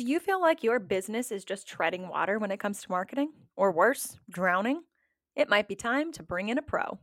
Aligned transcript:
Do 0.00 0.06
you 0.06 0.18
feel 0.18 0.40
like 0.40 0.64
your 0.64 0.78
business 0.78 1.30
is 1.30 1.44
just 1.44 1.68
treading 1.68 2.08
water 2.08 2.38
when 2.38 2.50
it 2.50 2.58
comes 2.58 2.80
to 2.80 2.90
marketing? 2.90 3.34
Or 3.54 3.70
worse, 3.70 4.18
drowning? 4.30 4.84
It 5.36 5.50
might 5.50 5.68
be 5.68 5.74
time 5.74 6.10
to 6.12 6.22
bring 6.22 6.48
in 6.48 6.56
a 6.56 6.62
pro. 6.62 6.98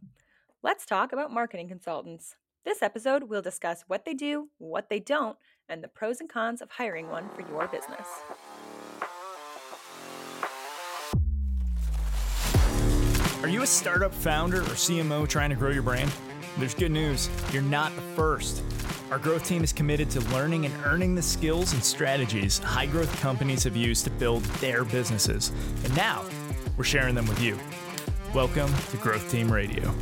Let's 0.64 0.84
talk 0.84 1.14
about 1.14 1.32
marketing 1.32 1.68
consultants. 1.68 2.38
This 2.66 2.82
episode, 2.82 3.26
we'll 3.26 3.44
discuss 3.44 3.84
what 3.86 4.04
they 4.04 4.16
do, 4.16 4.50
what 4.58 4.90
they 4.90 5.00
don't, 5.00 5.38
and 5.70 5.84
the 5.84 5.88
pros 5.88 6.20
and 6.22 6.28
cons 6.28 6.60
of 6.60 6.72
hiring 6.72 7.12
one 7.12 7.30
for 7.36 7.42
your 7.42 7.68
business. 7.68 8.08
Are 13.44 13.50
you 13.50 13.62
a 13.62 13.68
startup 13.68 14.12
founder 14.12 14.62
or 14.62 14.74
CMO 14.74 15.30
trying 15.30 15.52
to 15.52 15.56
grow 15.56 15.70
your 15.70 15.84
brand? 15.84 16.12
There's 16.58 16.74
good 16.74 16.92
news. 16.92 17.30
You're 17.54 17.62
not 17.62 17.96
the 17.96 18.02
first. 18.02 18.64
Our 19.12 19.20
growth 19.20 19.46
team 19.46 19.64
is 19.64 19.72
committed 19.72 20.10
to 20.10 20.22
learning 20.32 20.66
and 20.66 20.74
earning 20.86 21.14
the 21.14 21.22
skills 21.22 21.74
and 21.74 21.84
strategies 21.84 22.58
high 22.58 22.88
growth 22.88 23.16
companies 23.22 23.64
have 23.64 23.76
used 23.76 24.06
to 24.06 24.10
build 24.10 24.44
their 24.60 24.84
businesses. 24.84 25.52
And 25.84 25.96
now 25.96 26.26
we're 26.76 26.84
sharing 26.84 27.14
them 27.14 27.28
with 27.28 27.40
you. 27.40 27.60
Welcome 28.34 28.74
to 28.90 28.98
Growth 28.98 29.30
Team 29.30 29.52
Radio. 29.52 29.94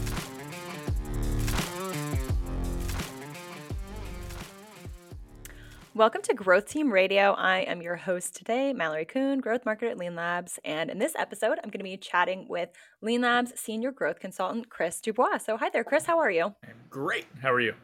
Welcome 5.95 6.23
to 6.23 6.33
Growth 6.33 6.65
Team 6.65 6.91
Radio. 6.91 7.31
I 7.35 7.59
am 7.59 7.81
your 7.81 7.95
host 7.95 8.35
today, 8.35 8.73
Mallory 8.73 9.05
Kuhn, 9.05 9.39
growth 9.39 9.63
marketer 9.63 9.89
at 9.89 9.97
Lean 9.97 10.13
Labs. 10.13 10.59
And 10.65 10.89
in 10.89 10.99
this 10.99 11.13
episode, 11.17 11.57
I'm 11.63 11.69
going 11.69 11.79
to 11.79 11.85
be 11.85 11.95
chatting 11.95 12.47
with 12.49 12.67
Lean 13.01 13.21
Labs 13.21 13.57
senior 13.57 13.93
growth 13.93 14.19
consultant, 14.19 14.69
Chris 14.69 14.99
Dubois. 14.99 15.37
So, 15.37 15.55
hi 15.55 15.69
there, 15.69 15.85
Chris. 15.85 16.03
How 16.05 16.19
are 16.19 16.29
you? 16.29 16.53
I'm 16.65 16.81
great. 16.89 17.27
How 17.41 17.53
are 17.53 17.61
you? 17.61 17.75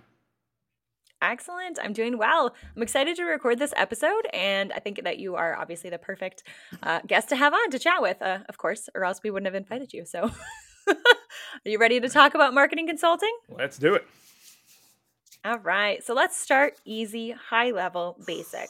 Excellent. 1.21 1.79
I'm 1.81 1.93
doing 1.93 2.17
well. 2.17 2.53
I'm 2.75 2.83
excited 2.83 3.15
to 3.15 3.23
record 3.23 3.59
this 3.59 3.73
episode, 3.77 4.27
and 4.33 4.73
I 4.73 4.79
think 4.79 5.05
that 5.05 5.17
you 5.17 5.35
are 5.35 5.55
obviously 5.55 5.89
the 5.89 5.97
perfect 5.97 6.43
uh, 6.83 6.99
guest 7.07 7.29
to 7.29 7.37
have 7.37 7.53
on 7.53 7.69
to 7.69 7.79
chat 7.79 8.01
with, 8.01 8.21
uh, 8.21 8.39
of 8.49 8.57
course, 8.57 8.89
or 8.93 9.05
else 9.05 9.21
we 9.23 9.31
wouldn't 9.31 9.47
have 9.47 9.55
invited 9.55 9.93
you. 9.93 10.03
So, 10.03 10.29
are 10.89 10.95
you 11.63 11.79
ready 11.79 12.01
to 12.01 12.09
talk 12.09 12.35
about 12.35 12.53
marketing 12.53 12.87
consulting? 12.87 13.33
Let's 13.57 13.77
do 13.77 13.93
it. 13.93 14.05
All 15.43 15.57
right. 15.57 16.03
So 16.03 16.13
let's 16.13 16.37
start 16.37 16.79
easy, 16.85 17.31
high 17.31 17.71
level, 17.71 18.15
basic. 18.27 18.69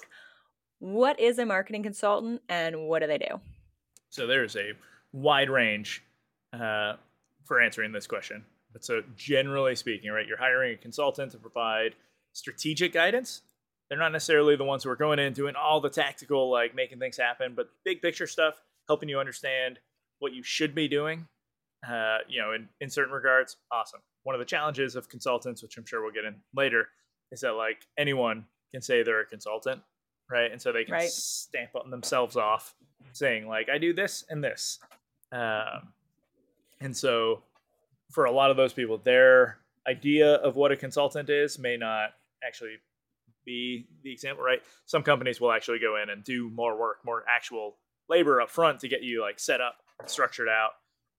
What 0.80 1.19
is 1.19 1.38
a 1.38 1.45
marketing 1.45 1.83
consultant 1.83 2.41
and 2.47 2.88
what 2.88 3.02
do 3.02 3.08
they 3.08 3.17
do? 3.17 3.41
So 4.09 4.25
there's 4.25 4.55
a 4.55 4.72
wide 5.11 5.50
range 5.50 6.02
uh, 6.53 6.94
for 7.44 7.59
answering 7.59 7.91
this 7.91 8.08
question. 8.08 8.45
But 8.72 8.86
so 8.86 9.02
generally 9.17 9.75
speaking, 9.75 10.11
right, 10.11 10.25
you're 10.25 10.38
hiring 10.38 10.73
a 10.73 10.78
consultant 10.78 11.33
to 11.33 11.38
provide 11.38 11.95
strategic 12.31 12.94
guidance. 12.94 13.41
They're 13.89 14.00
not 14.00 14.13
necessarily 14.13 14.56
the 14.56 14.63
ones 14.63 14.85
who 14.85 14.89
are 14.91 14.95
going 14.95 15.19
in 15.19 15.33
doing 15.33 15.56
all 15.56 15.81
the 15.81 15.89
tactical, 15.89 16.50
like 16.50 16.73
making 16.73 17.00
things 17.00 17.17
happen, 17.17 17.53
but 17.53 17.69
big 17.83 18.02
picture 18.02 18.28
stuff, 18.28 18.61
helping 18.88 19.09
you 19.09 19.19
understand 19.19 19.80
what 20.19 20.31
you 20.31 20.41
should 20.41 20.73
be 20.73 20.88
doing. 20.88 21.28
Uh, 21.85 22.19
you 22.30 22.41
know, 22.41 22.53
in, 22.53 22.69
in 22.80 22.89
certain 22.89 23.13
regards, 23.13 23.58
awesome 23.73 24.00
one 24.23 24.36
of 24.36 24.39
the 24.39 24.45
challenges 24.45 24.95
of 24.95 25.09
consultants, 25.09 25.61
which 25.64 25.77
I'm 25.77 25.86
sure 25.86 26.02
we'll 26.02 26.11
get 26.11 26.25
in 26.25 26.36
later, 26.55 26.88
is 27.31 27.41
that 27.41 27.53
like 27.53 27.86
anyone 27.97 28.45
can 28.72 28.81
say 28.81 29.03
they're 29.03 29.22
a 29.22 29.25
consultant, 29.25 29.81
right? 30.30 30.52
And 30.52 30.61
so 30.61 30.72
they 30.72 30.83
can 30.83 30.94
right. 30.94 31.09
stamp 31.09 31.72
themselves 31.89 32.38
off 32.38 32.75
saying 33.13 33.47
like 33.47 33.69
I 33.69 33.78
do 33.78 33.94
this 33.94 34.23
and 34.30 34.44
this, 34.44 34.80
um, 35.31 35.94
and 36.80 36.95
so 36.95 37.44
for 38.11 38.25
a 38.25 38.31
lot 38.31 38.52
of 38.52 38.58
those 38.58 38.73
people, 38.73 38.97
their 38.97 39.58
idea 39.88 40.35
of 40.35 40.56
what 40.56 40.72
a 40.72 40.75
consultant 40.75 41.30
is 41.30 41.58
may 41.58 41.78
not 41.78 42.09
actually 42.45 42.75
be 43.45 43.88
the 44.03 44.11
example, 44.11 44.44
right? 44.44 44.61
Some 44.85 45.03
companies 45.03 45.41
will 45.41 45.52
actually 45.52 45.80
go 45.80 46.02
in 46.02 46.09
and 46.09 46.23
do 46.23 46.50
more 46.50 46.78
work, 46.78 46.97
more 47.06 47.23
actual 47.28 47.78
labor 48.09 48.41
up 48.41 48.50
front 48.50 48.80
to 48.81 48.88
get 48.88 49.02
you 49.03 49.22
like 49.22 49.39
set 49.39 49.61
up, 49.61 49.75
structured 50.06 50.50
out, 50.50 50.72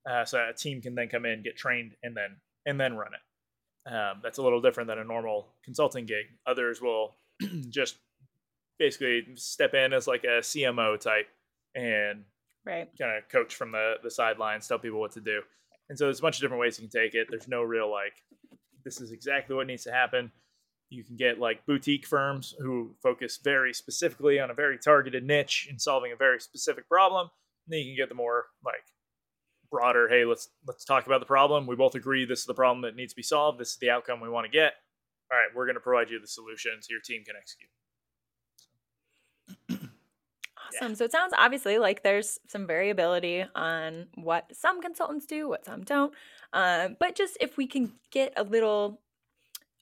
uh, 0.09 0.25
so 0.25 0.37
a 0.49 0.53
team 0.53 0.81
can 0.81 0.95
then 0.95 1.07
come 1.07 1.25
in, 1.25 1.43
get 1.43 1.57
trained, 1.57 1.95
and 2.03 2.15
then 2.15 2.37
and 2.65 2.79
then 2.79 2.95
run 2.95 3.11
it. 3.13 3.91
Um, 3.91 4.21
that's 4.23 4.37
a 4.37 4.41
little 4.41 4.61
different 4.61 4.87
than 4.87 4.99
a 4.99 5.03
normal 5.03 5.47
consulting 5.63 6.05
gig. 6.05 6.25
Others 6.47 6.81
will 6.81 7.15
just 7.69 7.97
basically 8.79 9.25
step 9.35 9.73
in 9.73 9.93
as 9.93 10.07
like 10.07 10.23
a 10.23 10.39
CMO 10.39 10.99
type 10.99 11.27
and 11.75 12.23
right. 12.65 12.89
kind 12.99 13.17
of 13.17 13.29
coach 13.29 13.55
from 13.55 13.71
the 13.71 13.95
the 14.03 14.11
sidelines, 14.11 14.67
tell 14.67 14.79
people 14.79 14.99
what 14.99 15.11
to 15.13 15.21
do. 15.21 15.41
And 15.89 15.97
so 15.97 16.05
there's 16.05 16.19
a 16.19 16.21
bunch 16.21 16.37
of 16.37 16.41
different 16.41 16.61
ways 16.61 16.79
you 16.79 16.87
can 16.87 17.01
take 17.01 17.13
it. 17.13 17.27
There's 17.29 17.47
no 17.47 17.61
real 17.61 17.91
like 17.91 18.13
this 18.83 19.01
is 19.01 19.11
exactly 19.11 19.55
what 19.55 19.67
needs 19.67 19.83
to 19.83 19.91
happen. 19.91 20.31
You 20.89 21.03
can 21.03 21.15
get 21.15 21.39
like 21.39 21.65
boutique 21.65 22.05
firms 22.05 22.53
who 22.59 22.95
focus 23.01 23.39
very 23.43 23.73
specifically 23.73 24.39
on 24.39 24.51
a 24.51 24.53
very 24.53 24.77
targeted 24.77 25.23
niche 25.23 25.67
in 25.69 25.79
solving 25.79 26.11
a 26.11 26.15
very 26.15 26.39
specific 26.39 26.87
problem. 26.87 27.29
And 27.65 27.73
then 27.73 27.79
you 27.79 27.95
can 27.95 28.03
get 28.03 28.09
the 28.09 28.15
more 28.15 28.45
like 28.63 28.83
broader 29.73 30.07
hey 30.07 30.23
let's 30.23 30.49
let's 30.67 30.85
talk 30.85 31.07
about 31.07 31.19
the 31.19 31.25
problem. 31.25 31.65
We 31.65 31.75
both 31.75 31.95
agree 31.95 32.25
this 32.25 32.41
is 32.41 32.45
the 32.45 32.53
problem 32.53 32.83
that 32.83 32.95
needs 32.95 33.13
to 33.13 33.17
be 33.17 33.23
solved. 33.23 33.59
This 33.59 33.69
is 33.71 33.77
the 33.77 33.89
outcome 33.89 34.21
we 34.21 34.29
want 34.29 34.45
to 34.45 34.51
get. 34.51 34.73
All 35.31 35.37
right 35.37 35.49
we're 35.55 35.65
going 35.65 35.75
to 35.75 35.81
provide 35.81 36.11
you 36.11 36.19
the 36.19 36.27
solution 36.27 36.73
so 36.81 36.87
your 36.91 37.01
team 37.01 37.23
can 37.25 37.35
execute. 37.35 37.69
Awesome. 40.65 40.91
Yeah. 40.91 40.95
so 40.95 41.03
it 41.03 41.11
sounds 41.11 41.33
obviously 41.37 41.77
like 41.77 42.03
there's 42.03 42.39
some 42.47 42.65
variability 42.65 43.43
on 43.53 44.07
what 44.15 44.45
some 44.55 44.81
consultants 44.81 45.25
do 45.25 45.49
what 45.49 45.65
some 45.65 45.83
don't. 45.83 46.13
Uh, 46.53 46.89
but 46.99 47.15
just 47.15 47.37
if 47.41 47.57
we 47.57 47.67
can 47.67 47.91
get 48.11 48.31
a 48.37 48.43
little 48.43 49.01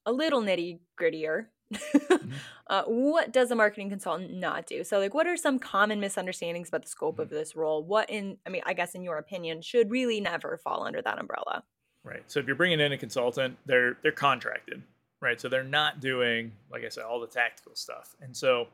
a 0.08 0.12
little 0.12 0.42
nitty 0.42 0.80
grittier 1.00 1.46
mm-hmm. 1.72 2.32
uh, 2.68 2.84
what 2.84 3.32
does 3.32 3.52
a 3.52 3.56
marketing 3.56 3.90
consultant 3.90 4.34
not 4.34 4.66
do? 4.66 4.84
So, 4.84 5.00
like, 5.00 5.14
what 5.14 5.28
are 5.28 5.38
some 5.38 5.60
common 5.60 6.00
misunderstandings 6.00 6.70
about 6.70 6.84
the 6.84 6.90
scope 6.90 7.20
of 7.20 7.28
mm-hmm. 7.28 7.36
this 7.36 7.56
role? 7.56 7.84
What, 7.84 8.10
in, 8.10 8.38
I 8.46 8.50
mean, 8.50 8.62
I 8.66 8.74
guess 8.74 8.96
in 8.96 9.04
your 9.04 9.18
opinion, 9.18 9.62
should 9.62 9.92
really 9.92 10.22
never 10.22 10.60
fall 10.64 10.84
under 10.84 11.02
that 11.02 11.20
umbrella? 11.20 11.64
Right. 12.04 12.24
So, 12.28 12.40
if 12.40 12.48
you're 12.48 12.56
bringing 12.56 12.80
in 12.80 12.92
a 12.92 12.98
consultant, 12.98 13.58
they're 13.66 13.98
they're 14.04 14.12
contracted, 14.12 14.82
right? 15.22 15.40
So 15.40 15.50
they're 15.50 15.64
not 15.64 16.00
doing, 16.00 16.52
like 16.72 16.84
I 16.84 16.90
said, 16.90 17.04
all 17.04 17.20
the 17.20 17.28
tactical 17.28 17.76
stuff, 17.76 18.16
and 18.22 18.36
so 18.36 18.68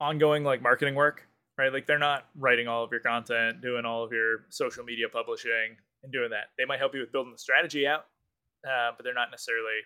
ongoing 0.00 0.42
like 0.42 0.60
marketing 0.62 0.94
work, 0.94 1.26
right? 1.58 1.72
Like 1.72 1.86
they're 1.86 1.98
not 1.98 2.26
writing 2.36 2.68
all 2.68 2.82
of 2.82 2.90
your 2.90 3.00
content, 3.00 3.60
doing 3.62 3.84
all 3.84 4.02
of 4.02 4.12
your 4.12 4.46
social 4.48 4.84
media 4.84 5.08
publishing, 5.08 5.76
and 6.02 6.12
doing 6.12 6.30
that. 6.30 6.50
They 6.58 6.64
might 6.64 6.78
help 6.78 6.94
you 6.94 7.00
with 7.00 7.12
building 7.12 7.32
the 7.32 7.38
strategy 7.38 7.86
out, 7.86 8.06
uh, 8.66 8.90
but 8.96 9.04
they're 9.04 9.14
not 9.14 9.30
necessarily 9.30 9.80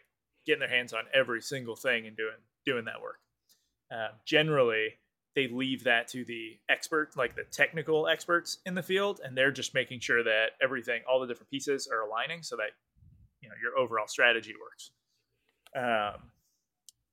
getting 0.47 0.61
their 0.61 0.69
hands 0.69 0.93
on 0.93 1.05
every 1.13 1.41
single 1.41 1.77
thing 1.77 2.07
and 2.07 2.17
doing 2.17 2.37
doing 2.65 2.85
that 2.85 3.01
work. 3.01 3.19
Uh, 3.93 4.09
generally, 4.25 4.89
they 5.35 5.49
leave 5.49 5.85
that 5.85 6.09
to 6.09 6.25
the 6.25 6.59
expert, 6.69 7.17
like 7.17 7.37
the 7.37 7.45
technical 7.45 8.09
experts 8.09 8.59
in 8.67 8.75
the 8.75 8.83
field, 8.83 9.21
and 9.23 9.37
they're 9.37 9.53
just 9.53 9.75
making 9.75 10.01
sure 10.01 10.25
that 10.25 10.53
everything, 10.63 11.03
all 11.09 11.21
the 11.21 11.27
different 11.27 11.51
pieces, 11.51 11.89
are 11.91 12.01
aligning 12.01 12.43
so 12.43 12.57
that 12.57 12.71
you 13.41 13.49
know 13.49 13.55
your 13.63 13.79
overall 13.79 14.09
strategy 14.09 14.55
works. 14.61 14.91
Um, 15.77 16.23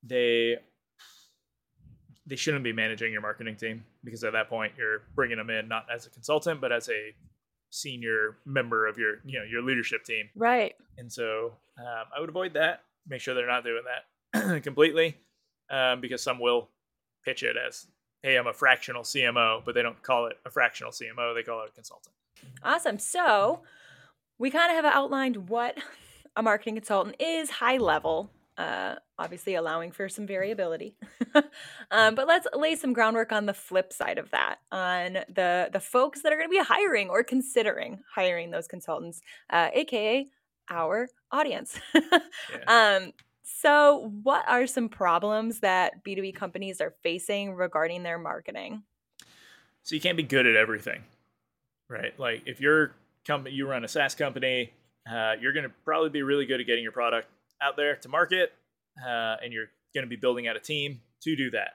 they 0.02 0.56
they 2.26 2.36
shouldn't 2.36 2.64
be 2.64 2.72
managing 2.72 3.12
your 3.12 3.20
marketing 3.20 3.56
team 3.56 3.84
because 4.02 4.24
at 4.24 4.32
that 4.32 4.48
point 4.48 4.72
you're 4.78 5.02
bringing 5.14 5.36
them 5.36 5.50
in 5.50 5.68
not 5.68 5.86
as 5.92 6.06
a 6.06 6.10
consultant 6.10 6.60
but 6.60 6.72
as 6.72 6.88
a 6.88 7.14
senior 7.70 8.36
member 8.44 8.86
of 8.86 8.96
your 8.96 9.16
you 9.24 9.38
know 9.38 9.44
your 9.44 9.62
leadership 9.62 10.04
team 10.04 10.28
right 10.36 10.74
and 10.96 11.12
so 11.12 11.52
um, 11.78 12.04
i 12.16 12.20
would 12.20 12.28
avoid 12.28 12.54
that 12.54 12.82
make 13.08 13.20
sure 13.20 13.34
they're 13.34 13.46
not 13.46 13.64
doing 13.64 13.82
that 14.32 14.62
completely 14.62 15.16
um, 15.70 16.00
because 16.00 16.22
some 16.22 16.38
will 16.38 16.68
pitch 17.24 17.42
it 17.42 17.56
as 17.56 17.86
hey 18.22 18.36
i'm 18.36 18.46
a 18.46 18.52
fractional 18.52 19.02
cmo 19.02 19.62
but 19.64 19.74
they 19.74 19.82
don't 19.82 20.02
call 20.02 20.26
it 20.26 20.36
a 20.44 20.50
fractional 20.50 20.92
cmo 20.92 21.34
they 21.34 21.42
call 21.42 21.62
it 21.62 21.70
a 21.70 21.72
consultant. 21.72 22.14
Awesome. 22.62 22.98
So 22.98 23.62
we 24.38 24.50
kind 24.50 24.70
of 24.70 24.84
have 24.84 24.94
outlined 24.94 25.48
what 25.48 25.78
a 26.36 26.42
marketing 26.42 26.74
consultant 26.74 27.16
is 27.20 27.50
high 27.50 27.78
level 27.78 28.30
uh, 28.56 28.94
obviously 29.18 29.56
allowing 29.56 29.90
for 29.90 30.08
some 30.08 30.26
variability. 30.26 30.96
Um, 31.90 32.14
but 32.14 32.26
let's 32.26 32.46
lay 32.54 32.74
some 32.76 32.92
groundwork 32.92 33.30
on 33.30 33.46
the 33.46 33.54
flip 33.54 33.92
side 33.92 34.18
of 34.18 34.30
that 34.30 34.58
on 34.72 35.18
the 35.28 35.68
the 35.72 35.80
folks 35.80 36.22
that 36.22 36.32
are 36.32 36.36
going 36.36 36.48
to 36.48 36.50
be 36.50 36.58
hiring 36.58 37.08
or 37.08 37.22
considering 37.22 38.00
hiring 38.12 38.50
those 38.50 38.66
consultants 38.66 39.20
uh, 39.50 39.68
aka 39.72 40.26
our 40.70 41.08
audience. 41.34 41.78
yeah. 41.94 42.98
um, 43.02 43.12
so, 43.42 44.10
what 44.22 44.44
are 44.48 44.66
some 44.66 44.88
problems 44.88 45.60
that 45.60 46.04
B2B 46.04 46.34
companies 46.34 46.80
are 46.80 46.94
facing 47.02 47.54
regarding 47.54 48.02
their 48.02 48.18
marketing? 48.18 48.82
So, 49.82 49.94
you 49.94 50.00
can't 50.00 50.16
be 50.16 50.22
good 50.22 50.46
at 50.46 50.56
everything, 50.56 51.02
right? 51.88 52.18
Like, 52.18 52.42
if 52.46 52.60
you're 52.60 52.94
company, 53.26 53.54
you 53.54 53.66
run 53.66 53.84
a 53.84 53.88
SaaS 53.88 54.14
company, 54.14 54.72
uh, 55.10 55.34
you're 55.40 55.52
going 55.52 55.64
to 55.64 55.72
probably 55.84 56.10
be 56.10 56.22
really 56.22 56.46
good 56.46 56.60
at 56.60 56.66
getting 56.66 56.82
your 56.82 56.92
product 56.92 57.28
out 57.62 57.76
there 57.76 57.96
to 57.96 58.08
market, 58.08 58.52
uh, 59.06 59.36
and 59.42 59.52
you're 59.52 59.70
going 59.94 60.04
to 60.04 60.10
be 60.10 60.16
building 60.16 60.46
out 60.48 60.56
a 60.56 60.60
team 60.60 61.00
to 61.22 61.36
do 61.36 61.50
that. 61.50 61.74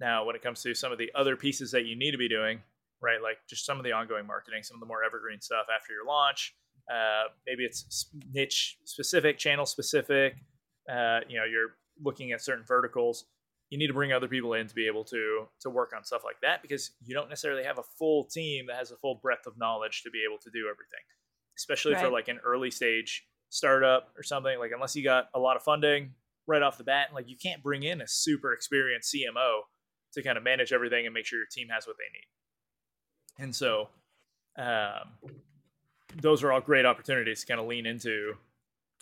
Now, 0.00 0.24
when 0.24 0.36
it 0.36 0.42
comes 0.42 0.62
to 0.62 0.74
some 0.74 0.92
of 0.92 0.98
the 0.98 1.10
other 1.14 1.36
pieces 1.36 1.72
that 1.72 1.86
you 1.86 1.96
need 1.96 2.12
to 2.12 2.18
be 2.18 2.28
doing, 2.28 2.60
right, 3.00 3.22
like 3.22 3.38
just 3.48 3.66
some 3.66 3.78
of 3.78 3.84
the 3.84 3.92
ongoing 3.92 4.26
marketing, 4.26 4.62
some 4.62 4.76
of 4.76 4.80
the 4.80 4.86
more 4.86 5.02
evergreen 5.04 5.40
stuff 5.40 5.66
after 5.74 5.92
your 5.92 6.06
launch, 6.06 6.54
uh, 6.90 7.24
maybe 7.46 7.64
it's 7.64 8.10
niche 8.32 8.78
specific, 8.84 9.38
channel 9.38 9.66
specific. 9.66 10.36
Uh, 10.90 11.20
you 11.28 11.38
know, 11.38 11.44
you're 11.44 11.76
looking 12.02 12.32
at 12.32 12.40
certain 12.42 12.64
verticals. 12.66 13.26
you 13.70 13.78
need 13.78 13.88
to 13.88 13.92
bring 13.92 14.12
other 14.12 14.28
people 14.28 14.54
in 14.54 14.66
to 14.66 14.74
be 14.74 14.86
able 14.86 15.04
to 15.04 15.46
to 15.60 15.68
work 15.68 15.92
on 15.94 16.02
stuff 16.04 16.22
like 16.24 16.40
that 16.40 16.62
because 16.62 16.92
you 17.04 17.14
don't 17.14 17.28
necessarily 17.28 17.64
have 17.64 17.78
a 17.78 17.82
full 17.98 18.24
team 18.24 18.66
that 18.66 18.76
has 18.76 18.90
a 18.90 18.96
full 18.96 19.16
breadth 19.16 19.46
of 19.46 19.58
knowledge 19.58 20.02
to 20.02 20.10
be 20.10 20.24
able 20.26 20.38
to 20.38 20.50
do 20.50 20.60
everything 20.60 21.04
especially 21.56 21.92
right. 21.92 22.04
for 22.04 22.10
like 22.10 22.28
an 22.28 22.38
early 22.44 22.70
stage 22.70 23.26
startup 23.50 24.08
or 24.16 24.22
something 24.22 24.58
like 24.58 24.70
unless 24.74 24.96
you 24.96 25.04
got 25.04 25.28
a 25.34 25.38
lot 25.38 25.56
of 25.56 25.62
funding 25.62 26.12
right 26.46 26.62
off 26.62 26.78
the 26.78 26.84
bat 26.84 27.08
like 27.14 27.28
you 27.28 27.36
can't 27.36 27.62
bring 27.62 27.82
in 27.82 28.00
a 28.00 28.08
super 28.08 28.52
experienced 28.52 29.14
cmo 29.14 29.60
to 30.12 30.22
kind 30.22 30.38
of 30.38 30.44
manage 30.44 30.72
everything 30.72 31.04
and 31.04 31.12
make 31.12 31.26
sure 31.26 31.38
your 31.38 31.46
team 31.50 31.68
has 31.68 31.86
what 31.86 31.96
they 31.98 32.18
need 32.18 33.44
and 33.44 33.54
so 33.54 33.88
um, 34.56 35.32
those 36.20 36.42
are 36.42 36.52
all 36.52 36.60
great 36.60 36.86
opportunities 36.86 37.40
to 37.40 37.46
kind 37.46 37.60
of 37.60 37.66
lean 37.66 37.86
into 37.86 38.34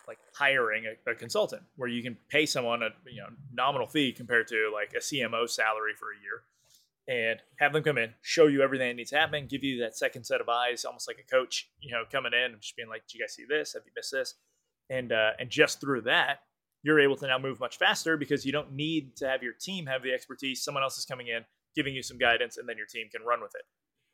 like 0.07 0.19
hiring 0.33 0.85
a, 0.85 1.11
a, 1.11 1.15
consultant 1.15 1.61
where 1.75 1.89
you 1.89 2.01
can 2.01 2.17
pay 2.29 2.45
someone 2.45 2.81
a 2.81 2.89
you 3.05 3.21
know 3.21 3.27
nominal 3.53 3.87
fee 3.87 4.13
compared 4.13 4.47
to 4.47 4.71
like 4.73 4.93
a 4.93 4.99
CMO 4.99 5.49
salary 5.49 5.93
for 5.97 6.07
a 6.11 6.21
year 6.21 6.43
and 7.07 7.39
have 7.59 7.71
them 7.71 7.83
come 7.83 7.97
in, 7.97 8.13
show 8.21 8.47
you 8.47 8.61
everything 8.61 8.89
that 8.89 8.95
needs 8.95 9.11
happening, 9.11 9.47
give 9.47 9.63
you 9.63 9.79
that 9.79 9.97
second 9.97 10.25
set 10.25 10.41
of 10.41 10.49
eyes, 10.49 10.83
almost 10.83 11.07
like 11.07 11.19
a 11.19 11.31
coach, 11.31 11.69
you 11.79 11.91
know, 11.91 12.03
coming 12.11 12.33
in 12.33 12.51
and 12.51 12.61
just 12.61 12.75
being 12.75 12.89
like, 12.89 13.07
"Did 13.07 13.15
you 13.17 13.23
guys 13.23 13.33
see 13.33 13.45
this? 13.47 13.73
Have 13.73 13.83
you 13.85 13.91
missed 13.95 14.11
this?" 14.11 14.35
And 14.89 15.11
uh, 15.11 15.31
and 15.39 15.49
just 15.49 15.79
through 15.79 16.01
that, 16.01 16.41
you're 16.83 16.99
able 16.99 17.15
to 17.17 17.27
now 17.27 17.37
move 17.37 17.59
much 17.59 17.77
faster 17.77 18.17
because 18.17 18.45
you 18.45 18.51
don't 18.51 18.73
need 18.73 19.15
to 19.17 19.27
have 19.27 19.41
your 19.41 19.53
team 19.53 19.85
have 19.85 20.03
the 20.03 20.13
expertise. 20.13 20.63
Someone 20.63 20.83
else 20.83 20.97
is 20.97 21.05
coming 21.05 21.27
in, 21.27 21.45
giving 21.75 21.95
you 21.95 22.03
some 22.03 22.17
guidance, 22.17 22.57
and 22.57 22.67
then 22.67 22.77
your 22.77 22.87
team 22.87 23.07
can 23.09 23.23
run 23.23 23.41
with 23.41 23.55
it. 23.55 23.63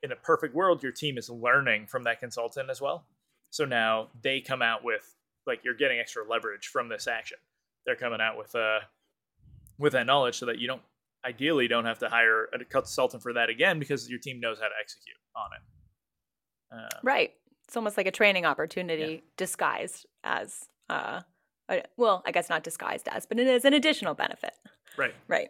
In 0.03 0.11
a 0.11 0.15
perfect 0.15 0.53
world, 0.53 0.83
your 0.83 0.91
team 0.91 1.17
is 1.17 1.29
learning 1.29 1.87
from 1.87 2.03
that 2.03 2.19
consultant 2.19 2.69
as 2.69 2.81
well. 2.81 3.05
So 3.49 3.65
now 3.65 4.09
they 4.21 4.41
come 4.41 4.61
out 4.61 4.83
with 4.83 5.15
like 5.47 5.61
you're 5.63 5.75
getting 5.75 5.99
extra 5.99 6.23
leverage 6.27 6.67
from 6.67 6.89
this 6.89 7.07
action. 7.07 7.37
They're 7.85 7.95
coming 7.95 8.21
out 8.21 8.37
with 8.37 8.53
uh 8.55 8.79
with 9.79 9.93
that 9.93 10.05
knowledge 10.05 10.37
so 10.37 10.45
that 10.45 10.59
you 10.59 10.67
don't 10.67 10.81
ideally 11.25 11.67
don't 11.67 11.85
have 11.85 11.99
to 11.99 12.09
hire 12.09 12.49
a 12.53 12.63
consultant 12.65 13.23
for 13.23 13.33
that 13.33 13.49
again 13.49 13.79
because 13.79 14.09
your 14.09 14.19
team 14.19 14.39
knows 14.39 14.59
how 14.59 14.67
to 14.67 14.73
execute 14.79 15.15
on 15.35 15.49
it. 15.55 16.77
Uh, 16.77 16.99
right. 17.01 17.31
It's 17.65 17.77
almost 17.77 17.95
like 17.95 18.07
a 18.07 18.11
training 18.11 18.45
opportunity 18.45 19.13
yeah. 19.13 19.29
disguised 19.37 20.05
as 20.23 20.65
uh 20.89 21.21
a, 21.69 21.83
well, 21.95 22.23
I 22.25 22.31
guess 22.31 22.49
not 22.49 22.63
disguised 22.63 23.07
as, 23.07 23.25
but 23.25 23.39
it 23.39 23.47
is 23.47 23.63
an 23.65 23.73
additional 23.73 24.13
benefit. 24.13 24.53
Right. 24.97 25.13
Right. 25.27 25.49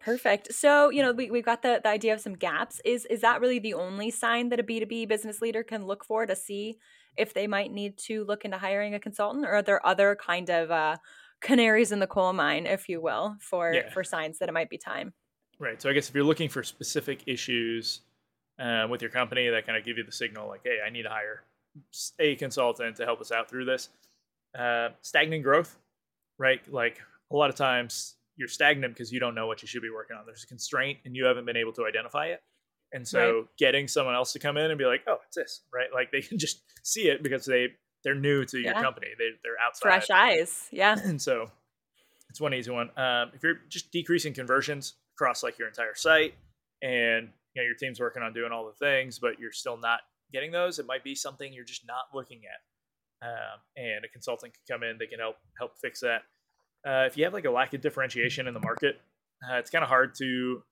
Perfect. 0.00 0.54
So, 0.54 0.88
you 0.88 1.02
know, 1.02 1.12
we, 1.12 1.30
we've 1.30 1.44
got 1.44 1.62
the, 1.62 1.80
the 1.82 1.90
idea 1.90 2.14
of 2.14 2.20
some 2.20 2.34
gaps. 2.34 2.80
Is 2.84 3.04
is 3.06 3.20
that 3.20 3.40
really 3.40 3.58
the 3.58 3.74
only 3.74 4.10
sign 4.10 4.48
that 4.48 4.58
a 4.58 4.62
B2B 4.62 5.08
business 5.08 5.42
leader 5.42 5.62
can 5.62 5.86
look 5.86 6.04
for 6.04 6.24
to 6.26 6.34
see 6.34 6.78
if 7.16 7.34
they 7.34 7.46
might 7.46 7.72
need 7.72 7.98
to 7.98 8.24
look 8.24 8.44
into 8.44 8.58
hiring 8.58 8.94
a 8.94 9.00
consultant 9.00 9.44
or 9.44 9.56
are 9.56 9.62
there 9.62 9.84
other 9.86 10.16
kind 10.16 10.48
of 10.48 10.70
uh, 10.70 10.96
canaries 11.40 11.92
in 11.92 11.98
the 11.98 12.06
coal 12.06 12.32
mine 12.32 12.66
if 12.66 12.88
you 12.88 13.00
will 13.00 13.36
for 13.40 13.74
yeah. 13.74 13.90
for 13.90 14.04
signs 14.04 14.38
that 14.38 14.48
it 14.48 14.52
might 14.52 14.70
be 14.70 14.78
time 14.78 15.12
right 15.58 15.80
so 15.80 15.88
i 15.88 15.92
guess 15.92 16.08
if 16.08 16.14
you're 16.14 16.24
looking 16.24 16.48
for 16.48 16.62
specific 16.62 17.22
issues 17.26 18.00
uh, 18.58 18.86
with 18.88 19.00
your 19.00 19.10
company 19.10 19.48
that 19.48 19.66
kind 19.66 19.78
of 19.78 19.84
give 19.84 19.96
you 19.96 20.04
the 20.04 20.12
signal 20.12 20.48
like 20.48 20.60
hey 20.64 20.78
i 20.86 20.90
need 20.90 21.02
to 21.02 21.08
hire 21.08 21.42
a 22.18 22.36
consultant 22.36 22.96
to 22.96 23.04
help 23.04 23.20
us 23.20 23.32
out 23.32 23.48
through 23.48 23.64
this 23.64 23.88
uh, 24.58 24.88
stagnant 25.00 25.42
growth 25.42 25.78
right 26.38 26.60
like 26.72 27.00
a 27.30 27.36
lot 27.36 27.48
of 27.48 27.56
times 27.56 28.16
you're 28.40 28.48
stagnant 28.48 28.92
because 28.92 29.12
you 29.12 29.20
don't 29.20 29.36
know 29.36 29.46
what 29.46 29.62
you 29.62 29.68
should 29.68 29.82
be 29.82 29.90
working 29.90 30.16
on 30.16 30.24
there's 30.26 30.42
a 30.42 30.46
constraint 30.46 30.98
and 31.04 31.14
you 31.14 31.24
haven't 31.24 31.44
been 31.44 31.56
able 31.56 31.72
to 31.72 31.84
identify 31.86 32.26
it 32.26 32.40
and 32.92 33.06
so 33.06 33.32
right. 33.32 33.44
getting 33.58 33.88
someone 33.88 34.14
else 34.14 34.32
to 34.32 34.38
come 34.38 34.56
in 34.56 34.70
and 34.70 34.78
be 34.78 34.84
like, 34.84 35.02
oh, 35.06 35.18
it's 35.26 35.36
this, 35.36 35.62
right? 35.72 35.88
Like 35.92 36.10
they 36.10 36.22
can 36.22 36.38
just 36.38 36.62
see 36.82 37.08
it 37.08 37.22
because 37.22 37.44
they 37.44 37.68
they're 38.02 38.14
new 38.14 38.44
to 38.46 38.58
your 38.58 38.74
company. 38.74 39.08
They 39.18 39.30
they're 39.42 39.60
outside. 39.64 39.82
Fresh 39.82 40.10
eyes. 40.10 40.68
Yeah. 40.70 40.98
And 41.02 41.20
so 41.22 41.50
it's 42.28 42.40
one 42.40 42.54
easy 42.54 42.70
one. 42.70 42.90
Um, 42.96 43.30
if 43.34 43.42
you're 43.42 43.60
just 43.68 43.90
decreasing 43.92 44.34
conversions 44.34 44.94
across 45.16 45.42
like 45.42 45.58
your 45.58 45.68
entire 45.68 45.94
site 45.94 46.34
and 46.82 47.28
you 47.54 47.62
know 47.62 47.66
your 47.66 47.74
team's 47.74 48.00
working 48.00 48.22
on 48.22 48.32
doing 48.32 48.52
all 48.52 48.66
the 48.66 48.84
things, 48.84 49.18
but 49.18 49.38
you're 49.38 49.52
still 49.52 49.76
not 49.76 50.00
getting 50.32 50.50
those, 50.50 50.78
it 50.78 50.86
might 50.86 51.04
be 51.04 51.14
something 51.14 51.52
you're 51.52 51.64
just 51.64 51.86
not 51.86 52.04
looking 52.14 52.40
at. 52.44 53.26
Um, 53.26 53.60
and 53.76 54.04
a 54.04 54.08
consultant 54.08 54.54
can 54.54 54.76
come 54.76 54.82
in, 54.82 54.96
they 54.98 55.06
can 55.06 55.18
help 55.18 55.36
help 55.58 55.72
fix 55.80 56.00
that. 56.00 56.22
Uh, 56.86 57.04
if 57.06 57.16
you 57.16 57.24
have 57.24 57.32
like 57.32 57.44
a 57.44 57.50
lack 57.50 57.74
of 57.74 57.80
differentiation 57.80 58.46
in 58.46 58.54
the 58.54 58.60
market, 58.60 59.00
uh, 59.48 59.56
it's 59.56 59.70
kind 59.70 59.82
of 59.82 59.88
hard 59.88 60.14
to 60.16 60.62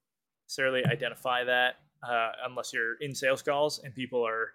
necessarily 0.46 0.84
identify 0.86 1.44
that 1.44 1.76
uh, 2.02 2.30
unless 2.46 2.72
you're 2.72 2.94
in 3.00 3.14
sales 3.14 3.42
calls 3.42 3.80
and 3.80 3.94
people 3.94 4.26
are 4.26 4.52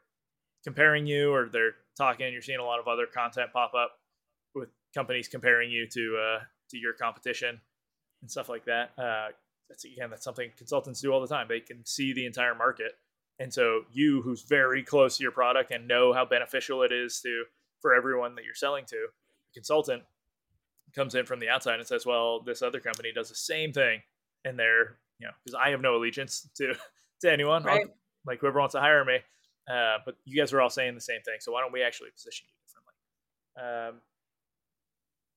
comparing 0.63 1.05
you 1.05 1.31
or 1.31 1.49
they're 1.49 1.75
talking. 1.97 2.31
You're 2.31 2.41
seeing 2.41 2.59
a 2.59 2.65
lot 2.65 2.79
of 2.79 2.87
other 2.87 3.05
content 3.05 3.51
pop 3.53 3.73
up 3.73 3.91
with 4.55 4.69
companies 4.93 5.27
comparing 5.27 5.71
you 5.71 5.87
to 5.87 6.17
uh, 6.17 6.39
to 6.71 6.77
your 6.77 6.93
competition 6.93 7.59
and 8.21 8.31
stuff 8.31 8.49
like 8.49 8.65
that. 8.65 8.91
Uh, 8.97 9.27
that's 9.69 9.85
again 9.85 10.09
that's 10.09 10.23
something 10.23 10.51
consultants 10.57 11.01
do 11.01 11.11
all 11.11 11.21
the 11.21 11.27
time. 11.27 11.47
They 11.47 11.59
can 11.59 11.85
see 11.85 12.13
the 12.13 12.25
entire 12.25 12.55
market, 12.55 12.93
and 13.39 13.53
so 13.53 13.81
you, 13.91 14.21
who's 14.21 14.43
very 14.43 14.83
close 14.83 15.17
to 15.17 15.23
your 15.23 15.31
product 15.31 15.71
and 15.71 15.87
know 15.87 16.13
how 16.13 16.25
beneficial 16.25 16.83
it 16.83 16.91
is 16.91 17.19
to 17.21 17.43
for 17.81 17.93
everyone 17.93 18.35
that 18.35 18.45
you're 18.45 18.55
selling 18.55 18.85
to, 18.85 18.95
a 18.95 19.53
consultant 19.53 20.03
comes 20.95 21.15
in 21.15 21.25
from 21.25 21.39
the 21.39 21.49
outside 21.49 21.79
and 21.79 21.87
says, 21.87 22.05
"Well, 22.05 22.41
this 22.41 22.61
other 22.61 22.79
company 22.79 23.11
does 23.11 23.29
the 23.29 23.35
same 23.35 23.71
thing," 23.73 24.01
and 24.45 24.57
they're 24.57 24.97
you 25.19 25.27
know 25.27 25.33
because 25.43 25.59
I 25.59 25.69
have 25.69 25.81
no 25.81 25.95
allegiance 25.95 26.47
to 26.55 26.75
to 27.21 27.31
anyone, 27.31 27.63
right. 27.63 27.87
like 28.25 28.39
whoever 28.39 28.59
wants 28.59 28.73
to 28.73 28.79
hire 28.79 29.03
me. 29.03 29.17
Uh, 29.69 29.97
but 30.05 30.15
you 30.25 30.37
guys 30.37 30.51
are 30.51 30.61
all 30.61 30.69
saying 30.69 30.95
the 30.95 31.01
same 31.01 31.21
thing, 31.21 31.35
so 31.39 31.51
why 31.51 31.61
don't 31.61 31.71
we 31.71 31.81
actually 31.81 32.09
position 32.11 32.47
you 32.47 32.53
differently? 32.67 33.95
Um, 33.95 34.01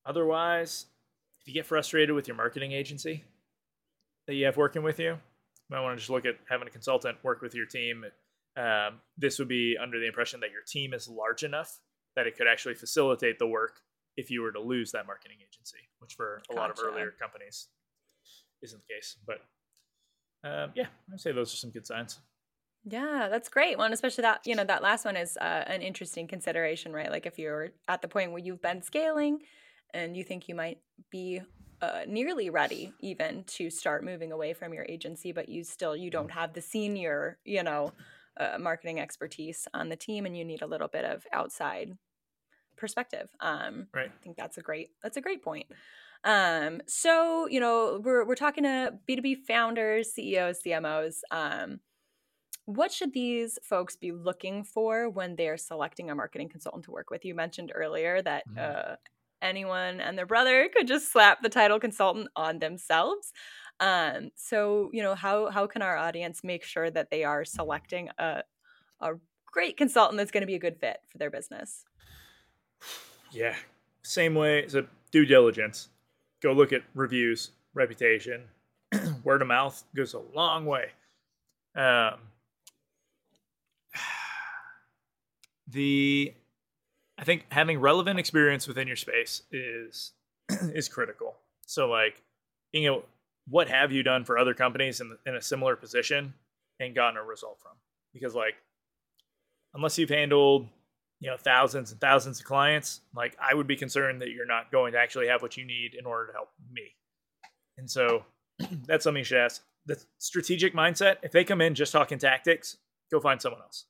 otherwise, 0.05 0.87
if 1.41 1.47
you 1.47 1.53
get 1.53 1.65
frustrated 1.65 2.13
with 2.13 2.27
your 2.27 2.35
marketing 2.35 2.73
agency 2.73 3.23
that 4.27 4.35
you 4.35 4.45
have 4.45 4.57
working 4.57 4.83
with 4.83 4.99
you, 4.99 5.11
you 5.11 5.17
might 5.69 5.79
want 5.79 5.95
to 5.95 5.99
just 5.99 6.09
look 6.09 6.25
at 6.25 6.35
having 6.49 6.67
a 6.67 6.71
consultant 6.71 7.17
work 7.23 7.41
with 7.41 7.55
your 7.55 7.65
team. 7.65 8.03
Um, 8.57 8.99
this 9.17 9.39
would 9.39 9.47
be 9.47 9.77
under 9.81 9.97
the 9.97 10.07
impression 10.07 10.41
that 10.41 10.51
your 10.51 10.63
team 10.67 10.93
is 10.93 11.07
large 11.07 11.43
enough 11.43 11.79
that 12.17 12.27
it 12.27 12.35
could 12.35 12.47
actually 12.47 12.73
facilitate 12.73 13.39
the 13.39 13.47
work 13.47 13.79
if 14.17 14.31
you 14.31 14.41
were 14.41 14.51
to 14.51 14.59
lose 14.59 14.91
that 14.91 15.05
marketing 15.05 15.37
agency, 15.47 15.89
which 15.99 16.15
for 16.15 16.41
a 16.49 16.53
gotcha. 16.53 16.59
lot 16.59 16.71
of 16.71 16.77
earlier 16.83 17.13
companies 17.19 17.67
isn't 18.61 18.81
the 18.87 18.93
case. 18.93 19.17
But 19.25 19.37
um, 20.43 20.71
yeah, 20.75 20.87
I'd 21.13 21.21
say 21.21 21.31
those 21.31 21.53
are 21.53 21.57
some 21.57 21.71
good 21.71 21.85
signs. 21.85 22.19
Yeah, 22.83 23.27
that's 23.29 23.49
great. 23.49 23.77
Well, 23.77 23.85
and 23.85 23.93
especially 23.93 24.23
that, 24.23 24.41
you 24.45 24.55
know, 24.55 24.63
that 24.63 24.81
last 24.81 25.05
one 25.05 25.17
is 25.17 25.37
uh, 25.37 25.63
an 25.67 25.81
interesting 25.81 26.27
consideration, 26.27 26.93
right? 26.93 27.11
Like 27.11 27.25
if 27.25 27.37
you're 27.37 27.69
at 27.87 28.01
the 28.01 28.07
point 28.07 28.31
where 28.31 28.41
you've 28.41 28.61
been 28.61 28.81
scaling 28.81 29.39
and 29.93 30.15
you 30.15 30.23
think 30.23 30.47
you 30.47 30.55
might 30.55 30.79
be 31.11 31.41
uh, 31.81 32.01
nearly 32.07 32.49
ready 32.49 32.93
even 33.01 33.43
to 33.43 33.69
start 33.69 34.05
moving 34.05 34.31
away 34.31 34.53
from 34.53 34.73
your 34.73 34.85
agency, 34.87 35.31
but 35.31 35.49
you 35.49 35.63
still, 35.63 35.95
you 35.95 36.09
don't 36.09 36.31
have 36.31 36.53
the 36.53 36.61
senior, 36.61 37.37
you 37.43 37.61
know, 37.61 37.91
uh, 38.39 38.57
marketing 38.57 38.99
expertise 38.99 39.67
on 39.73 39.89
the 39.89 39.95
team 39.95 40.25
and 40.25 40.37
you 40.37 40.45
need 40.45 40.61
a 40.61 40.67
little 40.67 40.87
bit 40.87 41.03
of 41.03 41.25
outside 41.33 41.97
perspective. 42.77 43.29
Um, 43.39 43.87
right. 43.93 44.09
I 44.13 44.23
think 44.23 44.37
that's 44.37 44.57
a 44.57 44.61
great, 44.61 44.89
that's 45.01 45.17
a 45.17 45.21
great 45.21 45.43
point. 45.43 45.67
Um, 46.23 46.81
so 46.87 47.47
you 47.47 47.59
know, 47.59 48.01
we're 48.03 48.25
we're 48.25 48.35
talking 48.35 48.63
to 48.63 48.93
B 49.05 49.15
two 49.15 49.21
B 49.21 49.35
founders, 49.35 50.11
CEOs, 50.13 50.59
CMOs. 50.65 51.19
Um, 51.31 51.79
what 52.65 52.91
should 52.91 53.13
these 53.13 53.57
folks 53.63 53.95
be 53.95 54.11
looking 54.11 54.63
for 54.63 55.09
when 55.09 55.37
they're 55.37 55.57
selecting 55.57 56.09
a 56.09 56.15
marketing 56.15 56.49
consultant 56.49 56.83
to 56.85 56.91
work 56.91 57.09
with? 57.09 57.23
You 57.23 57.33
mentioned 57.33 57.71
earlier 57.73 58.21
that 58.21 58.43
mm-hmm. 58.49 58.91
uh, 58.91 58.95
anyone 59.41 60.01
and 60.01 60.17
their 60.17 60.25
brother 60.25 60.69
could 60.75 60.87
just 60.87 61.11
slap 61.11 61.41
the 61.41 61.49
title 61.49 61.79
consultant 61.79 62.27
on 62.35 62.59
themselves. 62.59 63.31
Um, 63.79 64.31
so 64.35 64.89
you 64.91 65.03
know, 65.03 65.15
how 65.15 65.49
how 65.49 65.67
can 65.67 65.81
our 65.81 65.95
audience 65.95 66.43
make 66.43 66.63
sure 66.63 66.89
that 66.89 67.09
they 67.09 67.23
are 67.23 67.45
selecting 67.45 68.09
a 68.17 68.43
a 68.99 69.11
great 69.45 69.77
consultant 69.77 70.17
that's 70.17 70.31
going 70.31 70.41
to 70.41 70.47
be 70.47 70.55
a 70.55 70.59
good 70.59 70.77
fit 70.77 70.97
for 71.07 71.19
their 71.19 71.31
business? 71.31 71.85
Yeah, 73.31 73.55
same 74.03 74.35
way. 74.35 74.67
So 74.67 74.85
due 75.11 75.25
diligence 75.25 75.89
go 76.41 76.51
look 76.53 76.73
at 76.73 76.83
reviews, 76.93 77.51
reputation, 77.73 78.43
word 79.23 79.41
of 79.41 79.47
mouth 79.47 79.83
goes 79.95 80.13
a 80.13 80.21
long 80.35 80.65
way. 80.65 80.87
Um, 81.75 82.19
the 85.67 86.33
I 87.17 87.23
think 87.23 87.45
having 87.49 87.79
relevant 87.79 88.19
experience 88.19 88.67
within 88.67 88.87
your 88.87 88.95
space 88.95 89.41
is 89.51 90.13
is 90.49 90.87
critical. 90.87 91.35
So 91.65 91.87
like, 91.89 92.21
you 92.71 92.87
know, 92.87 93.03
what 93.47 93.67
have 93.69 93.91
you 93.91 94.03
done 94.03 94.23
for 94.23 94.37
other 94.37 94.53
companies 94.53 95.01
in, 95.01 95.17
in 95.25 95.35
a 95.35 95.41
similar 95.41 95.75
position 95.75 96.33
and 96.79 96.93
gotten 96.93 97.17
a 97.17 97.23
result 97.23 97.59
from? 97.61 97.71
Because 98.13 98.35
like, 98.35 98.55
unless 99.73 99.97
you've 99.97 100.09
handled 100.09 100.67
you 101.19 101.29
know 101.29 101.37
thousands 101.37 101.91
and 101.91 101.99
thousands 101.99 102.39
of 102.39 102.45
clients 102.45 103.01
like 103.15 103.35
i 103.41 103.53
would 103.53 103.65
be 103.65 103.75
concerned 103.75 104.21
that 104.21 104.29
you're 104.29 104.45
not 104.45 104.71
going 104.71 104.93
to 104.93 104.99
actually 104.99 105.27
have 105.27 105.41
what 105.41 105.57
you 105.57 105.65
need 105.65 105.95
in 105.97 106.05
order 106.05 106.27
to 106.27 106.33
help 106.33 106.49
me. 106.71 106.83
And 107.77 107.89
so 107.89 108.23
that's 108.85 109.03
something 109.03 109.19
you 109.19 109.23
should 109.23 109.37
ask. 109.37 109.63
The 109.85 110.03
strategic 110.17 110.73
mindset 110.73 111.17
if 111.23 111.31
they 111.31 111.43
come 111.43 111.61
in 111.61 111.75
just 111.75 111.91
talking 111.91 112.19
tactics 112.19 112.77
go 113.11 113.19
find 113.19 113.41
someone 113.41 113.61
else 113.61 113.85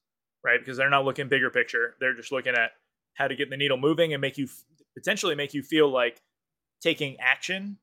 right? 0.47 0.59
Because 0.59 0.77
they're 0.77 0.89
not 0.89 1.05
looking 1.05 1.27
bigger 1.27 1.49
picture. 1.49 1.95
They're 1.99 2.15
just 2.15 2.31
looking 2.31 2.53
at 2.53 2.71
how 3.15 3.27
to 3.27 3.35
get 3.35 3.49
the 3.49 3.57
needle 3.57 3.77
moving 3.77 4.13
and 4.13 4.21
make 4.21 4.37
you 4.37 4.47
potentially 4.95 5.35
make 5.35 5.53
you 5.53 5.61
feel 5.61 5.89
like 5.89 6.21
taking 6.81 7.17
action 7.19 7.77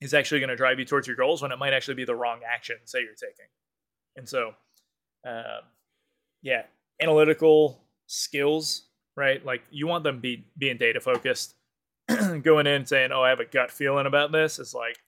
is 0.00 0.14
actually 0.14 0.40
going 0.40 0.50
to 0.50 0.56
drive 0.56 0.78
you 0.78 0.84
towards 0.84 1.08
your 1.08 1.16
goals 1.16 1.42
when 1.42 1.50
it 1.50 1.58
might 1.58 1.72
actually 1.72 1.94
be 1.94 2.04
the 2.04 2.14
wrong 2.14 2.40
action 2.48 2.76
say 2.84 3.00
you're 3.00 3.14
taking. 3.14 3.46
And 4.16 4.28
so, 4.28 4.52
um, 5.26 5.62
yeah, 6.42 6.62
analytical 7.00 7.82
skills, 8.08 8.88
right? 9.16 9.44
Like 9.44 9.62
you 9.70 9.86
want 9.86 10.02
them 10.02 10.18
be 10.18 10.46
being 10.58 10.78
data 10.78 11.00
focused. 11.00 11.54
Going 12.42 12.66
in 12.66 12.86
saying, 12.86 13.12
"Oh, 13.12 13.22
I 13.22 13.28
have 13.28 13.40
a 13.40 13.44
gut 13.44 13.70
feeling 13.70 14.06
about 14.06 14.32
this," 14.32 14.58
is 14.58 14.74
like, 14.74 14.98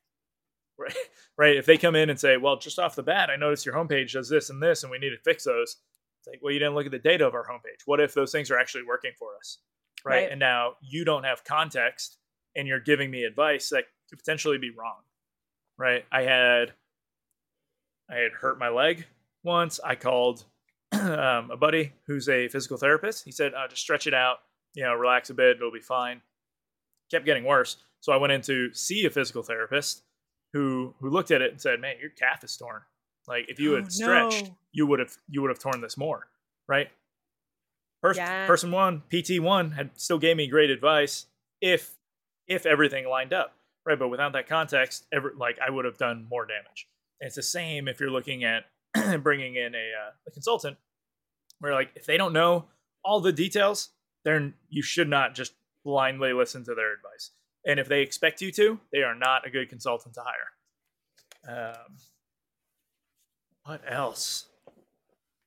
right? 0.78 0.94
Right? 1.38 1.56
If 1.56 1.64
they 1.64 1.78
come 1.78 1.96
in 1.96 2.10
and 2.10 2.20
say, 2.20 2.36
"Well, 2.36 2.58
just 2.58 2.78
off 2.78 2.94
the 2.94 3.02
bat, 3.02 3.30
I 3.30 3.36
noticed 3.36 3.64
your 3.64 3.74
homepage 3.74 4.12
does 4.12 4.28
this 4.28 4.50
and 4.50 4.62
this, 4.62 4.82
and 4.82 4.90
we 4.90 4.98
need 4.98 5.10
to 5.10 5.18
fix 5.24 5.44
those," 5.44 5.78
it's 6.20 6.28
like, 6.28 6.40
"Well, 6.42 6.52
you 6.52 6.58
didn't 6.58 6.74
look 6.74 6.84
at 6.84 6.92
the 6.92 6.98
data 6.98 7.26
of 7.26 7.34
our 7.34 7.46
homepage. 7.46 7.86
What 7.86 7.98
if 7.98 8.12
those 8.12 8.30
things 8.30 8.50
are 8.50 8.58
actually 8.58 8.84
working 8.86 9.12
for 9.18 9.30
us?" 9.38 9.58
Right? 10.04 10.22
right. 10.22 10.30
And 10.30 10.38
now 10.38 10.74
you 10.82 11.06
don't 11.06 11.24
have 11.24 11.42
context, 11.42 12.18
and 12.54 12.68
you're 12.68 12.80
giving 12.80 13.10
me 13.10 13.24
advice 13.24 13.70
that 13.70 13.84
could 14.10 14.18
potentially 14.18 14.58
be 14.58 14.70
wrong. 14.70 15.00
Right? 15.78 16.04
I 16.12 16.22
had, 16.22 16.74
I 18.10 18.16
had 18.16 18.32
hurt 18.32 18.58
my 18.58 18.68
leg 18.68 19.06
once. 19.42 19.80
I 19.82 19.94
called 19.94 20.44
um, 20.92 21.50
a 21.50 21.56
buddy 21.56 21.92
who's 22.06 22.28
a 22.28 22.48
physical 22.48 22.76
therapist. 22.76 23.24
He 23.24 23.32
said, 23.32 23.54
uh, 23.54 23.68
just 23.68 23.82
stretch 23.82 24.06
it 24.06 24.14
out, 24.14 24.38
you 24.74 24.82
know, 24.82 24.94
relax 24.94 25.30
a 25.30 25.34
bit, 25.34 25.56
it'll 25.56 25.72
be 25.72 25.80
fine. 25.80 26.22
Kept 27.10 27.24
getting 27.24 27.44
worse. 27.44 27.76
So 28.00 28.12
I 28.12 28.16
went 28.16 28.32
in 28.32 28.40
to 28.42 28.72
see 28.72 29.04
a 29.04 29.10
physical 29.10 29.42
therapist 29.42 30.02
who 30.52 30.94
who 31.00 31.10
looked 31.10 31.30
at 31.30 31.42
it 31.42 31.50
and 31.50 31.60
said, 31.60 31.80
"Man, 31.80 31.96
your 32.00 32.10
calf 32.10 32.42
is 32.44 32.56
torn. 32.56 32.82
Like 33.26 33.46
if 33.48 33.60
you 33.60 33.72
had 33.72 33.84
oh, 33.86 33.88
stretched, 33.88 34.44
no. 34.46 34.56
you 34.72 34.86
would 34.86 35.00
have 35.00 35.16
you 35.28 35.42
would 35.42 35.50
have 35.50 35.58
torn 35.58 35.80
this 35.80 35.96
more, 35.96 36.28
right?" 36.68 36.88
Pers- 38.02 38.16
yeah. 38.16 38.46
Person 38.46 38.72
one, 38.72 39.02
PT 39.10 39.40
one, 39.40 39.72
had 39.72 39.90
still 39.96 40.18
gave 40.18 40.36
me 40.36 40.46
great 40.46 40.70
advice 40.70 41.26
if 41.60 41.96
if 42.46 42.66
everything 42.66 43.06
lined 43.06 43.32
up, 43.32 43.54
right? 43.84 43.98
But 43.98 44.08
without 44.08 44.32
that 44.32 44.48
context, 44.48 45.06
ever 45.12 45.32
like 45.36 45.58
I 45.64 45.70
would 45.70 45.84
have 45.84 45.98
done 45.98 46.26
more 46.30 46.46
damage. 46.46 46.88
And 47.20 47.26
it's 47.26 47.36
the 47.36 47.42
same 47.42 47.86
if 47.86 48.00
you're 48.00 48.10
looking 48.10 48.44
at 48.44 48.64
bringing 49.22 49.54
in 49.54 49.74
a, 49.74 49.78
uh, 49.78 50.10
a 50.26 50.30
consultant 50.30 50.76
where 51.60 51.74
like 51.74 51.90
if 51.94 52.06
they 52.06 52.16
don't 52.16 52.32
know 52.32 52.66
all 53.04 53.20
the 53.20 53.32
details 53.32 53.90
then 54.24 54.54
you 54.68 54.82
should 54.82 55.08
not 55.08 55.34
just 55.34 55.52
blindly 55.84 56.32
listen 56.32 56.62
to 56.64 56.74
their 56.74 56.92
advice. 56.92 57.30
And 57.64 57.80
if 57.80 57.88
they 57.88 58.02
expect 58.02 58.40
you 58.40 58.52
to 58.52 58.80
they 58.92 59.02
are 59.02 59.14
not 59.14 59.46
a 59.46 59.50
good 59.50 59.68
consultant 59.68 60.14
to 60.14 60.22
hire. 60.22 61.74
Um, 61.74 61.96
what 63.64 63.82
else? 63.88 64.46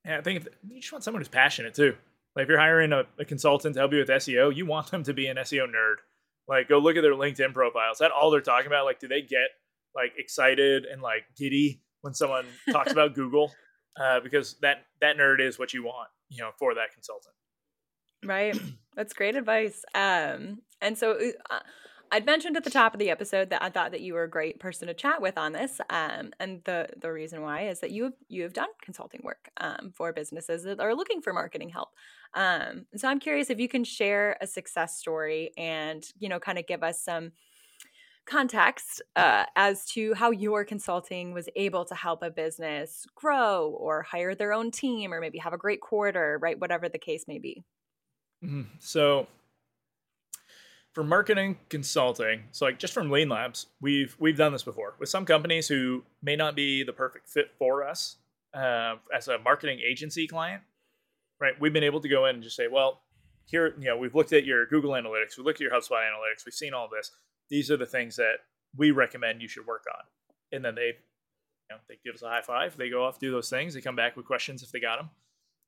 Yeah 0.05 0.17
i 0.17 0.21
think 0.21 0.41
if, 0.41 0.47
you 0.67 0.79
just 0.79 0.91
want 0.91 1.03
someone 1.03 1.21
who's 1.21 1.27
passionate 1.27 1.73
too. 1.73 1.95
Like 2.35 2.43
if 2.43 2.49
you're 2.49 2.59
hiring 2.59 2.93
a, 2.93 3.03
a 3.19 3.25
consultant 3.25 3.75
to 3.75 3.81
help 3.81 3.93
you 3.93 3.99
with 3.99 4.09
seo 4.09 4.55
you 4.55 4.65
want 4.65 4.89
them 4.91 5.03
to 5.03 5.13
be 5.13 5.27
an 5.27 5.37
seo 5.37 5.67
nerd. 5.67 5.95
Like 6.47 6.69
go 6.69 6.79
look 6.79 6.95
at 6.95 7.01
their 7.01 7.13
linkedin 7.13 7.53
profiles. 7.53 7.99
That 7.99 8.11
all 8.11 8.31
they're 8.31 8.41
talking 8.41 8.67
about? 8.67 8.85
Like 8.85 8.99
do 8.99 9.07
they 9.07 9.21
get 9.21 9.49
like 9.95 10.13
excited 10.17 10.85
and 10.85 11.01
like 11.01 11.25
giddy 11.37 11.82
when 12.03 12.13
someone 12.13 12.45
talks 12.71 12.91
about 12.91 13.13
Google, 13.15 13.51
uh, 13.99 14.19
because 14.19 14.55
that 14.61 14.85
that 15.01 15.17
nerd 15.17 15.39
is 15.39 15.57
what 15.57 15.73
you 15.73 15.83
want, 15.83 16.09
you 16.29 16.43
know, 16.43 16.51
for 16.59 16.75
that 16.75 16.93
consultant. 16.93 17.33
Right. 18.23 18.55
That's 18.95 19.13
great 19.13 19.35
advice. 19.35 19.83
Um, 19.95 20.59
and 20.81 20.97
so 20.97 21.17
uh, 21.49 21.59
I'd 22.11 22.25
mentioned 22.25 22.55
at 22.57 22.63
the 22.63 22.69
top 22.69 22.93
of 22.93 22.99
the 22.99 23.09
episode 23.09 23.49
that 23.49 23.63
I 23.63 23.69
thought 23.69 23.91
that 23.91 24.01
you 24.01 24.13
were 24.13 24.23
a 24.23 24.29
great 24.29 24.59
person 24.59 24.87
to 24.87 24.93
chat 24.93 25.21
with 25.21 25.37
on 25.37 25.53
this. 25.53 25.79
Um, 25.89 26.31
and 26.39 26.61
the 26.65 26.89
the 27.01 27.11
reason 27.11 27.41
why 27.41 27.67
is 27.67 27.79
that 27.79 27.91
you 27.91 28.03
have 28.03 28.13
you 28.27 28.43
have 28.43 28.53
done 28.53 28.69
consulting 28.81 29.21
work 29.23 29.49
um, 29.57 29.93
for 29.95 30.13
businesses 30.13 30.63
that 30.63 30.79
are 30.79 30.93
looking 30.93 31.21
for 31.21 31.33
marketing 31.33 31.69
help. 31.69 31.89
Um, 32.35 32.85
so 32.95 33.07
I'm 33.07 33.19
curious 33.19 33.49
if 33.49 33.59
you 33.59 33.69
can 33.69 33.83
share 33.83 34.37
a 34.41 34.47
success 34.47 34.99
story 34.99 35.51
and 35.57 36.05
you 36.19 36.29
know 36.29 36.39
kind 36.39 36.59
of 36.59 36.67
give 36.67 36.83
us 36.83 37.01
some 37.03 37.31
context 38.25 39.01
uh, 39.15 39.45
as 39.55 39.85
to 39.85 40.13
how 40.13 40.31
your 40.31 40.63
consulting 40.63 41.33
was 41.33 41.49
able 41.55 41.85
to 41.85 41.95
help 41.95 42.23
a 42.23 42.29
business 42.29 43.05
grow 43.15 43.75
or 43.79 44.03
hire 44.03 44.35
their 44.35 44.53
own 44.53 44.71
team 44.71 45.13
or 45.13 45.19
maybe 45.19 45.37
have 45.39 45.53
a 45.53 45.57
great 45.57 45.81
quarter, 45.81 46.39
right? 46.41 46.59
Whatever 46.59 46.89
the 46.89 46.97
case 46.97 47.25
may 47.27 47.39
be. 47.39 47.63
Mm-hmm. 48.43 48.63
So, 48.79 49.27
for 50.93 51.03
marketing 51.03 51.57
consulting, 51.69 52.43
so 52.51 52.65
like 52.65 52.77
just 52.77 52.93
from 52.93 53.09
Lean 53.09 53.29
Labs, 53.29 53.67
we've 53.81 54.15
we've 54.19 54.37
done 54.37 54.51
this 54.51 54.63
before 54.63 54.95
with 54.99 55.09
some 55.09 55.25
companies 55.25 55.67
who 55.67 56.03
may 56.21 56.35
not 56.35 56.55
be 56.55 56.83
the 56.83 56.93
perfect 56.93 57.27
fit 57.27 57.51
for 57.57 57.87
us 57.87 58.17
uh, 58.53 58.95
as 59.15 59.27
a 59.27 59.39
marketing 59.39 59.79
agency 59.79 60.27
client, 60.27 60.61
right? 61.39 61.53
We've 61.59 61.73
been 61.73 61.83
able 61.83 62.01
to 62.01 62.09
go 62.09 62.25
in 62.25 62.35
and 62.35 62.43
just 62.43 62.55
say, 62.55 62.67
well, 62.67 63.01
here, 63.45 63.73
you 63.79 63.85
know, 63.85 63.97
we've 63.97 64.15
looked 64.15 64.33
at 64.33 64.45
your 64.45 64.65
Google 64.67 64.91
Analytics, 64.91 65.37
we've 65.37 65.45
looked 65.45 65.59
at 65.59 65.61
your 65.61 65.71
HubSpot 65.71 66.01
Analytics, 66.01 66.45
we've 66.45 66.53
seen 66.53 66.73
all 66.73 66.87
this 66.87 67.11
these 67.53 67.69
are 67.69 67.77
the 67.77 67.85
things 67.85 68.15
that 68.15 68.37
we 68.75 68.89
recommend 68.89 69.39
you 69.39 69.47
should 69.47 69.67
work 69.67 69.85
on. 69.95 70.03
And 70.51 70.65
then 70.65 70.73
they, 70.73 70.87
you 70.87 71.69
know, 71.69 71.77
they 71.87 71.99
give 72.03 72.15
us 72.15 72.23
a 72.23 72.27
high 72.27 72.41
five. 72.41 72.75
They 72.75 72.89
go 72.89 73.05
off, 73.05 73.19
do 73.19 73.29
those 73.29 73.47
things. 73.47 73.75
They 73.75 73.81
come 73.81 73.95
back 73.95 74.17
with 74.17 74.25
questions 74.25 74.63
if 74.63 74.71
they 74.71 74.79
got 74.79 74.97
them. 74.97 75.09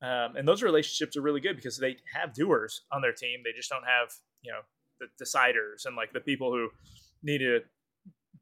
Um, 0.02 0.36
and 0.36 0.48
those 0.48 0.64
relationships 0.64 1.16
are 1.16 1.22
really 1.22 1.40
good 1.40 1.54
because 1.54 1.78
they 1.78 1.98
have 2.12 2.34
doers 2.34 2.82
on 2.90 3.02
their 3.02 3.12
team. 3.12 3.42
They 3.44 3.52
just 3.56 3.70
don't 3.70 3.84
have, 3.84 4.12
you 4.42 4.50
know, 4.50 4.62
the 4.98 5.06
deciders 5.24 5.86
and 5.86 5.94
like 5.94 6.12
the 6.12 6.18
people 6.18 6.50
who 6.50 6.70
need 7.22 7.38
to 7.38 7.60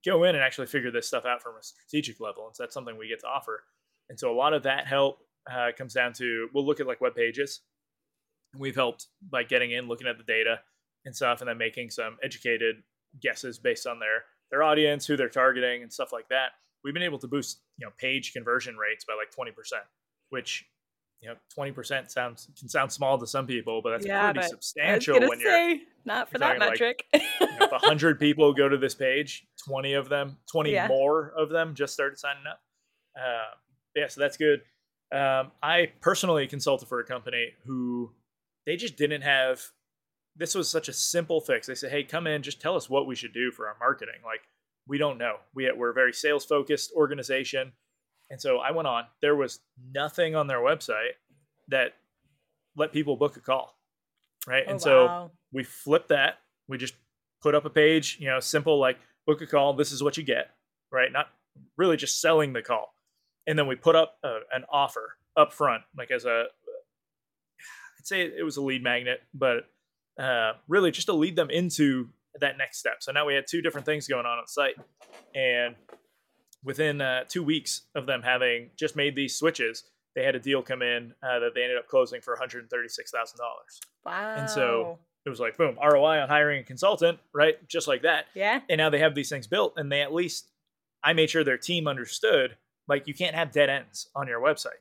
go 0.07 0.25
in 0.25 0.35
and 0.35 0.43
actually 0.43 0.67
figure 0.67 0.91
this 0.91 1.07
stuff 1.07 1.27
out 1.27 1.43
from 1.43 1.53
a 1.61 1.63
strategic 1.63 2.21
level. 2.21 2.47
And 2.47 2.57
so 2.57 2.63
that's 2.63 2.73
something 2.73 2.97
we 2.97 3.09
get 3.09 3.21
to 3.21 3.27
offer. 3.27 3.65
And 4.09 4.19
so 4.19 4.33
a 4.33 4.35
lot 4.35 4.55
of 4.55 4.63
that 4.63 4.87
help 4.87 5.19
uh, 5.53 5.69
comes 5.77 5.93
down 5.93 6.15
to 6.15 6.49
we'll 6.55 6.65
look 6.65 6.81
at 6.81 6.87
like 6.87 7.03
web 7.03 7.15
pages. 7.15 7.61
We've 8.59 8.75
helped 8.75 9.09
by 9.31 9.43
getting 9.43 9.73
in, 9.73 9.87
looking 9.87 10.07
at 10.07 10.17
the 10.17 10.25
data 10.25 10.61
and 11.05 11.15
stuff, 11.15 11.43
and 11.43 11.49
then 11.49 11.59
making 11.59 11.91
some 11.91 12.17
educated 12.23 12.77
guesses 13.23 13.59
based 13.59 13.87
on 13.87 13.99
their 13.99 14.25
their 14.51 14.63
audience, 14.63 15.07
who 15.07 15.17
they're 15.17 15.29
targeting, 15.29 15.83
and 15.83 15.93
stuff 15.93 16.13
like 16.13 16.29
that. 16.29 16.51
We've 16.83 16.95
been 16.95 17.03
able 17.03 17.19
to 17.19 17.29
boost 17.29 17.61
you 17.79 17.87
know 17.87 17.93
page 17.99 18.33
conversion 18.33 18.77
rates 18.77 19.05
by 19.05 19.15
like 19.15 19.31
twenty 19.31 19.53
percent, 19.53 19.83
which 20.31 20.65
you 21.21 21.29
know 21.29 21.37
twenty 21.55 21.73
percent 21.73 22.11
sounds 22.11 22.49
can 22.59 22.69
sound 22.69 22.93
small 22.93 23.19
to 23.19 23.27
some 23.27 23.47
people, 23.47 23.81
but 23.83 23.91
that's 23.91 24.07
yeah, 24.07 24.33
pretty 24.33 24.49
substantial 24.49 25.21
when 25.21 25.41
say, 25.41 25.69
you're 25.69 25.79
not 26.05 26.31
for 26.31 26.39
that 26.39 26.59
metric. 26.59 27.05
Like, 27.13 27.23
you 27.41 27.47
know, 27.47 27.69
if 27.73 27.83
hundred 27.83 28.19
people 28.21 28.53
go 28.53 28.69
to 28.69 28.77
this 28.77 28.95
page, 28.95 29.47
twenty 29.67 29.95
of 29.95 30.09
them, 30.09 30.37
twenty 30.51 30.73
yeah. 30.73 30.87
more 30.87 31.33
of 31.37 31.49
them 31.49 31.75
just 31.75 31.95
started 31.95 32.19
signing 32.19 32.45
up. 32.49 32.61
Uh, 33.19 33.55
yeah, 33.95 34.09
so 34.09 34.21
that's 34.21 34.37
good. 34.37 34.63
Um, 35.13 35.53
I 35.63 35.93
personally 36.01 36.47
consulted 36.47 36.89
for 36.89 36.99
a 36.99 37.05
company 37.05 37.53
who 37.65 38.11
they 38.67 38.77
just 38.77 38.97
didn't 38.97 39.23
have 39.23 39.63
this 40.37 40.55
was 40.55 40.69
such 40.69 40.89
a 40.89 40.93
simple 40.93 41.41
fix. 41.41 41.67
They 41.67 41.75
said, 41.75 41.91
"Hey, 41.91 42.03
come 42.03 42.27
in, 42.27 42.43
just 42.43 42.61
tell 42.61 42.77
us 42.77 42.91
what 42.91 43.07
we 43.07 43.15
should 43.15 43.33
do 43.33 43.51
for 43.51 43.69
our 43.69 43.77
marketing." 43.79 44.21
Like 44.25 44.43
we 44.87 44.99
don't 44.99 45.19
know. 45.19 45.37
We 45.55 45.71
we're 45.73 45.91
a 45.91 45.95
very 45.95 46.13
sales 46.13 46.45
focused 46.45 46.93
organization, 46.95 47.73
and 48.31 48.41
so 48.41 48.59
I 48.59 48.73
went 48.73 48.89
on. 48.89 49.05
There 49.21 49.37
was 49.37 49.61
nothing 49.93 50.35
on 50.35 50.47
their 50.47 50.59
website 50.59 51.13
that 51.69 51.95
let 52.77 52.93
people 52.93 53.17
book 53.17 53.37
a 53.37 53.41
call, 53.41 53.79
right? 54.47 54.65
Oh, 54.67 54.71
and 54.71 54.81
so 54.81 55.07
wow. 55.07 55.31
we 55.53 55.65
flipped 55.65 56.09
that. 56.09 56.39
We 56.69 56.79
just 56.79 56.95
put 57.43 57.55
up 57.55 57.65
a 57.65 57.71
page, 57.71 58.19
you 58.21 58.27
know, 58.27 58.41
simple 58.41 58.79
like 58.79 58.99
book 59.27 59.41
a 59.41 59.47
call. 59.47 59.75
This 59.75 59.93
is 59.93 60.03
what 60.03 60.17
you 60.17 60.25
get, 60.25 60.51
right? 60.91 61.13
Not 61.13 61.29
really 61.77 61.97
just 61.97 62.21
selling 62.21 62.53
the 62.53 62.63
call, 62.63 62.95
and 63.47 63.59
then 63.59 63.67
we 63.67 63.77
put 63.77 63.95
up 63.95 64.19
a, 64.25 64.39
an 64.53 64.65
offer 64.71 65.17
up 65.37 65.53
front, 65.53 65.83
like 65.97 66.11
as 66.11 66.25
a 66.25 66.47
I'd 67.99 68.07
say 68.07 68.23
it 68.23 68.45
was 68.45 68.57
a 68.57 68.63
lead 68.63 68.83
magnet, 68.83 69.23
but 69.33 69.69
uh, 70.19 70.53
really 70.69 70.91
just 70.91 71.07
to 71.07 71.13
lead 71.13 71.37
them 71.37 71.51
into 71.51 72.09
that 72.41 72.59
next 72.59 72.79
step. 72.79 72.97
So 73.01 73.13
now 73.13 73.27
we 73.27 73.35
had 73.35 73.47
two 73.49 73.63
different 73.63 73.87
things 73.87 74.07
going 74.09 74.27
on 74.27 74.39
on 74.39 74.47
site, 74.47 74.77
and 75.35 75.75
within 76.65 77.01
uh, 77.01 77.25
two 77.29 77.43
weeks 77.43 77.83
of 77.95 78.07
them 78.07 78.23
having 78.23 78.71
just 78.77 78.97
made 78.97 79.15
these 79.15 79.37
switches, 79.37 79.85
they 80.15 80.25
had 80.25 80.35
a 80.35 80.41
deal 80.41 80.63
come 80.63 80.83
in 80.83 81.15
uh, 81.23 81.39
that 81.41 81.53
they 81.55 81.63
ended 81.63 81.79
up 81.79 81.89
closing 81.89 82.21
for 82.21 82.35
one 82.35 82.39
hundred 82.39 82.69
thirty-six 82.71 83.11
thousand 83.11 83.39
dollars. 83.39 83.81
Wow! 84.05 84.35
And 84.37 84.51
so 84.51 84.99
it 85.27 85.31
was 85.31 85.41
like 85.41 85.57
boom, 85.57 85.77
ROI 85.83 86.21
on 86.21 86.29
hiring 86.29 86.61
a 86.61 86.65
consultant, 86.65 87.19
right? 87.33 87.57
Just 87.69 87.89
like 87.89 88.03
that. 88.03 88.27
Yeah. 88.35 88.61
And 88.69 88.79
now 88.79 88.91
they 88.91 88.99
have 88.99 89.15
these 89.15 89.29
things 89.29 89.47
built, 89.47 89.75
and 89.77 89.91
they 89.91 90.03
at 90.03 90.13
least 90.13 90.51
I 91.03 91.13
made 91.13 91.31
sure 91.31 91.45
their 91.45 91.59
team 91.59 91.87
understood 91.87 92.57
like 92.89 93.07
you 93.07 93.15
can't 93.15 93.35
have 93.35 93.51
dead 93.51 93.71
ends 93.71 94.09
on 94.15 94.27
your 94.29 94.41
website. 94.41 94.81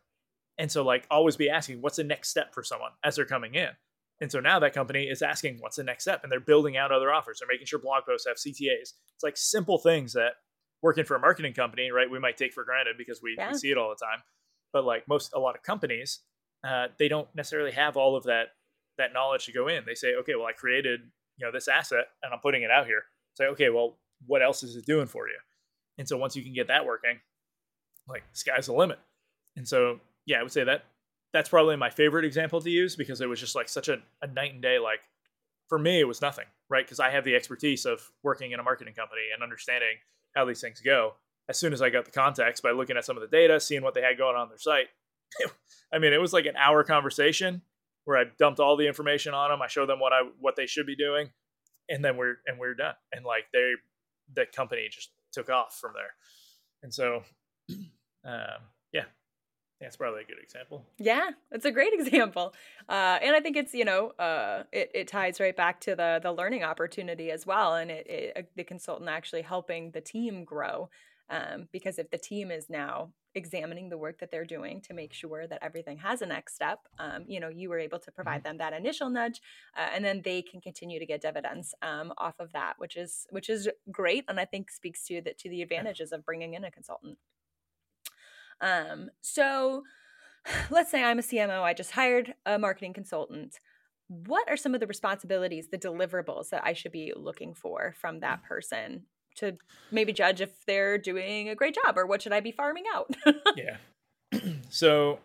And 0.57 0.71
so 0.71 0.83
like 0.83 1.05
always 1.09 1.35
be 1.35 1.49
asking 1.49 1.81
what's 1.81 1.97
the 1.97 2.03
next 2.03 2.29
step 2.29 2.53
for 2.53 2.63
someone 2.63 2.91
as 3.03 3.15
they're 3.15 3.25
coming 3.25 3.55
in. 3.55 3.69
And 4.21 4.31
so 4.31 4.39
now 4.39 4.59
that 4.59 4.73
company 4.73 5.03
is 5.03 5.21
asking, 5.21 5.57
what's 5.59 5.75
the 5.75 5.83
next 5.83 6.03
step? 6.03 6.21
And 6.23 6.31
they're 6.31 6.39
building 6.39 6.77
out 6.77 6.91
other 6.91 7.11
offers. 7.11 7.39
They're 7.39 7.47
making 7.47 7.67
sure 7.67 7.79
blog 7.79 8.03
posts 8.05 8.27
have 8.27 8.37
CTAs. 8.37 8.93
It's 9.15 9.23
like 9.23 9.35
simple 9.35 9.77
things 9.77 10.13
that 10.13 10.33
working 10.81 11.05
for 11.05 11.15
a 11.15 11.19
marketing 11.19 11.53
company, 11.53 11.91
right? 11.91 12.09
We 12.09 12.19
might 12.19 12.37
take 12.37 12.53
for 12.53 12.63
granted 12.63 12.95
because 12.97 13.21
we, 13.21 13.35
yeah. 13.37 13.51
we 13.51 13.57
see 13.57 13.71
it 13.71 13.77
all 13.77 13.89
the 13.89 14.05
time. 14.05 14.21
But 14.71 14.85
like 14.85 15.07
most, 15.07 15.31
a 15.33 15.39
lot 15.39 15.55
of 15.55 15.63
companies, 15.63 16.19
uh, 16.67 16.87
they 16.97 17.07
don't 17.07 17.27
necessarily 17.35 17.71
have 17.71 17.97
all 17.97 18.15
of 18.15 18.23
that 18.23 18.47
that 18.97 19.11
knowledge 19.11 19.45
to 19.45 19.51
go 19.51 19.67
in. 19.67 19.83
They 19.85 19.95
say, 19.95 20.13
okay, 20.19 20.35
well, 20.35 20.45
I 20.45 20.51
created 20.51 21.01
you 21.37 21.45
know 21.45 21.51
this 21.51 21.67
asset 21.67 22.05
and 22.21 22.33
I'm 22.33 22.39
putting 22.39 22.63
it 22.63 22.71
out 22.71 22.85
here. 22.85 23.03
Say, 23.35 23.45
okay, 23.47 23.69
well, 23.69 23.97
what 24.25 24.41
else 24.41 24.63
is 24.63 24.75
it 24.75 24.85
doing 24.85 25.07
for 25.07 25.27
you? 25.27 25.37
And 25.97 26.07
so 26.07 26.17
once 26.17 26.35
you 26.35 26.43
can 26.43 26.53
get 26.53 26.67
that 26.67 26.85
working, 26.85 27.19
like 28.07 28.23
sky's 28.33 28.67
the 28.67 28.73
limit. 28.73 28.99
And 29.55 29.67
so 29.67 29.99
yeah, 30.25 30.39
I 30.39 30.43
would 30.43 30.51
say 30.51 30.63
that 30.63 30.85
that's 31.33 31.49
probably 31.49 31.75
my 31.75 31.89
favorite 31.89 32.25
example 32.25 32.61
to 32.61 32.69
use 32.69 32.95
because 32.95 33.19
it 33.19 33.27
was 33.27 33.39
just 33.39 33.55
like 33.55 33.67
such 33.67 33.89
a, 33.89 33.97
a 34.21 34.27
night 34.27 34.53
and 34.53 34.61
day. 34.61 34.77
Like 34.79 35.01
for 35.67 35.79
me, 35.79 35.99
it 35.99 36.07
was 36.07 36.21
nothing, 36.21 36.45
right? 36.69 36.85
Because 36.85 36.99
I 36.99 37.09
have 37.09 37.25
the 37.25 37.35
expertise 37.35 37.85
of 37.85 38.11
working 38.21 38.51
in 38.51 38.59
a 38.59 38.63
marketing 38.63 38.93
company 38.93 39.23
and 39.33 39.41
understanding 39.41 39.97
how 40.35 40.45
these 40.45 40.61
things 40.61 40.79
go. 40.79 41.15
As 41.49 41.57
soon 41.57 41.73
as 41.73 41.81
I 41.81 41.89
got 41.89 42.05
the 42.05 42.11
context 42.11 42.63
by 42.63 42.71
looking 42.71 42.95
at 42.95 43.03
some 43.03 43.17
of 43.17 43.21
the 43.21 43.27
data, 43.27 43.59
seeing 43.59 43.81
what 43.81 43.95
they 43.95 44.01
had 44.01 44.17
going 44.17 44.35
on 44.35 44.43
on 44.43 44.49
their 44.49 44.59
site, 44.59 44.87
I 45.93 45.99
mean, 45.99 46.13
it 46.13 46.21
was 46.21 46.33
like 46.33 46.45
an 46.45 46.55
hour 46.55 46.83
conversation 46.83 47.63
where 48.05 48.17
I 48.17 48.25
dumped 48.37 48.59
all 48.59 48.77
the 48.77 48.87
information 48.87 49.33
on 49.33 49.49
them. 49.49 49.61
I 49.61 49.67
showed 49.67 49.89
them 49.89 49.99
what 49.99 50.13
I 50.13 50.21
what 50.39 50.55
they 50.55 50.67
should 50.67 50.85
be 50.85 50.95
doing, 50.95 51.31
and 51.89 52.05
then 52.05 52.17
we're 52.17 52.35
and 52.45 52.59
we're 52.59 52.75
done. 52.75 52.95
And 53.11 53.25
like 53.25 53.45
they, 53.51 53.73
the 54.33 54.45
company 54.45 54.87
just 54.89 55.09
took 55.31 55.49
off 55.49 55.77
from 55.79 55.93
there. 55.95 56.13
And 56.83 56.93
so, 56.93 57.23
um, 58.25 58.61
that's 59.83 59.97
probably 59.97 60.21
a 60.21 60.25
good 60.25 60.41
example. 60.41 60.85
Yeah, 60.97 61.31
it's 61.51 61.65
a 61.65 61.71
great 61.71 61.93
example, 61.99 62.53
uh, 62.89 63.19
and 63.21 63.35
I 63.35 63.39
think 63.39 63.57
it's 63.57 63.73
you 63.73 63.85
know 63.85 64.09
uh, 64.19 64.63
it 64.71 64.91
it 64.93 65.07
ties 65.07 65.39
right 65.39 65.55
back 65.55 65.79
to 65.81 65.95
the 65.95 66.19
the 66.21 66.31
learning 66.31 66.63
opportunity 66.63 67.31
as 67.31 67.45
well, 67.45 67.75
and 67.75 67.91
it, 67.91 68.07
it 68.07 68.49
the 68.55 68.63
consultant 68.63 69.09
actually 69.09 69.41
helping 69.41 69.91
the 69.91 70.01
team 70.01 70.43
grow. 70.43 70.89
Um, 71.29 71.69
because 71.71 71.97
if 71.99 72.11
the 72.11 72.17
team 72.17 72.51
is 72.51 72.69
now 72.69 73.11
examining 73.33 73.89
the 73.89 73.97
work 73.97 74.19
that 74.19 74.29
they're 74.29 74.45
doing 74.45 74.81
to 74.81 74.93
make 74.93 75.13
sure 75.13 75.47
that 75.47 75.59
everything 75.61 75.97
has 75.97 76.21
a 76.21 76.25
next 76.25 76.53
step, 76.53 76.79
um, 76.99 77.23
you 77.27 77.39
know, 77.39 77.49
you 77.49 77.69
were 77.69 77.79
able 77.79 77.97
to 77.99 78.11
provide 78.11 78.39
mm-hmm. 78.43 78.49
them 78.49 78.57
that 78.57 78.73
initial 78.73 79.09
nudge, 79.09 79.41
uh, 79.77 79.87
and 79.93 80.03
then 80.03 80.21
they 80.23 80.41
can 80.41 80.61
continue 80.61 80.99
to 80.99 81.05
get 81.05 81.21
dividends 81.21 81.73
um, 81.81 82.13
off 82.17 82.35
of 82.39 82.51
that, 82.51 82.73
which 82.77 82.95
is 82.95 83.25
which 83.31 83.49
is 83.49 83.69
great, 83.91 84.25
and 84.27 84.39
I 84.39 84.45
think 84.45 84.69
speaks 84.69 85.05
to 85.07 85.21
the 85.21 85.33
to 85.33 85.49
the 85.49 85.61
advantages 85.61 86.11
of 86.11 86.25
bringing 86.25 86.53
in 86.53 86.63
a 86.63 86.71
consultant. 86.71 87.17
Um, 88.63 89.11
so 89.21 89.83
let's 90.71 90.89
say 90.89 91.03
I'm 91.03 91.19
a 91.19 91.21
CMO, 91.21 91.61
I 91.61 91.73
just 91.73 91.91
hired 91.91 92.33
a 92.45 92.57
marketing 92.57 92.93
consultant. 92.93 93.59
What 94.07 94.49
are 94.49 94.57
some 94.57 94.73
of 94.73 94.79
the 94.79 94.87
responsibilities, 94.87 95.67
the 95.69 95.77
deliverables 95.77 96.49
that 96.49 96.63
I 96.65 96.73
should 96.73 96.91
be 96.91 97.13
looking 97.15 97.53
for 97.53 97.93
from 97.99 98.21
that 98.21 98.43
person 98.43 99.03
to 99.35 99.57
maybe 99.91 100.13
judge 100.13 100.41
if 100.41 100.65
they're 100.65 100.97
doing 100.97 101.49
a 101.49 101.55
great 101.55 101.75
job 101.75 101.97
or 101.97 102.05
what 102.05 102.21
should 102.21 102.33
I 102.33 102.39
be 102.39 102.51
farming 102.51 102.83
out? 102.93 103.15
yeah. 103.55 103.77
so 104.69 105.19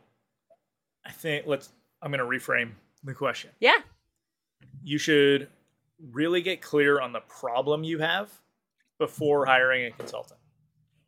I 1.05 1.11
think 1.11 1.47
let's 1.47 1.71
I'm 2.01 2.13
going 2.13 2.21
to 2.21 2.25
reframe 2.25 2.73
the 3.03 3.15
question. 3.15 3.51
Yeah. 3.61 3.79
You 4.83 4.99
should 4.99 5.49
really 6.13 6.43
get 6.43 6.63
clear 6.63 7.01
on 7.01 7.13
the 7.13 7.21
problem 7.21 7.85
you 7.85 7.99
have 7.99 8.31
before 8.99 9.47
hiring 9.47 9.85
a 9.87 9.91
consultant. 9.91 10.38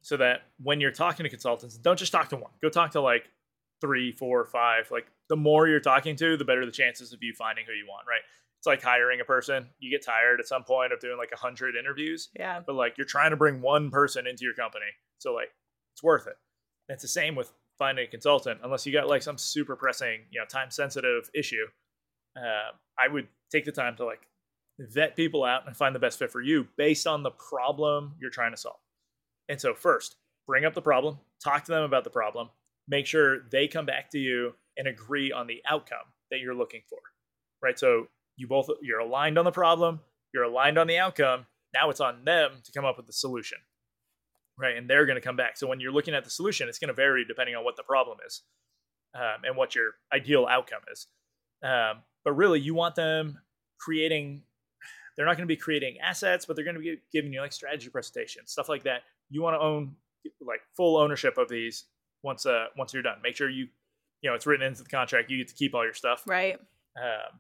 So 0.02 0.16
that 0.16 0.42
when 0.62 0.80
you're 0.80 0.92
talking 0.92 1.24
to 1.24 1.30
consultants, 1.30 1.76
don't 1.76 1.98
just 1.98 2.12
talk 2.12 2.30
to 2.30 2.36
one. 2.36 2.52
Go 2.62 2.70
talk 2.70 2.92
to 2.92 3.00
like 3.00 3.30
three, 3.80 4.12
four, 4.12 4.46
five. 4.46 4.90
Like 4.90 5.06
the 5.28 5.36
more 5.36 5.68
you're 5.68 5.80
talking 5.80 6.16
to, 6.16 6.36
the 6.36 6.44
better 6.44 6.64
the 6.64 6.72
chances 6.72 7.12
of 7.12 7.22
you 7.22 7.34
finding 7.34 7.64
who 7.66 7.72
you 7.72 7.86
want, 7.86 8.06
right? 8.08 8.22
it's 8.60 8.66
like 8.66 8.82
hiring 8.82 9.22
a 9.22 9.24
person. 9.24 9.66
You 9.78 9.90
get 9.90 10.04
tired 10.04 10.38
at 10.38 10.46
some 10.46 10.64
point 10.64 10.92
of 10.92 11.00
doing 11.00 11.16
like 11.16 11.30
a 11.32 11.36
hundred 11.36 11.76
interviews. 11.76 12.28
Yeah. 12.38 12.60
But 12.64 12.74
like 12.74 12.98
you're 12.98 13.06
trying 13.06 13.30
to 13.30 13.36
bring 13.36 13.62
one 13.62 13.90
person 13.90 14.26
into 14.26 14.44
your 14.44 14.52
company. 14.52 14.84
So 15.16 15.32
like 15.32 15.48
it's 15.94 16.02
worth 16.02 16.26
it. 16.26 16.36
And 16.86 16.94
it's 16.94 17.00
the 17.00 17.08
same 17.08 17.34
with 17.34 17.50
finding 17.78 18.04
a 18.04 18.08
consultant, 18.08 18.60
unless 18.62 18.84
you 18.84 18.92
got 18.92 19.08
like 19.08 19.22
some 19.22 19.38
super 19.38 19.76
pressing, 19.76 20.20
you 20.30 20.38
know, 20.38 20.44
time 20.44 20.70
sensitive 20.70 21.30
issue. 21.34 21.64
Uh, 22.36 22.72
I 22.98 23.08
would 23.10 23.28
take 23.50 23.64
the 23.64 23.72
time 23.72 23.96
to 23.96 24.04
like 24.04 24.20
vet 24.78 25.16
people 25.16 25.42
out 25.42 25.66
and 25.66 25.74
find 25.74 25.94
the 25.94 25.98
best 25.98 26.18
fit 26.18 26.30
for 26.30 26.42
you 26.42 26.68
based 26.76 27.06
on 27.06 27.22
the 27.22 27.30
problem 27.30 28.14
you're 28.20 28.28
trying 28.28 28.50
to 28.50 28.58
solve. 28.58 28.76
And 29.50 29.60
so 29.60 29.74
first, 29.74 30.16
bring 30.46 30.64
up 30.64 30.72
the 30.72 30.80
problem, 30.80 31.18
talk 31.44 31.64
to 31.64 31.72
them 31.72 31.82
about 31.82 32.04
the 32.04 32.10
problem, 32.10 32.48
make 32.88 33.06
sure 33.06 33.40
they 33.50 33.68
come 33.68 33.84
back 33.84 34.10
to 34.12 34.18
you 34.18 34.54
and 34.78 34.88
agree 34.88 35.30
on 35.30 35.46
the 35.46 35.60
outcome 35.68 35.98
that 36.30 36.40
you're 36.40 36.54
looking 36.54 36.80
for. 36.88 37.00
Right? 37.62 37.78
So 37.78 38.06
you 38.40 38.46
both 38.46 38.70
you're 38.80 38.98
aligned 38.98 39.38
on 39.38 39.44
the 39.44 39.52
problem 39.52 40.00
you're 40.32 40.44
aligned 40.44 40.78
on 40.78 40.86
the 40.86 40.98
outcome 40.98 41.46
now 41.74 41.90
it's 41.90 42.00
on 42.00 42.24
them 42.24 42.52
to 42.64 42.72
come 42.72 42.86
up 42.86 42.96
with 42.96 43.06
the 43.06 43.12
solution 43.12 43.58
right 44.58 44.76
and 44.76 44.88
they're 44.88 45.04
going 45.04 45.16
to 45.16 45.20
come 45.20 45.36
back 45.36 45.56
so 45.56 45.66
when 45.66 45.78
you're 45.78 45.92
looking 45.92 46.14
at 46.14 46.24
the 46.24 46.30
solution 46.30 46.68
it's 46.68 46.78
going 46.78 46.88
to 46.88 46.94
vary 46.94 47.24
depending 47.24 47.54
on 47.54 47.64
what 47.64 47.76
the 47.76 47.82
problem 47.82 48.16
is 48.26 48.42
um, 49.14 49.44
and 49.44 49.56
what 49.56 49.74
your 49.74 49.92
ideal 50.12 50.46
outcome 50.46 50.80
is 50.90 51.06
um, 51.62 51.98
but 52.24 52.32
really 52.32 52.58
you 52.58 52.74
want 52.74 52.94
them 52.94 53.38
creating 53.78 54.42
they're 55.16 55.26
not 55.26 55.36
going 55.36 55.46
to 55.46 55.54
be 55.54 55.56
creating 55.56 55.98
assets 56.02 56.46
but 56.46 56.56
they're 56.56 56.64
going 56.64 56.74
to 56.76 56.80
be 56.80 56.96
giving 57.12 57.32
you 57.32 57.40
like 57.40 57.52
strategy 57.52 57.90
presentations 57.90 58.50
stuff 58.50 58.70
like 58.70 58.84
that 58.84 59.02
you 59.30 59.42
want 59.42 59.54
to 59.54 59.60
own 59.60 59.94
like 60.40 60.60
full 60.76 60.96
ownership 60.96 61.38
of 61.38 61.48
these 61.48 61.84
once 62.22 62.46
uh 62.46 62.66
once 62.76 62.92
you're 62.92 63.02
done. 63.02 63.18
Make 63.22 63.36
sure 63.36 63.48
you 63.48 63.68
you 64.20 64.30
know 64.30 64.34
it's 64.34 64.46
written 64.46 64.66
into 64.66 64.82
the 64.82 64.88
contract 64.88 65.30
you 65.30 65.38
get 65.38 65.48
to 65.48 65.54
keep 65.54 65.74
all 65.74 65.84
your 65.84 65.94
stuff. 65.94 66.22
Right. 66.26 66.58
Um, 66.96 67.38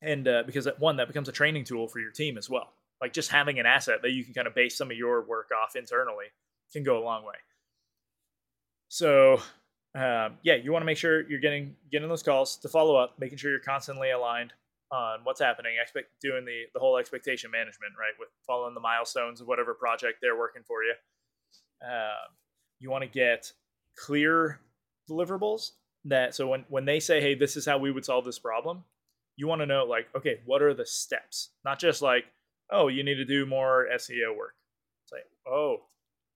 and 0.00 0.26
uh, 0.26 0.42
because 0.46 0.66
one 0.78 0.96
that 0.96 1.08
becomes 1.08 1.28
a 1.28 1.32
training 1.32 1.64
tool 1.64 1.86
for 1.88 2.00
your 2.00 2.10
team 2.10 2.38
as 2.38 2.48
well. 2.48 2.72
Like 3.00 3.12
just 3.12 3.30
having 3.30 3.58
an 3.58 3.66
asset 3.66 4.02
that 4.02 4.12
you 4.12 4.24
can 4.24 4.32
kind 4.32 4.46
of 4.46 4.54
base 4.54 4.76
some 4.76 4.90
of 4.90 4.96
your 4.96 5.22
work 5.24 5.50
off 5.62 5.76
internally 5.76 6.26
can 6.72 6.82
go 6.82 7.02
a 7.02 7.04
long 7.04 7.24
way. 7.24 7.34
So 8.88 9.40
um, 9.94 10.38
yeah 10.42 10.54
you 10.54 10.72
want 10.72 10.82
to 10.82 10.86
make 10.86 10.98
sure 10.98 11.28
you're 11.28 11.40
getting 11.40 11.76
getting 11.90 12.08
those 12.08 12.22
calls 12.22 12.56
to 12.58 12.68
follow 12.68 12.96
up 12.96 13.18
making 13.18 13.36
sure 13.36 13.50
you're 13.50 13.60
constantly 13.60 14.10
aligned 14.10 14.52
on 14.92 15.20
what's 15.24 15.40
happening 15.40 15.72
expect 15.80 16.08
doing 16.20 16.44
the 16.44 16.64
the 16.74 16.80
whole 16.80 16.98
expectation 16.98 17.50
management 17.50 17.92
right 17.98 18.12
with 18.20 18.28
following 18.46 18.74
the 18.74 18.80
milestones 18.80 19.40
of 19.40 19.46
whatever 19.46 19.74
project 19.74 20.18
they're 20.20 20.38
working 20.38 20.62
for 20.66 20.84
you. 20.84 20.94
Uh, 21.84 22.28
you 22.78 22.90
want 22.90 23.02
to 23.02 23.08
get 23.08 23.52
clear 23.96 24.60
deliverables 25.10 25.70
that 26.04 26.34
so 26.34 26.46
when 26.46 26.64
when 26.68 26.84
they 26.84 27.00
say 27.00 27.20
hey 27.20 27.34
this 27.34 27.56
is 27.56 27.64
how 27.64 27.78
we 27.78 27.90
would 27.90 28.04
solve 28.04 28.24
this 28.24 28.38
problem 28.38 28.84
you 29.36 29.46
want 29.46 29.60
to 29.60 29.66
know 29.66 29.84
like 29.84 30.08
okay 30.16 30.40
what 30.44 30.62
are 30.62 30.74
the 30.74 30.86
steps? 30.86 31.50
Not 31.64 31.78
just 31.78 32.02
like 32.02 32.24
oh 32.70 32.88
you 32.88 33.02
need 33.02 33.16
to 33.16 33.24
do 33.24 33.46
more 33.46 33.86
seo 33.96 34.36
work. 34.36 34.54
It's 35.04 35.12
like 35.12 35.26
oh 35.46 35.78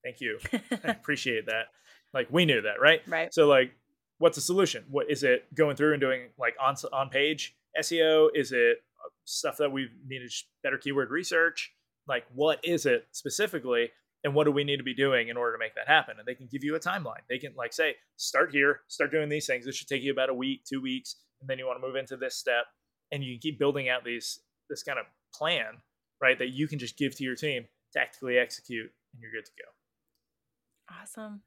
thank 0.02 0.20
you. 0.20 0.38
I 0.84 0.90
appreciate 0.90 1.46
that. 1.46 1.66
Like 2.14 2.28
we 2.30 2.44
knew 2.44 2.62
that 2.62 2.80
right? 2.80 3.02
Right. 3.06 3.32
So 3.32 3.46
like 3.46 3.72
what's 4.18 4.36
the 4.36 4.42
solution? 4.42 4.84
What 4.90 5.10
is 5.10 5.22
it 5.22 5.52
going 5.54 5.76
through 5.76 5.92
and 5.92 6.00
doing 6.00 6.28
like 6.38 6.54
on 6.60 6.76
on 6.92 7.10
page 7.10 7.54
seo 7.80 8.28
is 8.34 8.52
it 8.52 8.78
uh, 9.04 9.08
stuff 9.24 9.56
that 9.56 9.72
we 9.72 9.88
needed 10.06 10.30
better 10.62 10.78
keyword 10.78 11.10
research 11.10 11.72
like 12.08 12.24
what 12.34 12.58
is 12.64 12.86
it 12.86 13.06
specifically 13.12 13.90
and 14.24 14.34
what 14.34 14.44
do 14.44 14.50
we 14.50 14.64
need 14.64 14.78
to 14.78 14.82
be 14.82 14.94
doing 14.94 15.28
in 15.28 15.36
order 15.36 15.52
to 15.52 15.58
make 15.58 15.74
that 15.74 15.88
happen 15.88 16.16
and 16.18 16.26
they 16.26 16.34
can 16.34 16.48
give 16.50 16.64
you 16.64 16.74
a 16.74 16.80
timeline 16.80 17.20
they 17.28 17.38
can 17.38 17.52
like 17.56 17.72
say 17.72 17.94
start 18.16 18.50
here 18.52 18.80
start 18.88 19.10
doing 19.10 19.28
these 19.28 19.46
things 19.46 19.64
this 19.64 19.76
should 19.76 19.88
take 19.88 20.02
you 20.02 20.12
about 20.12 20.28
a 20.28 20.34
week 20.34 20.62
two 20.64 20.80
weeks 20.80 21.16
and 21.40 21.48
then 21.48 21.58
you 21.58 21.66
want 21.66 21.80
to 21.80 21.86
move 21.86 21.96
into 21.96 22.16
this 22.16 22.36
step 22.36 22.66
and 23.12 23.22
you 23.22 23.34
can 23.34 23.40
keep 23.40 23.58
building 23.58 23.88
out 23.88 24.04
these 24.04 24.40
this 24.68 24.82
kind 24.82 24.98
of 24.98 25.06
plan, 25.34 25.78
right? 26.20 26.38
That 26.38 26.50
you 26.50 26.68
can 26.68 26.78
just 26.78 26.96
give 26.96 27.16
to 27.16 27.24
your 27.24 27.36
team, 27.36 27.66
tactically 27.92 28.38
execute, 28.38 28.90
and 29.12 29.22
you're 29.22 29.30
good 29.30 29.44
to 29.44 29.52
go. 29.58 30.96
Awesome. 31.00 31.42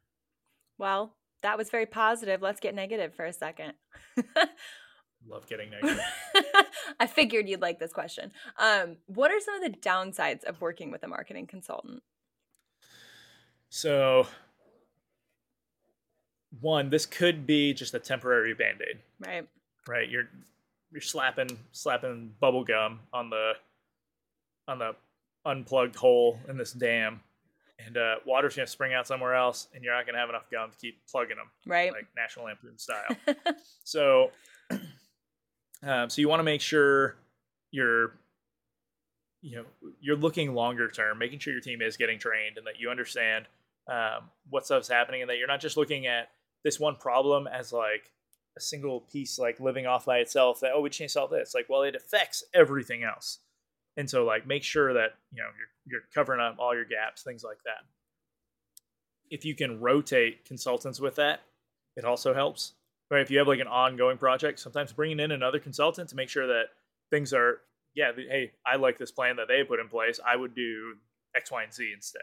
Well, 0.78 1.16
that 1.44 1.58
was 1.58 1.70
very 1.70 1.86
positive. 1.86 2.42
Let's 2.42 2.60
get 2.60 2.76
negative 2.76 3.14
for 3.16 3.26
a 3.26 3.34
second. 3.34 3.74
Love 5.28 5.48
getting 5.48 5.70
negative. 5.82 6.00
I 7.00 7.08
figured 7.08 7.48
you'd 7.48 7.62
like 7.62 7.80
this 7.80 7.94
question. 7.94 8.32
Um, 8.58 8.98
what 9.08 9.32
are 9.32 9.40
some 9.40 9.56
of 9.56 9.72
the 9.72 9.78
downsides 9.78 10.44
of 10.44 10.60
working 10.62 10.92
with 10.92 11.04
a 11.04 11.08
marketing 11.08 11.48
consultant? 11.48 12.02
So, 13.70 14.28
one, 16.60 16.90
this 16.90 17.06
could 17.06 17.46
be 17.46 17.74
just 17.74 17.94
a 17.94 18.00
temporary 18.00 18.54
band 18.54 18.82
aid. 18.88 19.00
Right. 19.20 19.48
Right. 19.88 20.10
You're 20.10 20.30
you're 20.92 21.02
slapping 21.02 21.50
slapping 21.72 22.34
bubble 22.40 22.64
gum 22.64 23.02
on 23.14 23.30
the 23.30 23.54
on 24.68 24.80
the 24.80 24.96
unplugged 25.46 25.96
hole 25.96 26.40
in 26.48 26.58
this 26.58 26.74
dam 26.74 27.22
and 27.86 27.98
uh, 27.98 28.16
water's 28.26 28.56
gonna 28.56 28.68
spring 28.68 28.94
out 28.94 29.08
somewhere 29.08 29.36
else, 29.36 29.68
and 29.74 29.84
you're 29.84 29.94
not 29.94 30.06
gonna 30.06 30.18
have 30.18 30.30
enough 30.30 30.50
gum 30.52 30.72
to 30.72 30.78
keep 30.78 31.00
plugging 31.08 31.38
them, 31.38 31.50
right? 31.66 31.92
Like 31.92 32.08
National 32.16 32.46
Lampoon 32.46 32.78
style. 32.78 33.16
so, 33.84 34.32
um, 35.84 36.10
so 36.10 36.22
you 36.22 36.28
want 36.28 36.40
to 36.40 36.44
make 36.44 36.62
sure 36.62 37.16
you're, 37.72 38.14
you 39.42 39.58
know, 39.58 39.66
you're 40.02 40.18
looking 40.18 40.54
longer 40.54 40.90
term, 40.90 41.18
making 41.18 41.40
sure 41.40 41.54
your 41.54 41.62
team 41.62 41.82
is 41.82 41.98
getting 41.98 42.20
trained 42.20 42.58
and 42.58 42.68
that 42.68 42.80
you 42.80 42.90
understand 42.90 43.46
um, 43.88 44.30
what 44.50 44.66
stuff's 44.66 44.88
happening, 44.88 45.22
and 45.22 45.30
that 45.30 45.38
you're 45.38 45.48
not 45.48 45.62
just 45.62 45.78
looking 45.78 46.06
at 46.06 46.30
this 46.64 46.80
one 46.80 46.96
problem 46.96 47.48
as 47.48 47.72
like 47.72 48.12
a 48.58 48.62
single 48.62 49.02
piece 49.02 49.40
like 49.40 49.60
living 49.60 49.86
off 49.86 50.06
by 50.06 50.18
itself 50.18 50.60
that 50.60 50.72
oh 50.74 50.82
we 50.82 50.90
changed 50.90 51.16
all 51.16 51.28
this. 51.28 51.56
Like 51.56 51.68
well 51.70 51.84
it 51.84 51.96
affects 51.96 52.44
everything 52.54 53.04
else. 53.04 53.40
And 53.98 54.10
so 54.10 54.26
like 54.26 54.46
make 54.46 54.64
sure 54.64 54.94
that 54.94 55.16
you 55.32 55.42
know 55.42 55.50
you're 55.58 55.70
you're 55.86 56.08
covering 56.14 56.42
up 56.42 56.58
all 56.60 56.76
your 56.76 56.86
gaps 56.86 57.24
things 57.24 57.44
like 57.44 57.60
that. 57.66 57.86
If 59.30 59.46
you 59.46 59.56
can 59.56 59.80
rotate 59.80 60.46
consultants 60.46 61.00
with 61.00 61.16
that 61.16 61.42
it 61.96 62.06
also 62.06 62.34
helps 62.34 62.74
right 63.10 63.22
if 63.22 63.32
you 63.32 63.38
have 63.38 63.48
like 63.48 63.60
an 63.60 63.68
ongoing 63.68 64.18
project 64.18 64.60
sometimes 64.60 64.92
bringing 64.94 65.20
in 65.20 65.32
another 65.32 65.60
consultant 65.60 66.10
to 66.10 66.16
make 66.16 66.30
sure 66.30 66.48
that 66.48 66.66
things 67.10 67.34
are 67.34 67.62
yeah 67.96 68.12
hey 68.16 68.52
i 68.66 68.76
like 68.76 68.98
this 68.98 69.12
plan 69.12 69.36
that 69.36 69.48
they 69.48 69.64
put 69.64 69.80
in 69.80 69.88
place 69.88 70.20
i 70.28 70.36
would 70.36 70.54
do 70.56 70.94
x 71.36 71.52
y 71.52 71.64
and 71.64 71.74
z 71.74 71.92
instead 71.94 72.22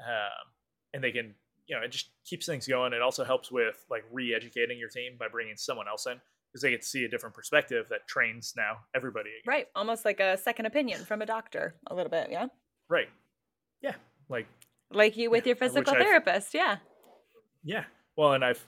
um, 0.00 0.50
and 0.92 1.04
they 1.04 1.12
can 1.12 1.34
you 1.66 1.76
know, 1.76 1.82
it 1.82 1.90
just 1.90 2.10
keeps 2.24 2.46
things 2.46 2.66
going. 2.66 2.92
It 2.92 3.02
also 3.02 3.24
helps 3.24 3.50
with 3.50 3.84
like 3.90 4.04
re-educating 4.12 4.78
your 4.78 4.88
team 4.88 5.14
by 5.18 5.28
bringing 5.28 5.56
someone 5.56 5.88
else 5.88 6.06
in 6.06 6.20
because 6.52 6.62
they 6.62 6.70
get 6.70 6.82
to 6.82 6.88
see 6.88 7.04
a 7.04 7.08
different 7.08 7.34
perspective 7.34 7.86
that 7.90 8.06
trains 8.06 8.54
now 8.56 8.78
everybody. 8.94 9.30
Again. 9.30 9.42
Right, 9.46 9.66
almost 9.74 10.04
like 10.04 10.20
a 10.20 10.36
second 10.36 10.66
opinion 10.66 11.04
from 11.04 11.22
a 11.22 11.26
doctor, 11.26 11.74
a 11.86 11.94
little 11.94 12.10
bit, 12.10 12.28
yeah. 12.30 12.46
Right. 12.88 13.08
Yeah, 13.80 13.94
like 14.28 14.46
like 14.90 15.16
you 15.16 15.30
with 15.30 15.46
your 15.46 15.56
physical 15.56 15.94
therapist. 15.94 16.54
Yeah. 16.54 16.76
Yeah. 17.62 17.84
Well, 18.16 18.34
and 18.34 18.44
I've 18.44 18.64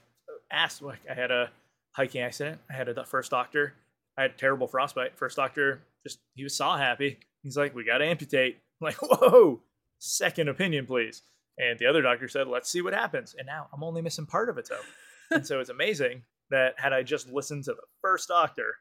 asked, 0.51 0.83
like, 0.83 1.01
I 1.11 1.15
had 1.15 1.31
a 1.31 1.51
hiking 1.93 2.21
accident. 2.21 2.61
I 2.71 2.75
had 2.75 2.89
a 2.89 3.05
first 3.05 3.31
doctor. 3.31 3.75
I 4.19 4.23
had 4.23 4.39
terrible 4.39 4.67
frostbite. 4.67 5.17
First 5.17 5.37
doctor, 5.37 5.83
just 6.03 6.19
he 6.35 6.43
was 6.43 6.57
saw 6.57 6.77
happy. 6.77 7.19
He's 7.43 7.57
like, 7.57 7.75
we 7.75 7.85
got 7.85 7.99
to 7.99 8.05
amputate. 8.05 8.59
I'm 8.81 8.87
like, 8.87 8.97
whoa, 9.03 9.61
second 9.99 10.49
opinion, 10.49 10.87
please. 10.87 11.23
And 11.59 11.79
the 11.79 11.87
other 11.87 12.03
doctor 12.03 12.29
said, 12.29 12.49
let's 12.49 12.71
see 12.71 12.83
what 12.83 12.93
happens. 12.93 13.35
And 13.37 13.47
now 13.47 13.69
I'm 13.73 13.83
only 13.83 14.03
missing 14.03 14.27
part 14.27 14.49
of 14.49 14.59
a 14.59 14.63
toe. 14.63 14.81
and 15.31 15.47
so 15.47 15.61
it's 15.61 15.71
amazing 15.71 16.23
that 16.51 16.75
had 16.77 16.93
I 16.93 17.03
just 17.03 17.29
listened 17.29 17.65
to 17.65 17.73
the 17.73 17.83
first 18.03 18.29
doctor, 18.29 18.75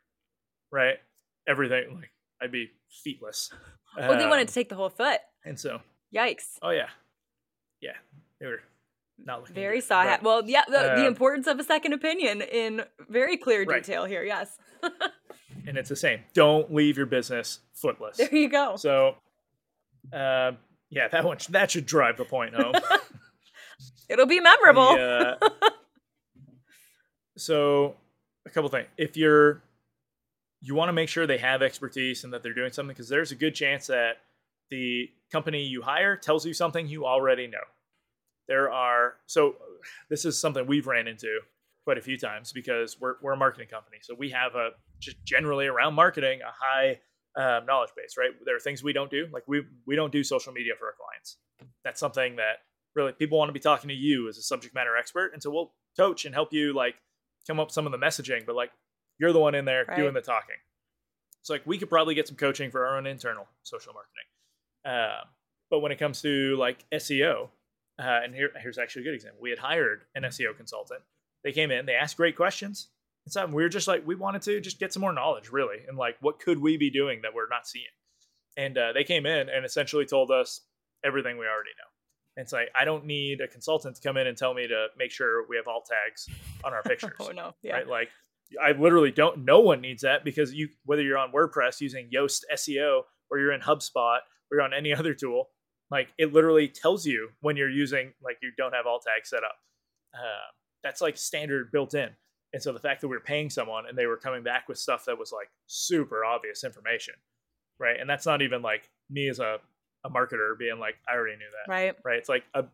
right, 0.71 0.97
everything 1.47 1.95
like 1.95 2.11
I'd 2.41 2.51
be 2.51 2.71
feetless. 3.03 3.51
Well, 3.97 4.11
um, 4.11 4.19
they 4.19 4.27
wanted 4.27 4.49
to 4.49 4.53
take 4.53 4.69
the 4.69 4.75
whole 4.75 4.89
foot. 4.89 5.19
And 5.45 5.59
so, 5.59 5.81
yikes. 6.13 6.57
Oh 6.61 6.71
yeah, 6.71 6.89
yeah, 7.81 7.95
they 8.39 8.47
were 8.47 8.61
not 9.23 9.41
looking 9.41 9.55
very 9.55 9.81
saw 9.81 10.01
right. 10.01 10.21
Well, 10.21 10.43
yeah, 10.45 10.63
the, 10.67 10.93
uh, 10.93 10.95
the, 10.95 11.05
importance 11.05 11.47
of 11.47 11.59
a 11.59 11.63
second 11.63 11.93
opinion 11.93 12.41
in 12.41 12.83
very 13.09 13.37
clear 13.37 13.65
detail 13.65 14.03
right. 14.03 14.11
here. 14.11 14.23
Yes. 14.23 14.57
and 15.67 15.77
it's 15.77 15.89
the 15.89 15.95
same. 15.95 16.21
Don't 16.33 16.73
leave 16.73 16.97
your 16.97 17.05
business 17.05 17.59
footless. 17.73 18.17
There 18.17 18.33
you 18.35 18.49
go. 18.49 18.75
So, 18.75 19.15
uh, 20.13 20.51
yeah, 20.89 21.07
that 21.07 21.23
one 21.23 21.37
that 21.49 21.71
should 21.71 21.85
drive 21.85 22.17
the 22.17 22.25
point 22.25 22.55
home. 22.55 22.73
It'll 24.09 24.27
be 24.27 24.39
memorable. 24.39 24.93
The, 24.93 25.37
uh, 25.41 25.69
so, 27.37 27.95
a 28.45 28.49
couple 28.49 28.69
things. 28.69 28.87
If 28.97 29.17
you're 29.17 29.63
you 30.61 30.73
want 30.73 30.89
to 30.89 30.93
make 30.93 31.09
sure 31.09 31.27
they 31.27 31.37
have 31.37 31.61
expertise 31.61 32.23
and 32.23 32.33
that 32.33 32.41
they're 32.41 32.53
doing 32.53 32.71
something 32.71 32.93
because 32.93 33.09
there's 33.09 33.31
a 33.31 33.35
good 33.35 33.53
chance 33.53 33.87
that 33.87 34.17
the 34.71 35.09
company 35.31 35.61
you 35.61 35.81
hire 35.81 36.17
tells 36.17 36.45
you 36.45 36.53
something 36.53 36.87
you 36.87 37.05
already 37.05 37.45
know. 37.45 37.59
There 38.47 38.71
are 38.71 39.15
so 39.25 39.55
this 40.09 40.25
is 40.25 40.39
something 40.39 40.65
we've 40.67 40.87
ran 40.87 41.07
into 41.07 41.39
quite 41.83 41.97
a 41.97 42.01
few 42.01 42.17
times 42.17 42.51
because 42.51 42.99
we're 42.99 43.15
we're 43.21 43.33
a 43.33 43.37
marketing 43.37 43.67
company, 43.67 43.97
so 44.01 44.15
we 44.17 44.29
have 44.31 44.55
a 44.55 44.71
just 44.99 45.23
generally 45.25 45.67
around 45.67 45.93
marketing 45.93 46.39
a 46.41 46.51
high 46.51 46.99
um, 47.37 47.65
knowledge 47.65 47.91
base, 47.95 48.15
right? 48.17 48.31
There 48.45 48.55
are 48.55 48.59
things 48.59 48.83
we 48.83 48.93
don't 48.93 49.09
do, 49.09 49.27
like 49.31 49.43
we 49.47 49.63
we 49.85 49.95
don't 49.95 50.11
do 50.11 50.23
social 50.23 50.53
media 50.53 50.73
for 50.77 50.87
our 50.87 50.95
clients. 50.99 51.37
That's 51.83 51.99
something 51.99 52.35
that 52.37 52.59
really 52.95 53.11
people 53.13 53.37
want 53.37 53.49
to 53.49 53.53
be 53.53 53.59
talking 53.59 53.87
to 53.89 53.93
you 53.93 54.27
as 54.27 54.37
a 54.37 54.41
subject 54.41 54.73
matter 54.75 54.95
expert, 54.97 55.31
and 55.33 55.41
so 55.41 55.51
we'll 55.51 55.73
coach 55.97 56.25
and 56.25 56.33
help 56.33 56.53
you 56.53 56.73
like 56.73 56.95
come 57.47 57.59
up 57.59 57.67
with 57.67 57.73
some 57.73 57.85
of 57.85 57.91
the 57.91 57.97
messaging, 57.97 58.45
but 58.45 58.55
like 58.55 58.71
you're 59.19 59.33
the 59.33 59.39
one 59.39 59.55
in 59.55 59.65
there 59.65 59.85
right. 59.87 59.97
doing 59.97 60.13
the 60.13 60.21
talking. 60.21 60.55
It's 61.41 61.49
like 61.49 61.61
we 61.65 61.77
could 61.77 61.89
probably 61.89 62.15
get 62.15 62.27
some 62.27 62.37
coaching 62.37 62.71
for 62.71 62.87
our 62.87 62.97
own 62.97 63.05
internal 63.05 63.47
social 63.63 63.93
marketing. 63.93 64.25
Uh, 64.83 65.25
but 65.69 65.79
when 65.79 65.91
it 65.91 65.99
comes 65.99 66.21
to 66.21 66.55
like 66.57 66.85
SEO, 66.91 67.49
uh, 67.99 68.21
and 68.23 68.33
here, 68.33 68.49
here's 68.61 68.77
actually 68.77 69.03
a 69.03 69.05
good 69.05 69.15
example. 69.15 69.39
We 69.41 69.49
had 69.49 69.59
hired 69.59 70.03
an 70.15 70.23
SEO 70.23 70.55
consultant. 70.55 71.01
They 71.43 71.51
came 71.51 71.71
in, 71.71 71.85
they 71.85 71.95
asked 71.95 72.17
great 72.17 72.35
questions. 72.35 72.89
And 73.25 73.33
so 73.33 73.45
we 73.47 73.63
were 73.63 73.69
just 73.69 73.87
like, 73.87 74.05
we 74.05 74.15
wanted 74.15 74.41
to 74.43 74.61
just 74.61 74.79
get 74.79 74.93
some 74.93 75.01
more 75.01 75.13
knowledge, 75.13 75.49
really, 75.51 75.77
and 75.87 75.97
like, 75.97 76.17
what 76.21 76.39
could 76.39 76.59
we 76.59 76.77
be 76.77 76.89
doing 76.89 77.21
that 77.23 77.33
we're 77.33 77.47
not 77.49 77.67
seeing? 77.67 77.85
And 78.57 78.77
uh, 78.77 78.93
they 78.93 79.03
came 79.03 79.25
in 79.25 79.49
and 79.49 79.65
essentially 79.65 80.05
told 80.05 80.31
us 80.31 80.61
everything 81.03 81.37
we 81.37 81.45
already 81.45 81.71
know. 81.77 81.89
And 82.37 82.43
it's 82.43 82.53
like, 82.53 82.69
I 82.79 82.85
don't 82.85 83.05
need 83.05 83.41
a 83.41 83.47
consultant 83.47 83.95
to 83.95 84.01
come 84.01 84.17
in 84.17 84.27
and 84.27 84.37
tell 84.37 84.53
me 84.53 84.67
to 84.67 84.87
make 84.97 85.11
sure 85.11 85.45
we 85.47 85.55
have 85.55 85.67
alt 85.67 85.89
tags 85.89 86.27
on 86.63 86.73
our 86.73 86.83
pictures. 86.83 87.13
oh 87.19 87.31
no, 87.31 87.53
yeah. 87.61 87.75
Right? 87.75 87.87
Like, 87.87 88.09
I 88.63 88.73
literally 88.73 89.11
don't. 89.11 89.45
No 89.45 89.59
one 89.59 89.81
needs 89.81 90.03
that 90.03 90.23
because 90.23 90.53
you, 90.53 90.69
whether 90.85 91.01
you're 91.01 91.17
on 91.17 91.31
WordPress 91.31 91.81
using 91.81 92.09
Yoast 92.13 92.41
SEO 92.53 93.01
or 93.31 93.39
you're 93.39 93.53
in 93.53 93.61
HubSpot 93.61 94.17
or 94.51 94.57
you're 94.57 94.61
on 94.61 94.73
any 94.73 94.93
other 94.93 95.13
tool, 95.13 95.49
like 95.91 96.09
it 96.17 96.33
literally 96.33 96.67
tells 96.67 97.05
you 97.05 97.29
when 97.41 97.57
you're 97.57 97.69
using 97.69 98.13
like 98.23 98.37
you 98.41 98.51
don't 98.57 98.73
have 98.73 98.85
alt 98.85 99.05
tags 99.05 99.29
set 99.29 99.43
up. 99.43 99.57
Uh, 100.13 100.49
that's 100.83 101.01
like 101.01 101.17
standard 101.17 101.71
built 101.71 101.93
in. 101.93 102.09
And 102.53 102.63
so 102.63 102.71
the 102.71 102.79
fact 102.79 103.01
that 103.01 103.07
we 103.09 103.17
are 103.17 103.21
paying 103.21 103.49
someone 103.49 103.85
and 103.87 103.97
they 103.97 104.05
were 104.05 104.17
coming 104.17 104.43
back 104.43 104.69
with 104.69 104.77
stuff 104.77 105.05
that 105.05 105.19
was 105.19 105.31
like 105.33 105.49
super 105.67 106.23
obvious 106.23 106.63
information, 106.63 107.15
right? 107.79 107.99
And 107.99 108.09
that's 108.09 108.25
not 108.25 108.41
even 108.41 108.61
like 108.61 108.89
me 109.09 109.27
as 109.27 109.39
a, 109.39 109.57
a 110.05 110.09
marketer 110.09 110.57
being 110.57 110.79
like, 110.79 110.95
I 111.09 111.15
already 111.15 111.35
knew 111.35 111.49
that, 111.51 111.71
right? 111.71 111.95
Right? 112.05 112.17
It's 112.17 112.29
like 112.29 112.45
a, 112.53 112.65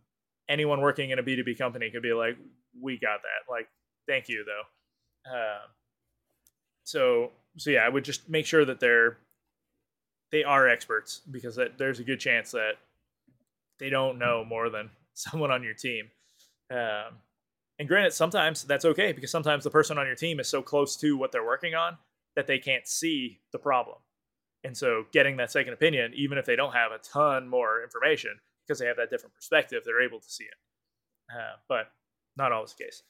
anyone 0.48 0.82
working 0.82 1.10
in 1.10 1.20
a 1.20 1.24
B 1.24 1.36
two 1.36 1.44
B 1.44 1.56
company 1.56 1.90
could 1.90 2.04
be 2.04 2.14
like, 2.14 2.38
we 2.80 3.00
got 3.00 3.22
that. 3.24 3.52
Like, 3.52 3.70
thank 4.08 4.30
you 4.30 4.46
though. 4.46 5.36
Uh, 5.36 5.62
so 6.84 7.32
so 7.58 7.70
yeah, 7.72 7.86
I 7.86 7.90
would 7.90 8.04
just 8.04 8.30
make 8.30 8.46
sure 8.46 8.66
that 8.66 8.80
they're 8.80 9.18
they 10.32 10.44
are 10.44 10.68
experts 10.68 11.22
because 11.32 11.56
that, 11.56 11.78
there's 11.78 12.00
a 12.00 12.04
good 12.04 12.20
chance 12.20 12.52
that 12.52 12.74
they 13.82 13.90
don't 13.90 14.20
know 14.20 14.46
more 14.48 14.70
than 14.70 14.92
someone 15.14 15.52
on 15.52 15.64
your 15.64 15.74
team. 15.74 16.06
Um, 16.72 17.18
and 17.80 17.88
granted, 17.88 18.14
sometimes 18.14 18.64
that's 18.64 18.86
okay 18.86 19.12
because 19.12 19.32
sometimes 19.32 19.64
the 19.64 19.72
person 19.72 19.98
on 19.98 20.06
your 20.06 20.16
team 20.16 20.40
is 20.40 20.48
so 20.48 20.62
close 20.62 20.96
to 20.98 21.18
what 21.18 21.32
they're 21.32 21.46
working 21.46 21.74
on 21.74 21.98
that 22.36 22.48
they 22.48 22.60
can't 22.60 22.88
see 22.88 23.42
the 23.52 23.60
problem. 23.60 23.98
And 24.64 24.78
so, 24.78 25.06
getting 25.12 25.38
that 25.38 25.52
second 25.52 25.74
opinion, 25.74 26.14
even 26.16 26.38
if 26.38 26.46
they 26.46 26.56
don't 26.56 26.74
have 26.74 26.92
a 26.92 27.00
ton 27.00 27.48
more 27.48 27.82
information, 27.84 28.40
because 28.66 28.78
they 28.78 28.86
have 28.86 28.98
that 28.98 29.10
different 29.10 29.34
perspective, 29.34 29.82
they're 29.84 30.04
able 30.04 30.20
to 30.20 30.30
see 30.30 30.44
it. 30.44 31.36
Uh, 31.36 31.56
but 31.68 31.88
not 32.38 32.52
always 32.52 32.74
the 32.74 32.84
case. 32.84 33.02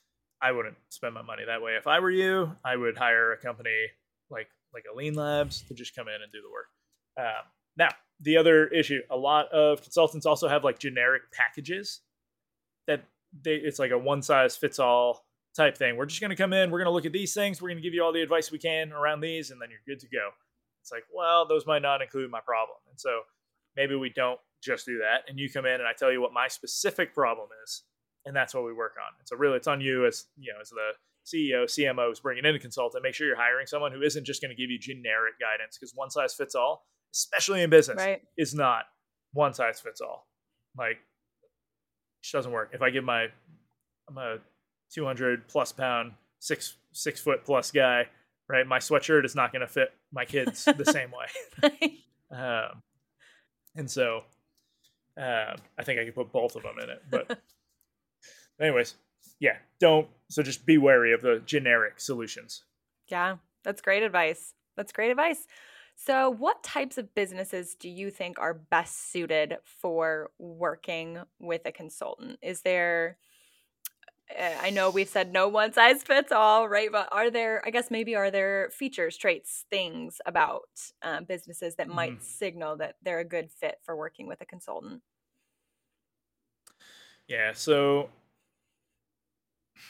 I 0.41 0.53
wouldn't 0.53 0.77
spend 0.87 1.13
my 1.13 1.21
money 1.21 1.43
that 1.45 1.61
way. 1.61 1.73
If 1.73 1.87
I 1.87 1.99
were 1.99 2.09
you, 2.09 2.55
I 2.63 2.77
would 2.77 2.97
hire 2.97 3.33
a 3.33 3.37
company 3.37 3.87
like 4.29 4.47
like 4.73 4.85
a 4.91 4.95
Lean 4.95 5.15
Labs 5.15 5.61
to 5.63 5.73
just 5.73 5.93
come 5.93 6.07
in 6.07 6.21
and 6.21 6.31
do 6.31 6.39
the 6.41 6.49
work. 6.49 6.67
Um, 7.19 7.43
now, 7.75 7.89
the 8.21 8.37
other 8.37 8.67
issue, 8.67 9.01
a 9.09 9.17
lot 9.17 9.51
of 9.51 9.81
consultants 9.81 10.25
also 10.25 10.47
have 10.47 10.63
like 10.63 10.79
generic 10.79 11.23
packages 11.31 12.01
that 12.87 13.03
they 13.43 13.55
it's 13.55 13.79
like 13.79 13.91
a 13.91 13.97
one 13.97 14.21
size 14.21 14.55
fits 14.55 14.79
all 14.79 15.25
type 15.55 15.75
thing. 15.75 15.97
We're 15.97 16.05
just 16.05 16.21
going 16.21 16.29
to 16.29 16.35
come 16.35 16.53
in, 16.53 16.71
we're 16.71 16.79
going 16.79 16.87
to 16.87 16.93
look 16.93 17.05
at 17.05 17.11
these 17.11 17.33
things, 17.33 17.61
we're 17.61 17.69
going 17.69 17.77
to 17.77 17.83
give 17.83 17.93
you 17.93 18.03
all 18.03 18.13
the 18.13 18.21
advice 18.21 18.51
we 18.51 18.59
can 18.59 18.91
around 18.93 19.21
these, 19.21 19.51
and 19.51 19.61
then 19.61 19.69
you're 19.69 19.95
good 19.95 19.99
to 20.01 20.07
go. 20.07 20.29
It's 20.81 20.91
like, 20.91 21.03
well, 21.13 21.47
those 21.47 21.65
might 21.65 21.81
not 21.81 22.01
include 22.01 22.31
my 22.31 22.39
problem, 22.39 22.77
and 22.89 22.99
so 22.99 23.21
maybe 23.75 23.95
we 23.95 24.09
don't 24.09 24.39
just 24.63 24.85
do 24.85 24.99
that. 24.99 25.29
And 25.29 25.39
you 25.39 25.49
come 25.49 25.65
in 25.65 25.73
and 25.73 25.87
I 25.87 25.93
tell 25.97 26.11
you 26.11 26.21
what 26.21 26.33
my 26.33 26.47
specific 26.47 27.13
problem 27.13 27.49
is, 27.65 27.83
and 28.25 28.35
that's 28.35 28.53
what 28.53 28.63
we 28.63 28.73
work 28.73 28.95
on. 28.97 29.13
And 29.19 29.27
so 29.27 29.35
really, 29.35 29.57
it's 29.57 29.67
on 29.67 29.81
you 29.81 30.05
as 30.05 30.25
you 30.37 30.53
know 30.53 30.59
as 30.61 30.69
the 30.69 30.93
CEO, 31.25 31.65
CMO 31.65 32.11
is 32.11 32.19
bringing 32.19 32.45
in 32.45 32.55
a 32.55 32.59
consultant. 32.59 33.03
Make 33.03 33.13
sure 33.13 33.27
you're 33.27 33.35
hiring 33.35 33.67
someone 33.67 33.91
who 33.91 34.01
isn't 34.01 34.25
just 34.25 34.41
going 34.41 34.55
to 34.55 34.61
give 34.61 34.69
you 34.69 34.79
generic 34.79 35.33
guidance 35.39 35.77
because 35.77 35.93
one 35.95 36.09
size 36.09 36.33
fits 36.33 36.55
all, 36.55 36.85
especially 37.13 37.61
in 37.61 37.69
business, 37.69 37.97
right. 37.97 38.21
is 38.37 38.53
not 38.53 38.85
one 39.33 39.53
size 39.53 39.79
fits 39.79 40.01
all. 40.01 40.27
Like, 40.77 40.97
it 42.23 42.31
doesn't 42.31 42.51
work. 42.51 42.71
If 42.73 42.81
I 42.81 42.89
give 42.89 43.03
my, 43.03 43.27
I'm 44.09 44.17
a 44.17 44.37
200 44.93 45.47
plus 45.47 45.71
pound, 45.71 46.13
six 46.39 46.75
six 46.91 47.21
foot 47.21 47.45
plus 47.45 47.71
guy, 47.71 48.07
right? 48.49 48.67
My 48.67 48.79
sweatshirt 48.79 49.25
is 49.25 49.35
not 49.35 49.51
going 49.51 49.61
to 49.61 49.67
fit 49.67 49.93
my 50.11 50.25
kids 50.25 50.65
the 50.77 50.85
same 50.85 51.11
way. 51.11 51.97
um, 52.31 52.81
and 53.75 53.89
so, 53.89 54.23
uh, 55.17 55.55
I 55.77 55.83
think 55.83 55.99
I 55.99 56.05
could 56.05 56.15
put 56.15 56.31
both 56.31 56.55
of 56.55 56.63
them 56.63 56.75
in 56.81 56.89
it, 56.89 57.03
but 57.09 57.39
anyways, 58.61 58.95
yeah, 59.39 59.57
don't. 59.79 60.07
So 60.29 60.43
just 60.43 60.65
be 60.65 60.77
wary 60.77 61.13
of 61.13 61.21
the 61.21 61.41
generic 61.45 61.99
solutions. 61.99 62.63
Yeah, 63.07 63.37
that's 63.63 63.81
great 63.81 64.03
advice. 64.03 64.53
That's 64.77 64.91
great 64.91 65.11
advice. 65.11 65.47
So, 66.03 66.31
what 66.31 66.63
types 66.63 66.97
of 66.97 67.13
businesses 67.13 67.75
do 67.75 67.87
you 67.87 68.09
think 68.09 68.39
are 68.39 68.55
best 68.55 69.11
suited 69.11 69.57
for 69.63 70.31
working 70.39 71.19
with 71.37 71.61
a 71.65 71.71
consultant? 71.71 72.39
Is 72.41 72.61
there, 72.63 73.19
eh, 74.35 74.57
I 74.59 74.71
know 74.71 74.89
we've 74.89 75.07
said 75.07 75.31
no 75.31 75.47
one 75.47 75.73
size 75.73 76.01
fits 76.01 76.31
all, 76.31 76.67
right? 76.67 76.91
But 76.91 77.09
are 77.11 77.29
there, 77.29 77.61
I 77.63 77.69
guess 77.69 77.91
maybe 77.91 78.15
are 78.15 78.31
there 78.31 78.71
features, 78.71 79.15
traits, 79.15 79.65
things 79.69 80.19
about 80.25 80.71
um, 81.03 81.25
businesses 81.25 81.75
that 81.75 81.87
might 81.87 82.13
mm-hmm. 82.13 82.23
signal 82.23 82.77
that 82.77 82.95
they're 83.03 83.19
a 83.19 83.23
good 83.23 83.51
fit 83.51 83.75
for 83.83 83.95
working 83.95 84.25
with 84.25 84.41
a 84.41 84.45
consultant? 84.45 85.03
Yeah. 87.27 87.53
So, 87.53 88.09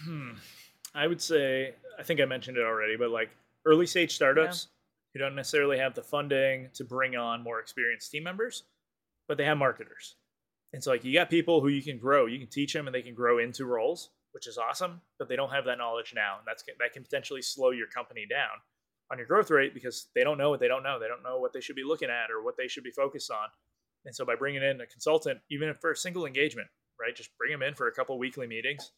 Hmm. 0.04 0.32
I 0.94 1.08
would 1.08 1.22
say 1.22 1.76
I 1.98 2.04
think 2.04 2.20
I 2.20 2.26
mentioned 2.26 2.58
it 2.58 2.66
already, 2.66 2.98
but 2.98 3.12
like 3.12 3.30
early 3.66 3.86
stage 3.86 4.14
startups 4.14 4.68
yeah. 4.70 4.81
Who 5.14 5.20
don't 5.20 5.36
necessarily 5.36 5.78
have 5.78 5.94
the 5.94 6.04
funding 6.04 6.70
to 6.74 6.84
bring 6.84 7.16
on 7.16 7.44
more 7.44 7.60
experienced 7.60 8.12
team 8.12 8.24
members, 8.24 8.64
but 9.28 9.38
they 9.38 9.46
have 9.46 9.58
marketers. 9.58 10.16
And 10.74 10.84
so 10.84 10.92
like 10.92 11.04
you 11.04 11.14
got 11.14 11.30
people 11.30 11.62
who 11.62 11.68
you 11.68 11.82
can 11.82 11.98
grow, 11.98 12.26
you 12.26 12.40
can 12.40 12.48
teach 12.48 12.74
them 12.74 12.88
and 12.88 12.96
they 12.96 13.02
can 13.02 13.14
grow 13.14 13.40
into 13.40 13.66
roles, 13.66 14.10
which 14.32 14.48
is 14.48 14.58
awesome, 14.58 15.02
but 15.20 15.28
they 15.28 15.36
don't 15.36 15.52
have 15.52 15.66
that 15.66 15.78
knowledge 15.78 16.14
now. 16.16 16.38
And 16.38 16.48
that's 16.48 16.64
that 16.64 16.94
can 16.94 17.04
potentially 17.04 17.42
slow 17.42 17.72
your 17.72 17.88
company 17.88 18.26
down 18.30 18.50
on 19.12 19.18
your 19.18 19.28
growth 19.28 19.52
rate 19.52 19.74
because 19.74 20.08
they 20.16 20.24
don't 20.24 20.38
know 20.38 20.50
what 20.50 20.62
they 20.62 20.70
don't 20.70 20.84
know. 20.84 20.98
They 21.00 21.10
don't 21.10 21.24
know 21.24 21.40
what 21.40 21.52
they 21.52 21.60
should 21.60 21.76
be 21.76 21.84
looking 21.84 22.10
at 22.10 22.32
or 22.32 22.44
what 22.44 22.56
they 22.56 22.70
should 22.70 22.86
be 22.86 22.92
focused 22.92 23.30
on. 23.30 23.50
And 24.06 24.16
so 24.16 24.26
by 24.26 24.36
bringing 24.36 24.64
in 24.64 24.80
a 24.80 24.86
consultant, 24.86 25.40
even 25.52 25.74
for 25.76 25.92
a 25.92 25.96
single 25.96 26.26
engagement, 26.26 26.70
right, 27.00 27.16
just 27.16 27.38
bring 27.38 27.52
them 27.52 27.62
in 27.62 27.76
for 27.76 27.88
a 27.88 27.92
couple 27.92 28.18
weekly 28.18 28.48
meetings 28.48 28.92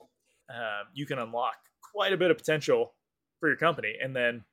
um, 0.49 0.87
you 0.93 1.05
can 1.05 1.19
unlock 1.19 1.55
quite 1.81 2.13
a 2.13 2.17
bit 2.17 2.31
of 2.31 2.37
potential 2.37 2.93
for 3.39 3.49
your 3.49 3.57
company. 3.57 3.95
And 4.01 4.15
then 4.15 4.43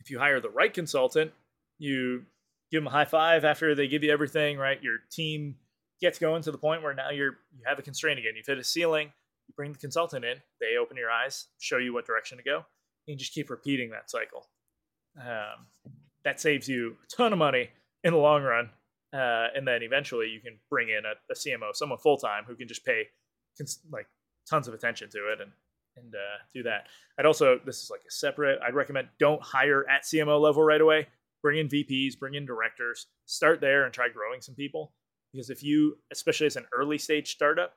if 0.00 0.10
you 0.10 0.18
hire 0.18 0.40
the 0.40 0.50
right 0.50 0.72
consultant, 0.72 1.32
you 1.78 2.24
give 2.70 2.82
them 2.82 2.88
a 2.88 2.90
high 2.90 3.04
five 3.04 3.44
after 3.44 3.74
they 3.74 3.88
give 3.88 4.02
you 4.02 4.12
everything, 4.12 4.58
right? 4.58 4.82
Your 4.82 4.98
team 5.10 5.56
gets 6.00 6.18
going 6.18 6.42
to 6.42 6.52
the 6.52 6.58
point 6.58 6.82
where 6.82 6.94
now 6.94 7.10
you're 7.10 7.38
you 7.56 7.64
have 7.66 7.78
a 7.78 7.82
constraint 7.82 8.18
again. 8.18 8.32
You've 8.36 8.46
hit 8.46 8.58
a 8.58 8.64
ceiling. 8.64 9.12
You 9.48 9.54
bring 9.56 9.72
the 9.72 9.78
consultant 9.78 10.24
in. 10.24 10.38
They 10.60 10.76
open 10.76 10.96
your 10.96 11.10
eyes, 11.10 11.46
show 11.58 11.78
you 11.78 11.94
what 11.94 12.06
direction 12.06 12.38
to 12.38 12.44
go, 12.44 12.56
and 12.56 12.64
you 13.06 13.16
just 13.16 13.32
keep 13.32 13.50
repeating 13.50 13.90
that 13.90 14.10
cycle. 14.10 14.48
Um, 15.20 15.66
that 16.24 16.40
saves 16.40 16.68
you 16.68 16.96
a 17.04 17.16
ton 17.16 17.32
of 17.32 17.38
money 17.38 17.70
in 18.04 18.12
the 18.12 18.18
long 18.18 18.42
run. 18.42 18.70
Uh, 19.14 19.46
and 19.54 19.66
then 19.66 19.82
eventually 19.82 20.28
you 20.28 20.40
can 20.40 20.58
bring 20.68 20.88
in 20.88 21.02
a, 21.06 21.14
a 21.30 21.34
CMO, 21.34 21.74
someone 21.74 21.98
full 21.98 22.18
time 22.18 22.44
who 22.46 22.56
can 22.56 22.68
just 22.68 22.84
pay 22.84 23.04
cons- 23.56 23.80
like 23.90 24.06
tons 24.50 24.68
of 24.68 24.74
attention 24.74 25.08
to 25.10 25.32
it 25.32 25.40
and 25.40 25.52
and 25.96 26.14
uh, 26.14 26.38
do 26.54 26.62
that. 26.64 26.86
I'd 27.18 27.26
also 27.26 27.58
this 27.64 27.82
is 27.82 27.90
like 27.90 28.02
a 28.06 28.10
separate. 28.10 28.58
I'd 28.66 28.74
recommend 28.74 29.08
don't 29.18 29.42
hire 29.42 29.88
at 29.88 30.02
CMO 30.02 30.40
level 30.40 30.62
right 30.62 30.80
away. 30.80 31.08
Bring 31.42 31.58
in 31.58 31.68
VPs, 31.68 32.18
bring 32.18 32.34
in 32.34 32.46
directors. 32.46 33.06
Start 33.26 33.60
there 33.60 33.84
and 33.84 33.92
try 33.92 34.08
growing 34.08 34.40
some 34.40 34.54
people 34.54 34.92
because 35.32 35.50
if 35.50 35.62
you, 35.62 35.98
especially 36.10 36.46
as 36.46 36.56
an 36.56 36.66
early 36.72 36.98
stage 36.98 37.30
startup, 37.30 37.74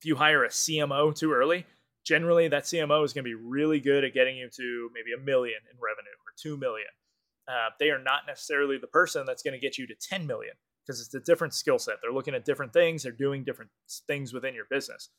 if 0.00 0.06
you 0.06 0.16
hire 0.16 0.44
a 0.44 0.48
CMO 0.48 1.14
too 1.14 1.32
early, 1.32 1.66
generally 2.04 2.48
that 2.48 2.64
CMO 2.64 3.04
is 3.04 3.12
going 3.12 3.24
to 3.24 3.28
be 3.28 3.34
really 3.34 3.80
good 3.80 4.04
at 4.04 4.14
getting 4.14 4.36
you 4.36 4.48
to 4.48 4.90
maybe 4.94 5.12
a 5.12 5.24
million 5.24 5.58
in 5.70 5.76
revenue 5.80 6.16
or 6.24 6.32
two 6.36 6.56
million. 6.56 6.88
Uh, 7.48 7.70
they 7.80 7.90
are 7.90 7.98
not 7.98 8.22
necessarily 8.26 8.78
the 8.78 8.86
person 8.86 9.24
that's 9.26 9.42
going 9.42 9.54
to 9.54 9.60
get 9.60 9.78
you 9.78 9.86
to 9.86 9.94
10 9.94 10.26
million 10.26 10.54
because 10.86 11.00
it's 11.00 11.14
a 11.14 11.20
different 11.20 11.54
skill 11.54 11.78
set. 11.78 11.96
They're 12.00 12.12
looking 12.12 12.34
at 12.34 12.44
different 12.44 12.72
things, 12.72 13.02
they're 13.02 13.12
doing 13.12 13.44
different 13.44 13.70
things 14.06 14.32
within 14.32 14.54
your 14.54 14.66
business. 14.70 15.10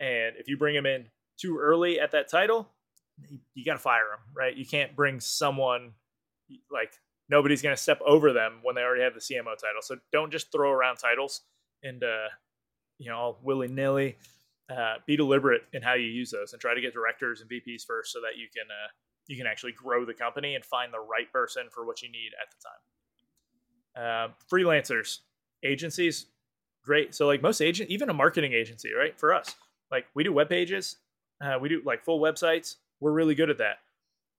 And 0.00 0.34
if 0.38 0.48
you 0.48 0.56
bring 0.56 0.74
them 0.74 0.86
in 0.86 1.06
too 1.38 1.58
early 1.58 2.00
at 2.00 2.12
that 2.12 2.28
title, 2.28 2.68
you 3.54 3.64
got 3.64 3.74
to 3.74 3.78
fire 3.78 4.08
them, 4.10 4.20
right? 4.34 4.56
You 4.56 4.66
can't 4.66 4.94
bring 4.96 5.20
someone 5.20 5.92
like 6.70 6.92
nobody's 7.28 7.62
going 7.62 7.74
to 7.74 7.82
step 7.82 8.00
over 8.04 8.32
them 8.32 8.60
when 8.62 8.74
they 8.74 8.82
already 8.82 9.02
have 9.02 9.14
the 9.14 9.20
CMO 9.20 9.56
title. 9.56 9.80
So 9.82 9.96
don't 10.12 10.30
just 10.30 10.52
throw 10.52 10.70
around 10.70 10.96
titles 10.96 11.42
and 11.82 12.02
uh, 12.02 12.28
you 12.98 13.10
know 13.10 13.36
willy 13.42 13.68
nilly. 13.68 14.16
Uh, 14.70 14.94
be 15.06 15.16
deliberate 15.16 15.62
in 15.74 15.82
how 15.82 15.94
you 15.94 16.06
use 16.06 16.30
those 16.30 16.52
and 16.52 16.62
try 16.62 16.72
to 16.72 16.80
get 16.80 16.94
directors 16.94 17.42
and 17.42 17.50
VPs 17.50 17.84
first 17.84 18.12
so 18.12 18.20
that 18.20 18.38
you 18.38 18.46
can 18.54 18.64
uh, 18.70 18.88
you 19.26 19.36
can 19.36 19.46
actually 19.46 19.72
grow 19.72 20.04
the 20.04 20.14
company 20.14 20.54
and 20.54 20.64
find 20.64 20.92
the 20.92 21.00
right 21.00 21.30
person 21.32 21.64
for 21.70 21.84
what 21.84 22.00
you 22.00 22.10
need 22.10 22.30
at 22.40 22.48
the 22.50 22.56
time. 22.64 24.30
Uh, 24.30 24.32
freelancers, 24.50 25.18
agencies, 25.62 26.26
great. 26.84 27.14
So 27.14 27.26
like 27.26 27.42
most 27.42 27.60
agent, 27.60 27.90
even 27.90 28.08
a 28.08 28.14
marketing 28.14 28.52
agency, 28.52 28.90
right? 28.92 29.18
For 29.18 29.34
us, 29.34 29.54
like 29.90 30.06
we 30.14 30.24
do 30.24 30.32
web 30.32 30.48
pages, 30.48 30.96
uh, 31.42 31.58
we 31.60 31.68
do 31.68 31.82
like 31.84 32.04
full 32.04 32.20
websites. 32.20 32.76
We're 33.00 33.12
really 33.12 33.34
good 33.34 33.50
at 33.50 33.58
that. 33.58 33.78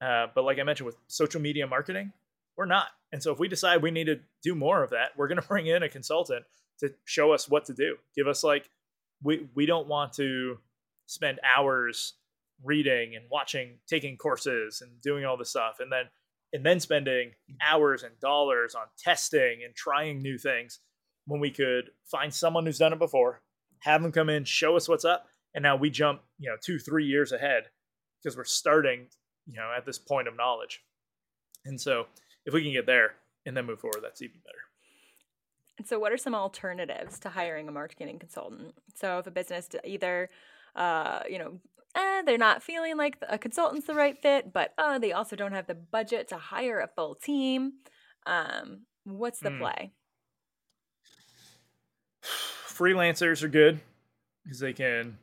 Uh, 0.02 0.28
but 0.34 0.44
like 0.44 0.60
I 0.60 0.64
mentioned 0.64 0.86
with 0.86 0.98
social 1.08 1.42
media 1.42 1.68
marketing, 1.68 2.14
we're 2.58 2.66
not. 2.66 2.88
And 3.12 3.22
so 3.22 3.32
if 3.32 3.40
we 3.40 3.48
decide 3.48 3.82
we 3.82 3.92
need 3.92 4.06
to 4.06 4.20
do 4.42 4.56
more 4.56 4.84
of 4.84 4.92
that, 4.92 5.12
we're 5.18 5.28
going 5.28 5.42
to 5.42 5.48
bring 5.48 5.68
in 5.68 5.84
a 5.84 5.90
consultant 5.90 6.46
to 6.80 6.94
show 7.06 7.34
us 7.34 7.50
what 7.50 7.66
to 7.66 7.74
do. 7.74 7.98
Give 8.16 8.28
us 8.28 8.44
like 8.44 8.70
we 9.22 9.48
we 9.56 9.66
don't 9.66 9.88
want 9.88 10.14
to 10.14 10.58
spend 11.06 11.40
hours 11.44 12.14
reading 12.64 13.16
and 13.16 13.26
watching, 13.30 13.80
taking 13.88 14.18
courses 14.18 14.82
and 14.82 15.02
doing 15.02 15.26
all 15.26 15.38
this 15.38 15.50
stuff, 15.50 15.78
and 15.80 15.92
then 15.92 16.06
and 16.54 16.66
then 16.66 16.80
spending 16.80 17.32
hours 17.62 18.04
and 18.04 18.18
dollars 18.20 18.76
on 18.76 18.84
testing 18.98 19.62
and 19.66 19.76
trying 19.76 20.22
new 20.22 20.38
things 20.38 20.80
when 21.26 21.40
we 21.40 21.50
could 21.50 21.90
find 22.06 22.34
someone 22.34 22.66
who's 22.66 22.78
done 22.78 22.94
it 22.94 23.00
before, 23.00 23.42
have 23.80 24.02
them 24.02 24.12
come 24.12 24.30
in, 24.30 24.44
show 24.44 24.76
us 24.76 24.88
what's 24.88 25.06
up, 25.06 25.26
and 25.56 25.64
now 25.64 25.76
we 25.76 25.90
jump, 25.90 26.22
you 26.40 26.50
know, 26.50 26.56
two, 26.62 26.80
three 26.80 27.06
years 27.06 27.32
ahead 27.32 27.64
because 28.22 28.38
we're 28.38 28.44
starting, 28.44 29.08
you 29.48 29.56
know, 29.56 29.72
at 29.76 29.86
this 29.86 30.00
point 30.00 30.28
of 30.28 30.36
knowledge. 30.36 30.82
And 31.66 31.80
so 31.80 32.06
if 32.46 32.54
we 32.54 32.64
can 32.64 32.72
get 32.72 32.86
there 32.86 33.16
and 33.46 33.56
then 33.56 33.66
move 33.66 33.80
forward, 33.80 34.02
that's 34.04 34.22
even 34.22 34.40
better. 34.44 34.58
And 35.78 35.88
so, 35.88 35.98
what 35.98 36.12
are 36.12 36.18
some 36.18 36.36
alternatives 36.36 37.20
to 37.20 37.30
hiring 37.30 37.68
a 37.68 37.72
marketing 37.72 38.20
consultant? 38.20 38.76
So, 38.96 39.18
if 39.18 39.28
a 39.28 39.32
business 39.32 39.68
either, 39.84 40.30
uh, 40.76 41.22
you 41.28 41.40
know, 41.40 41.60
eh, 41.96 42.22
they're 42.24 42.38
not 42.38 42.62
feeling 42.62 42.96
like 42.96 43.18
a 43.28 43.40
consultant's 43.40 43.88
the 43.88 43.96
right 43.96 44.16
fit, 44.22 44.54
but 44.54 44.74
uh, 44.78 45.00
they 45.00 45.14
also 45.14 45.36
don't 45.36 45.54
have 45.54 45.66
the 45.66 45.74
budget 45.74 46.28
to 46.28 46.38
hire 46.38 46.80
a 46.80 46.88
full 46.88 47.16
team, 47.16 47.74
um, 48.28 48.82
what's 49.04 49.40
the 49.40 49.50
mm. 49.50 49.60
play? 49.60 49.92
Freelancers 52.68 53.42
are 53.42 53.48
good 53.48 53.80
because 54.44 54.60
they 54.60 54.74
can 54.74 55.18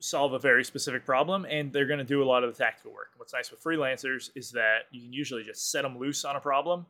solve 0.00 0.32
a 0.32 0.38
very 0.38 0.64
specific 0.64 1.04
problem 1.04 1.44
and 1.44 1.72
they're 1.72 1.86
going 1.86 1.98
to 1.98 2.04
do 2.04 2.22
a 2.22 2.24
lot 2.24 2.42
of 2.42 2.52
the 2.52 2.58
tactical 2.64 2.92
work. 2.92 3.10
What's 3.16 3.32
nice 3.32 3.50
with 3.50 3.62
freelancers 3.62 4.30
is 4.34 4.50
that 4.52 4.82
you 4.90 5.02
can 5.02 5.12
usually 5.12 5.44
just 5.44 5.70
set 5.70 5.82
them 5.82 5.98
loose 5.98 6.24
on 6.24 6.36
a 6.36 6.40
problem 6.40 6.86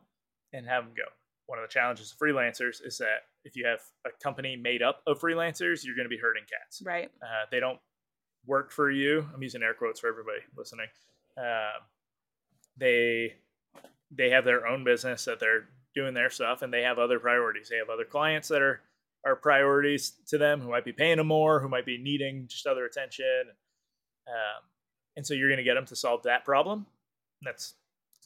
and 0.53 0.65
have 0.65 0.85
them 0.85 0.93
go. 0.95 1.03
One 1.45 1.59
of 1.59 1.63
the 1.67 1.73
challenges 1.73 2.11
of 2.11 2.17
freelancers 2.17 2.85
is 2.85 2.97
that 2.99 3.23
if 3.43 3.55
you 3.55 3.65
have 3.65 3.79
a 4.05 4.09
company 4.23 4.55
made 4.55 4.81
up 4.81 5.01
of 5.07 5.19
freelancers, 5.19 5.83
you're 5.83 5.95
going 5.95 6.05
to 6.05 6.09
be 6.09 6.17
hurting 6.17 6.43
cats. 6.43 6.81
Right. 6.85 7.09
Uh, 7.21 7.45
they 7.51 7.59
don't 7.59 7.79
work 8.45 8.71
for 8.71 8.91
you. 8.91 9.27
I'm 9.33 9.41
using 9.41 9.63
air 9.63 9.73
quotes 9.73 9.99
for 9.99 10.07
everybody 10.07 10.39
listening. 10.57 10.87
Uh, 11.37 11.79
they 12.77 13.35
they 14.11 14.29
have 14.31 14.45
their 14.45 14.65
own 14.67 14.83
business 14.83 15.25
that 15.25 15.39
they're 15.39 15.65
doing 15.95 16.13
their 16.13 16.29
stuff, 16.29 16.61
and 16.61 16.73
they 16.73 16.81
have 16.81 16.97
other 16.99 17.19
priorities. 17.19 17.69
They 17.69 17.77
have 17.77 17.89
other 17.89 18.05
clients 18.05 18.47
that 18.49 18.61
are 18.61 18.81
are 19.25 19.35
priorities 19.35 20.13
to 20.27 20.37
them 20.37 20.61
who 20.61 20.69
might 20.69 20.85
be 20.85 20.93
paying 20.93 21.17
them 21.17 21.27
more, 21.27 21.59
who 21.59 21.69
might 21.69 21.85
be 21.85 21.97
needing 21.97 22.47
just 22.47 22.65
other 22.65 22.85
attention. 22.85 23.43
Um, 24.27 24.63
and 25.17 25.25
so 25.25 25.33
you're 25.33 25.49
going 25.49 25.57
to 25.57 25.63
get 25.63 25.75
them 25.75 25.85
to 25.87 25.95
solve 25.95 26.23
that 26.23 26.45
problem. 26.45 26.85
That's 27.41 27.73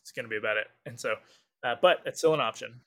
it's 0.01 0.11
going 0.11 0.25
to 0.25 0.29
be 0.29 0.37
about 0.37 0.57
it. 0.57 0.67
And 0.85 0.99
so, 0.99 1.15
uh, 1.63 1.75
but 1.81 1.99
it's 2.05 2.19
still 2.19 2.33
an 2.33 2.41
option. 2.41 2.81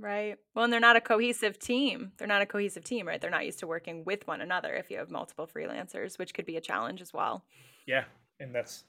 Right. 0.00 0.36
Well, 0.54 0.64
and 0.64 0.72
they're 0.72 0.80
not 0.80 0.96
a 0.96 1.00
cohesive 1.00 1.58
team. 1.58 2.12
They're 2.18 2.28
not 2.28 2.42
a 2.42 2.46
cohesive 2.46 2.84
team, 2.84 3.06
right? 3.06 3.20
They're 3.20 3.30
not 3.30 3.46
used 3.46 3.60
to 3.60 3.66
working 3.66 4.04
with 4.04 4.26
one 4.26 4.40
another 4.40 4.74
if 4.74 4.90
you 4.90 4.98
have 4.98 5.10
multiple 5.10 5.48
freelancers, 5.48 6.18
which 6.18 6.34
could 6.34 6.46
be 6.46 6.56
a 6.56 6.60
challenge 6.60 7.00
as 7.00 7.12
well. 7.12 7.44
Yeah. 7.86 8.04
And 8.38 8.54
that's, 8.54 8.84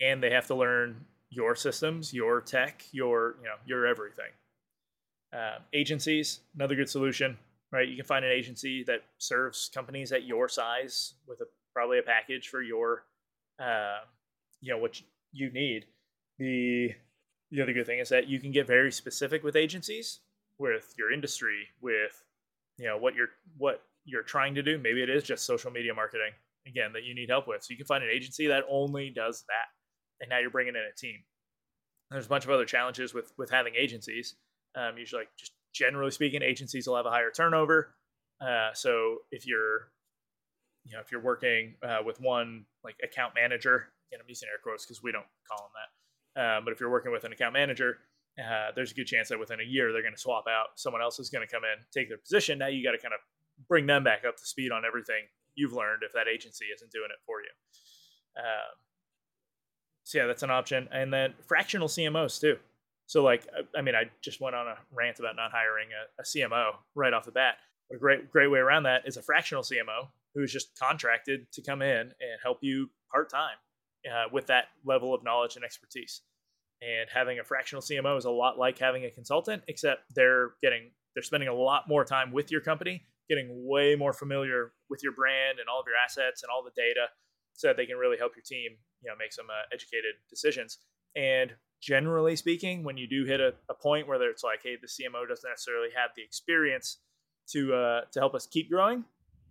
and 0.00 0.22
they 0.22 0.30
have 0.30 0.46
to 0.48 0.54
learn 0.54 1.04
your 1.30 1.54
systems, 1.54 2.12
your 2.12 2.40
tech, 2.40 2.82
your, 2.92 3.36
you 3.38 3.44
know, 3.44 3.54
your 3.64 3.86
everything. 3.86 4.30
Uh, 5.32 5.58
agencies, 5.72 6.40
another 6.56 6.74
good 6.74 6.88
solution, 6.88 7.38
right? 7.70 7.88
You 7.88 7.96
can 7.96 8.04
find 8.04 8.24
an 8.24 8.32
agency 8.32 8.82
that 8.84 9.02
serves 9.18 9.70
companies 9.72 10.10
at 10.10 10.24
your 10.24 10.48
size 10.48 11.14
with 11.28 11.40
a 11.40 11.44
probably 11.72 12.00
a 12.00 12.02
package 12.02 12.48
for 12.48 12.62
your, 12.62 13.04
uh, 13.60 13.98
you 14.60 14.72
know, 14.72 14.78
what 14.78 15.00
you 15.32 15.50
need. 15.52 15.86
The 16.38 16.94
the 17.52 17.62
other 17.62 17.72
good 17.72 17.86
thing 17.86 17.98
is 17.98 18.08
that 18.08 18.28
you 18.28 18.40
can 18.40 18.52
get 18.52 18.66
very 18.66 18.90
specific 18.90 19.42
with 19.42 19.56
agencies, 19.56 20.20
with 20.58 20.94
your 20.98 21.12
industry, 21.12 21.68
with 21.80 22.24
you 22.76 22.86
know 22.86 22.96
what 22.96 23.14
you're 23.14 23.30
what 23.56 23.82
you're 24.04 24.22
trying 24.22 24.54
to 24.56 24.62
do. 24.62 24.78
Maybe 24.78 25.02
it 25.02 25.10
is 25.10 25.22
just 25.22 25.44
social 25.44 25.70
media 25.70 25.94
marketing 25.94 26.32
again 26.66 26.92
that 26.92 27.04
you 27.04 27.14
need 27.14 27.28
help 27.28 27.46
with. 27.46 27.62
So 27.62 27.70
you 27.70 27.76
can 27.76 27.86
find 27.86 28.02
an 28.02 28.10
agency 28.10 28.48
that 28.48 28.64
only 28.68 29.10
does 29.10 29.44
that, 29.46 30.20
and 30.20 30.28
now 30.28 30.38
you're 30.38 30.50
bringing 30.50 30.74
in 30.74 30.82
a 30.82 30.96
team. 30.96 31.18
There's 32.10 32.26
a 32.26 32.28
bunch 32.28 32.44
of 32.44 32.50
other 32.50 32.64
challenges 32.64 33.14
with 33.14 33.32
with 33.38 33.50
having 33.50 33.74
agencies 33.76 34.34
um, 34.74 34.98
usually, 34.98 35.22
like 35.22 35.30
just 35.38 35.52
generally 35.72 36.10
speaking, 36.10 36.42
agencies 36.42 36.86
will 36.86 36.96
have 36.96 37.06
a 37.06 37.10
higher 37.10 37.30
turnover. 37.30 37.94
Uh, 38.40 38.70
so 38.72 39.18
if 39.30 39.46
you're, 39.46 39.90
you 40.84 40.92
know, 40.92 41.00
if 41.00 41.12
you're 41.12 41.20
working 41.20 41.74
uh, 41.82 41.98
with 42.04 42.20
one 42.20 42.64
like 42.84 42.96
account 43.02 43.34
manager, 43.34 43.88
and 44.12 44.20
I'm 44.20 44.28
using 44.28 44.48
air 44.48 44.58
quotes 44.62 44.84
because 44.84 45.02
we 45.02 45.12
don't 45.12 45.26
call 45.48 45.68
them 45.68 45.72
that, 45.76 46.56
um, 46.56 46.64
but 46.64 46.72
if 46.72 46.80
you're 46.80 46.90
working 46.90 47.12
with 47.12 47.24
an 47.24 47.32
account 47.32 47.52
manager, 47.52 47.98
uh, 48.38 48.70
there's 48.74 48.92
a 48.92 48.94
good 48.94 49.06
chance 49.06 49.28
that 49.28 49.38
within 49.38 49.60
a 49.60 49.64
year 49.64 49.92
they're 49.92 50.02
going 50.02 50.14
to 50.14 50.20
swap 50.20 50.44
out. 50.48 50.68
Someone 50.76 51.02
else 51.02 51.18
is 51.18 51.30
going 51.30 51.46
to 51.46 51.52
come 51.52 51.62
in, 51.64 51.84
take 51.92 52.08
their 52.08 52.18
position. 52.18 52.58
Now 52.58 52.68
you 52.68 52.82
got 52.82 52.92
to 52.92 52.98
kind 52.98 53.14
of 53.14 53.20
bring 53.68 53.86
them 53.86 54.04
back 54.04 54.24
up 54.26 54.36
to 54.36 54.46
speed 54.46 54.72
on 54.72 54.84
everything 54.84 55.24
you've 55.54 55.72
learned 55.72 56.02
if 56.02 56.12
that 56.12 56.28
agency 56.28 56.66
isn't 56.74 56.90
doing 56.90 57.08
it 57.10 57.20
for 57.26 57.40
you. 57.40 57.50
Um, 58.38 58.76
so 60.04 60.18
yeah, 60.18 60.26
that's 60.26 60.42
an 60.42 60.50
option. 60.50 60.88
And 60.92 61.12
then 61.12 61.34
fractional 61.46 61.88
CMOs 61.88 62.40
too. 62.40 62.56
So 63.10 63.24
like, 63.24 63.44
I 63.76 63.82
mean, 63.82 63.96
I 63.96 64.04
just 64.22 64.40
went 64.40 64.54
on 64.54 64.68
a 64.68 64.76
rant 64.92 65.18
about 65.18 65.34
not 65.34 65.50
hiring 65.50 65.88
a, 65.90 66.22
a 66.22 66.24
CMO 66.24 66.74
right 66.94 67.12
off 67.12 67.24
the 67.24 67.32
bat. 67.32 67.56
But 67.88 67.96
a 67.96 67.98
great, 67.98 68.30
great 68.30 68.46
way 68.46 68.60
around 68.60 68.84
that 68.84 69.02
is 69.04 69.16
a 69.16 69.22
fractional 69.22 69.64
CMO 69.64 70.06
who's 70.32 70.52
just 70.52 70.78
contracted 70.78 71.50
to 71.54 71.60
come 71.60 71.82
in 71.82 72.02
and 72.02 72.38
help 72.40 72.58
you 72.60 72.88
part 73.10 73.28
time 73.28 73.56
uh, 74.08 74.26
with 74.32 74.46
that 74.46 74.66
level 74.84 75.12
of 75.12 75.24
knowledge 75.24 75.56
and 75.56 75.64
expertise. 75.64 76.20
And 76.82 77.10
having 77.12 77.40
a 77.40 77.44
fractional 77.44 77.82
CMO 77.82 78.16
is 78.16 78.26
a 78.26 78.30
lot 78.30 78.60
like 78.60 78.78
having 78.78 79.04
a 79.04 79.10
consultant, 79.10 79.64
except 79.66 80.02
they're 80.14 80.50
getting 80.62 80.92
they're 81.16 81.24
spending 81.24 81.48
a 81.48 81.54
lot 81.54 81.88
more 81.88 82.04
time 82.04 82.30
with 82.30 82.52
your 82.52 82.60
company, 82.60 83.02
getting 83.28 83.66
way 83.66 83.96
more 83.96 84.12
familiar 84.12 84.70
with 84.88 85.02
your 85.02 85.14
brand 85.14 85.58
and 85.58 85.68
all 85.68 85.80
of 85.80 85.86
your 85.88 85.96
assets 85.96 86.44
and 86.44 86.50
all 86.54 86.62
the 86.62 86.70
data, 86.80 87.06
so 87.54 87.66
that 87.66 87.76
they 87.76 87.86
can 87.86 87.96
really 87.96 88.18
help 88.18 88.36
your 88.36 88.44
team, 88.44 88.70
you 89.02 89.10
know, 89.10 89.16
make 89.18 89.32
some 89.32 89.46
uh, 89.50 89.66
educated 89.74 90.14
decisions. 90.30 90.78
And 91.16 91.54
generally 91.80 92.36
speaking, 92.36 92.84
when 92.84 92.96
you 92.96 93.06
do 93.06 93.24
hit 93.24 93.40
a, 93.40 93.54
a 93.68 93.74
point 93.74 94.06
where 94.06 94.22
it's 94.30 94.44
like, 94.44 94.60
hey, 94.62 94.76
the 94.80 94.86
CMO 94.86 95.28
doesn't 95.28 95.48
necessarily 95.48 95.88
have 95.96 96.10
the 96.16 96.22
experience 96.22 96.98
to 97.52 97.74
uh, 97.74 98.00
to 98.12 98.20
help 98.20 98.34
us 98.34 98.46
keep 98.46 98.70
growing, 98.70 99.04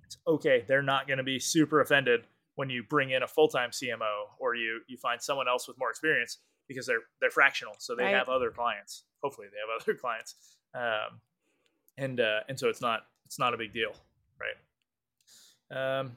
it's 0.06 0.18
okay. 0.28 0.64
They're 0.68 0.82
not 0.82 1.08
going 1.08 1.18
to 1.18 1.24
be 1.24 1.40
super 1.40 1.82
offended 1.82 2.22
when 2.56 2.70
you 2.70 2.84
bring 2.84 3.12
in 3.12 3.24
a 3.24 3.28
full 3.28 3.48
time 3.48 3.72
CMO 3.72 4.26
or 4.40 4.56
you 4.56 4.82
you 4.88 4.98
find 4.98 5.22
someone 5.22 5.48
else 5.48 5.68
with 5.68 5.78
more 5.78 5.90
experience 5.90 6.40
because 6.68 6.86
they're 6.86 7.02
they're 7.22 7.30
fractional, 7.30 7.74
so 7.78 7.96
they 7.96 8.04
right. 8.04 8.16
have 8.16 8.30
other 8.30 8.52
clients. 8.52 9.04
Hopefully, 9.24 9.48
they 9.52 9.58
have 9.60 9.82
other 9.82 9.98
clients, 9.98 10.36
um, 10.74 11.20
and 11.98 12.20
uh, 12.20 12.40
and 12.48 12.58
so 12.58 12.70
it's 12.70 12.82
not 12.82 13.02
it's 13.26 13.40
not 13.40 13.54
a 13.54 13.58
big 13.58 13.74
deal, 13.74 13.92
right? 15.72 16.00
Um, 16.00 16.14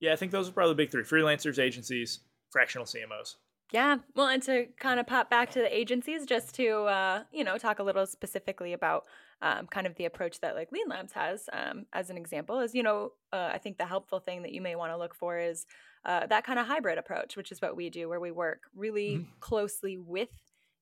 yeah, 0.00 0.12
I 0.12 0.16
think 0.16 0.30
those 0.32 0.48
are 0.48 0.52
probably 0.52 0.72
the 0.72 0.76
big 0.76 0.90
three: 0.90 1.02
freelancers, 1.02 1.58
agencies, 1.58 2.20
fractional 2.50 2.86
CMOs. 2.86 3.34
Yeah, 3.70 3.98
well, 4.14 4.28
and 4.28 4.42
to 4.44 4.66
kind 4.78 4.98
of 4.98 5.06
pop 5.06 5.28
back 5.28 5.50
to 5.50 5.58
the 5.58 5.76
agencies, 5.76 6.24
just 6.24 6.54
to 6.54 6.84
uh, 6.84 7.22
you 7.32 7.44
know 7.44 7.58
talk 7.58 7.78
a 7.78 7.82
little 7.82 8.06
specifically 8.06 8.72
about 8.72 9.04
um, 9.42 9.66
kind 9.66 9.86
of 9.86 9.94
the 9.96 10.06
approach 10.06 10.40
that 10.40 10.54
like 10.54 10.72
Lean 10.72 10.88
Labs 10.88 11.12
has, 11.12 11.50
um, 11.52 11.84
as 11.92 12.08
an 12.08 12.16
example, 12.16 12.60
is 12.60 12.74
you 12.74 12.82
know 12.82 13.12
uh, 13.32 13.50
I 13.52 13.58
think 13.58 13.76
the 13.76 13.84
helpful 13.84 14.20
thing 14.20 14.42
that 14.42 14.52
you 14.52 14.62
may 14.62 14.74
want 14.74 14.92
to 14.92 14.96
look 14.96 15.14
for 15.14 15.38
is 15.38 15.66
uh, 16.06 16.26
that 16.28 16.44
kind 16.44 16.58
of 16.58 16.66
hybrid 16.66 16.96
approach, 16.96 17.36
which 17.36 17.52
is 17.52 17.60
what 17.60 17.76
we 17.76 17.90
do, 17.90 18.08
where 18.08 18.20
we 18.20 18.30
work 18.30 18.62
really 18.74 19.16
mm-hmm. 19.16 19.30
closely 19.40 19.98
with 19.98 20.30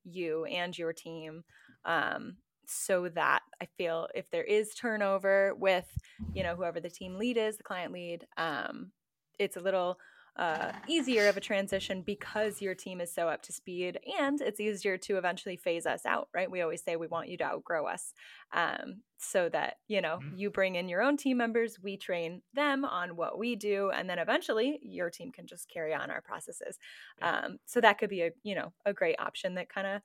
you 0.05 0.45
and 0.45 0.79
your 0.79 0.93
team, 0.93 1.43
um, 1.85 2.37
so 2.67 3.09
that 3.09 3.43
I 3.61 3.67
feel 3.77 4.07
if 4.15 4.31
there 4.31 4.45
is 4.45 4.75
turnover 4.75 5.55
with 5.57 5.89
you 6.33 6.45
know 6.45 6.55
whoever 6.55 6.79
the 6.79 6.91
team 6.91 7.17
lead 7.17 7.37
is, 7.37 7.57
the 7.57 7.65
client 7.65 7.93
lead, 7.93 8.29
um, 8.37 8.93
it's 9.41 9.57
a 9.57 9.61
little 9.61 9.99
uh, 10.39 10.73
easier 10.87 11.29
of 11.29 11.37
a 11.37 11.41
transition 11.41 12.03
because 12.03 12.61
your 12.61 12.75
team 12.75 13.01
is 13.01 13.13
so 13.13 13.29
up 13.29 13.43
to 13.43 13.53
speed 13.53 13.99
and 14.19 14.41
it's 14.41 14.61
easier 14.61 14.99
to 14.99 15.17
eventually 15.17 15.57
phase 15.57 15.87
us 15.87 16.05
out 16.05 16.29
right? 16.35 16.51
We 16.51 16.61
always 16.61 16.83
say 16.83 16.97
we 16.97 17.07
want 17.07 17.29
you 17.29 17.37
to 17.39 17.45
outgrow 17.45 17.87
us 17.87 18.13
um, 18.53 19.03
so 19.17 19.49
that 19.49 19.77
you 19.89 20.01
know 20.01 20.19
mm-hmm. 20.23 20.37
you 20.37 20.51
bring 20.51 20.77
in 20.77 20.89
your 20.89 21.03
own 21.03 21.17
team 21.17 21.39
members 21.39 21.79
we 21.83 21.97
train 21.97 22.43
them 22.55 22.85
on 22.85 23.17
what 23.17 23.39
we 23.39 23.57
do 23.57 23.91
and 23.91 24.11
then 24.11 24.19
eventually 24.19 24.79
your 24.83 25.09
team 25.09 25.33
can 25.33 25.47
just 25.47 25.69
carry 25.71 25.95
on 25.95 26.11
our 26.11 26.21
processes. 26.21 26.79
Um, 27.23 27.59
so 27.65 27.81
that 27.81 27.99
could 27.99 28.11
be 28.11 28.23
a 28.23 28.31
you 28.43 28.55
know 28.55 28.73
a 28.85 28.93
great 28.93 29.17
option 29.19 29.55
that 29.55 29.69
kind 29.69 29.87
of 29.87 30.03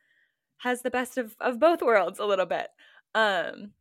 has 0.60 0.82
the 0.82 0.92
best 0.92 1.18
of, 1.18 1.36
of 1.40 1.60
both 1.60 1.82
worlds 1.82 2.20
a 2.20 2.26
little 2.26 2.46
bit. 2.46 2.68
Um, 3.16 3.72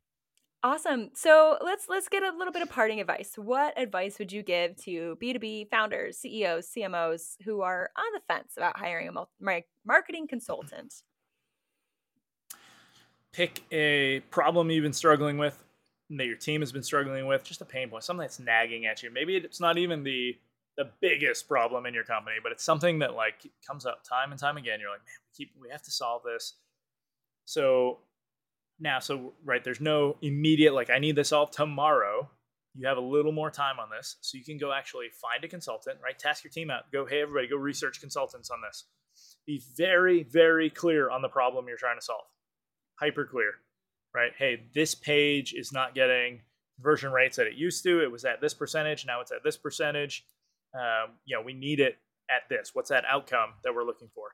Awesome. 0.63 1.09
So 1.15 1.57
let's 1.63 1.89
let's 1.89 2.07
get 2.07 2.21
a 2.21 2.37
little 2.37 2.53
bit 2.53 2.61
of 2.61 2.69
parting 2.69 2.99
advice. 2.99 3.33
What 3.35 3.73
advice 3.79 4.19
would 4.19 4.31
you 4.31 4.43
give 4.43 4.75
to 4.83 5.17
B2B 5.21 5.71
founders, 5.71 6.19
CEOs, 6.19 6.69
CMOs 6.69 7.35
who 7.43 7.61
are 7.61 7.89
on 7.97 8.13
the 8.13 8.21
fence 8.27 8.53
about 8.57 8.77
hiring 8.77 9.09
a 9.09 9.63
marketing 9.83 10.27
consultant? 10.27 10.93
Pick 13.31 13.63
a 13.71 14.19
problem 14.29 14.69
you've 14.69 14.83
been 14.83 14.93
struggling 14.93 15.39
with, 15.39 15.63
that 16.11 16.25
your 16.25 16.35
team 16.35 16.61
has 16.61 16.71
been 16.71 16.83
struggling 16.83 17.25
with, 17.25 17.43
just 17.43 17.61
a 17.61 17.65
pain 17.65 17.89
point, 17.89 18.03
something 18.03 18.21
that's 18.21 18.39
nagging 18.39 18.85
at 18.85 19.01
you. 19.01 19.09
Maybe 19.09 19.37
it's 19.37 19.59
not 19.59 19.79
even 19.79 20.03
the 20.03 20.37
the 20.77 20.89
biggest 21.01 21.47
problem 21.47 21.87
in 21.87 21.93
your 21.93 22.03
company, 22.03 22.37
but 22.41 22.51
it's 22.51 22.63
something 22.63 22.99
that 22.99 23.15
like 23.15 23.49
comes 23.65 23.87
up 23.87 24.03
time 24.03 24.31
and 24.31 24.39
time 24.39 24.57
again. 24.57 24.79
You're 24.79 24.91
like, 24.91 24.99
man, 24.99 25.15
we 25.25 25.35
keep 25.35 25.53
we 25.59 25.69
have 25.69 25.81
to 25.83 25.91
solve 25.91 26.21
this. 26.23 26.53
So 27.45 27.99
now 28.81 28.99
so 28.99 29.33
right 29.45 29.63
there's 29.63 29.79
no 29.79 30.17
immediate 30.21 30.73
like 30.73 30.89
i 30.89 30.99
need 30.99 31.15
this 31.15 31.31
all 31.31 31.47
tomorrow. 31.47 32.29
You 32.73 32.87
have 32.87 32.97
a 32.97 33.01
little 33.01 33.33
more 33.33 33.51
time 33.51 33.79
on 33.79 33.89
this 33.89 34.15
so 34.21 34.37
you 34.37 34.45
can 34.45 34.57
go 34.57 34.71
actually 34.71 35.07
find 35.21 35.43
a 35.43 35.47
consultant 35.47 35.97
right? 36.03 36.17
Task 36.17 36.43
your 36.43 36.51
team 36.51 36.71
out. 36.71 36.91
Go 36.91 37.05
hey 37.05 37.21
everybody 37.21 37.47
go 37.47 37.57
research 37.57 37.99
consultants 37.99 38.49
on 38.49 38.59
this. 38.67 38.85
Be 39.45 39.61
very 39.77 40.23
very 40.23 40.69
clear 40.69 41.09
on 41.09 41.21
the 41.21 41.29
problem 41.29 41.67
you're 41.67 41.77
trying 41.77 41.99
to 41.99 42.05
solve. 42.05 42.25
Hyper 42.99 43.25
clear 43.25 43.51
right? 44.15 44.31
Hey 44.37 44.63
this 44.73 44.95
page 44.95 45.53
is 45.53 45.71
not 45.71 45.95
getting 45.95 46.41
conversion 46.77 47.11
rates 47.11 47.37
that 47.37 47.47
it 47.47 47.55
used 47.55 47.83
to. 47.83 48.01
It 48.01 48.11
was 48.11 48.25
at 48.25 48.41
this 48.41 48.53
percentage. 48.53 49.05
Now 49.05 49.21
it's 49.21 49.31
at 49.31 49.43
this 49.43 49.57
percentage. 49.57 50.25
Um, 50.73 51.15
you 51.25 51.35
know 51.35 51.43
we 51.43 51.53
need 51.53 51.79
it 51.81 51.97
at 52.29 52.47
this. 52.49 52.71
What's 52.73 52.89
that 52.89 53.03
outcome 53.05 53.49
that 53.63 53.75
we're 53.75 53.85
looking 53.85 54.09
for? 54.15 54.29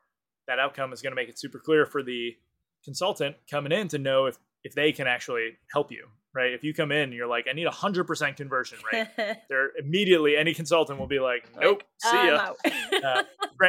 That 0.48 0.60
outcome 0.60 0.94
is 0.94 1.02
going 1.02 1.12
to 1.12 1.16
make 1.16 1.28
it 1.28 1.40
super 1.40 1.60
clear 1.60 1.86
for 1.86 2.04
the 2.04 2.38
consultant 2.84 3.36
coming 3.50 3.72
in 3.72 3.88
to 3.90 3.98
know 3.98 4.26
if 4.26 4.38
if 4.64 4.74
they 4.74 4.92
can 4.92 5.08
actually 5.08 5.58
help 5.72 5.92
you 5.92 6.08
right? 6.38 6.54
If 6.54 6.64
you 6.64 6.74
come 6.74 6.92
in 6.92 7.00
and 7.00 7.14
you're 7.14 7.28
like 7.28 7.48
i 7.50 7.54
need 7.54 7.66
a 7.66 7.72
100% 7.72 8.38
conversion 8.38 8.78
rate. 8.92 9.08
They're 9.50 9.72
immediately 9.78 10.38
any 10.38 10.54
consultant 10.54 11.00
will 11.00 11.08
be 11.08 11.20
like 11.20 11.50
nope 11.60 11.84
like, 12.06 12.14
see 12.14 12.28
ya. 12.28 12.54
uh, 13.06 13.24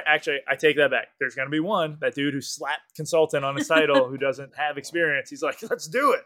actually 0.06 0.38
i 0.46 0.54
take 0.54 0.76
that 0.76 0.90
back. 0.90 1.08
There's 1.18 1.34
going 1.34 1.46
to 1.46 1.50
be 1.50 1.60
one 1.60 1.96
that 2.00 2.14
dude 2.14 2.34
who 2.34 2.40
slapped 2.40 2.94
consultant 2.94 3.44
on 3.44 3.56
his 3.56 3.66
title 3.66 4.08
who 4.08 4.18
doesn't 4.18 4.52
have 4.56 4.76
experience. 4.76 5.30
He's 5.30 5.42
like 5.42 5.58
let's 5.70 5.88
do 5.88 6.12
it. 6.12 6.24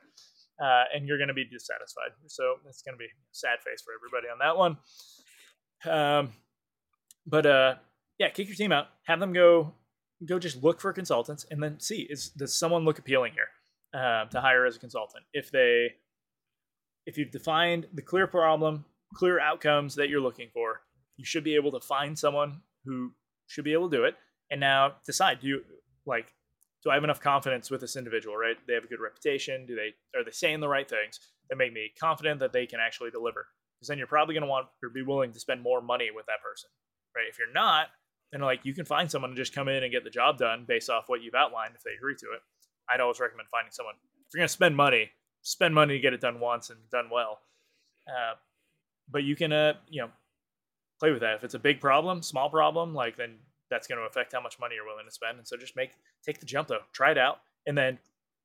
Uh, 0.62 0.85
and 0.95 1.07
you're 1.07 1.18
going 1.18 1.29
to 1.29 1.35
be 1.35 1.45
dissatisfied. 1.45 2.11
So 2.27 2.57
it's 2.68 2.83
going 2.83 2.95
to 2.95 2.99
be 2.99 3.09
sad 3.33 3.59
face 3.64 3.83
for 3.83 3.92
everybody 3.95 4.29
on 4.31 4.38
that 4.38 4.57
one. 4.57 4.77
Um, 5.85 6.33
but 7.27 7.47
uh, 7.47 7.75
yeah 8.18 8.31
kick 8.31 8.49
your 8.49 8.57
team 8.57 8.73
out. 8.73 8.88
Have 9.07 9.21
them 9.21 9.33
go 9.33 9.73
go 10.26 10.38
just 10.38 10.62
look 10.62 10.80
for 10.80 10.92
consultants 10.92 11.46
and 11.50 11.62
then 11.62 11.80
see 11.80 12.06
is 12.08 12.30
does 12.30 12.54
someone 12.54 12.85
look 12.85 12.98
appealing 12.98 13.32
here 13.32 13.48
uh, 14.00 14.26
to 14.26 14.40
hire 14.40 14.66
as 14.66 14.76
a 14.76 14.78
consultant? 14.78 15.24
If 15.32 15.50
they 15.50 15.94
if 17.06 17.18
you've 17.18 17.30
defined 17.30 17.87
the 17.92 18.02
clear 18.02 18.26
problem 18.26 18.85
clear 19.14 19.38
outcomes 19.40 19.94
that 19.96 20.08
you're 20.08 20.20
looking 20.20 20.48
for 20.54 20.80
you 21.16 21.24
should 21.24 21.44
be 21.44 21.54
able 21.54 21.72
to 21.72 21.80
find 21.80 22.18
someone 22.18 22.61
who 22.85 23.12
should 23.46 23.64
be 23.64 23.72
able 23.72 23.90
to 23.90 23.96
do 23.96 24.04
it. 24.04 24.14
And 24.50 24.61
now 24.61 24.94
decide 25.04 25.40
do 25.40 25.48
you 25.48 25.64
like 26.06 26.32
do 26.82 26.90
i 26.90 26.94
have 26.94 27.04
enough 27.04 27.20
confidence 27.20 27.70
with 27.70 27.80
this 27.80 27.96
individual 27.96 28.37
right? 28.37 28.56
They 28.66 28.74
have 28.74 28.85
a 28.85 28.88
good 28.88 29.00
reputation. 29.00 29.66
Do 29.66 29.74
they 29.74 29.94
are 30.18 30.24
they 30.24 30.30
saying 30.30 30.61
the 30.61 30.68
right 30.68 30.88
things 30.88 31.20
that 31.48 31.56
make 31.56 31.72
me 31.72 31.92
confident 32.00 32.40
that 32.40 32.52
they 32.52 32.66
can 32.66 32.80
actually 32.80 33.11
deliver? 33.11 33.46
Because 33.76 33.88
then 33.88 33.98
you're 33.98 34.06
probably 34.06 34.35
going 34.35 34.42
to 34.42 34.48
want 34.48 34.68
or 34.82 34.88
be 34.88 35.02
willing 35.02 35.32
to 35.32 35.40
spend 35.40 35.62
more 35.62 35.80
money 35.80 36.11
with 36.14 36.26
that 36.26 36.42
person 36.42 36.70
right? 37.14 37.26
If 37.28 37.38
you're 37.38 37.52
not 37.52 37.88
and 38.33 38.42
like 38.42 38.61
you 38.64 38.75
can 38.75 38.85
find 38.85 39.11
someone 39.11 39.31
to 39.31 39.37
just 39.37 39.55
come 39.55 39.68
in 39.68 39.83
and 39.83 39.92
get 39.92 40.05
the 40.05 40.11
job 40.11 40.38
done 40.38 40.64
based 40.66 40.90
off 40.90 41.05
what 41.09 41.23
you've 41.23 41.35
outlined 41.35 41.75
if 41.75 41.83
they 41.83 41.92
agree 41.92 42.16
to 42.16 42.27
it. 42.27 42.40
I'd 42.90 43.01
always 43.01 43.21
recommend 43.21 43.49
finding 43.51 43.73
someone. 43.73 43.95
If 44.27 44.35
you're 44.35 44.40
going 44.40 44.49
to 44.49 44.53
spend 44.53 44.77
money, 44.77 45.11
spend 45.42 45.75
money 45.75 45.95
to 45.95 46.01
get 46.01 46.12
it 46.12 46.21
done 46.21 46.40
once 46.40 46.71
and 46.71 46.79
done 46.90 47.09
well. 47.11 47.40
Uh, 48.09 48.35
but 49.11 49.25
you 49.25 49.37
can, 49.37 49.53
uh, 49.53 49.75
you 49.88 50.03
know, 50.03 50.11
play 50.99 51.11
with 51.11 51.21
that. 51.21 51.37
If 51.37 51.45
it's 51.45 51.55
a 51.55 51.59
big 51.59 51.81
problem, 51.81 52.23
small 52.23 52.49
problem, 52.49 52.95
like 52.95 53.16
then 53.16 53.37
that's 53.71 53.87
going 53.87 53.99
to 53.99 54.07
affect 54.07 54.33
how 54.33 54.40
much 54.40 54.59
money 54.59 54.75
you're 54.77 54.87
willing 54.87 55.07
to 55.07 55.12
spend. 55.12 55.38
And 55.38 55.47
so 55.47 55.57
just 55.57 55.77
make 55.77 55.90
take 56.25 56.40
the 56.40 56.47
jump 56.47 56.68
though, 56.68 56.81
try 56.92 57.11
it 57.11 57.18
out, 57.18 57.40
and 57.66 57.77
then 57.77 57.99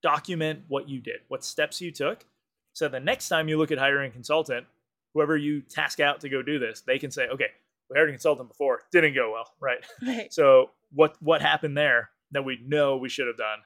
document 0.03 0.61
what 0.67 0.89
you 0.89 0.99
did, 0.99 1.21
what 1.27 1.43
steps 1.43 1.81
you 1.81 1.91
took. 1.91 2.25
So 2.73 2.87
the 2.87 2.99
next 2.99 3.29
time 3.29 3.47
you 3.47 3.57
look 3.57 3.71
at 3.71 3.77
hiring 3.77 4.09
a 4.09 4.13
consultant, 4.13 4.65
whoever 5.13 5.35
you 5.35 5.61
task 5.61 5.99
out 5.99 6.19
to 6.21 6.29
go 6.29 6.41
do 6.41 6.59
this, 6.59 6.81
they 6.81 6.99
can 6.99 7.11
say, 7.11 7.27
okay, 7.27 7.47
we 7.89 7.95
hired 7.95 8.09
a 8.09 8.11
consultant 8.13 8.49
before, 8.49 8.81
didn't 8.91 9.15
go 9.15 9.31
well, 9.31 9.51
right? 9.61 9.85
right. 10.05 10.33
So 10.33 10.71
what 10.91 11.15
what 11.21 11.41
happened 11.41 11.77
there 11.77 12.09
that 12.31 12.43
we 12.43 12.59
know 12.65 12.97
we 12.97 13.09
should 13.09 13.27
have 13.27 13.37
done, 13.37 13.59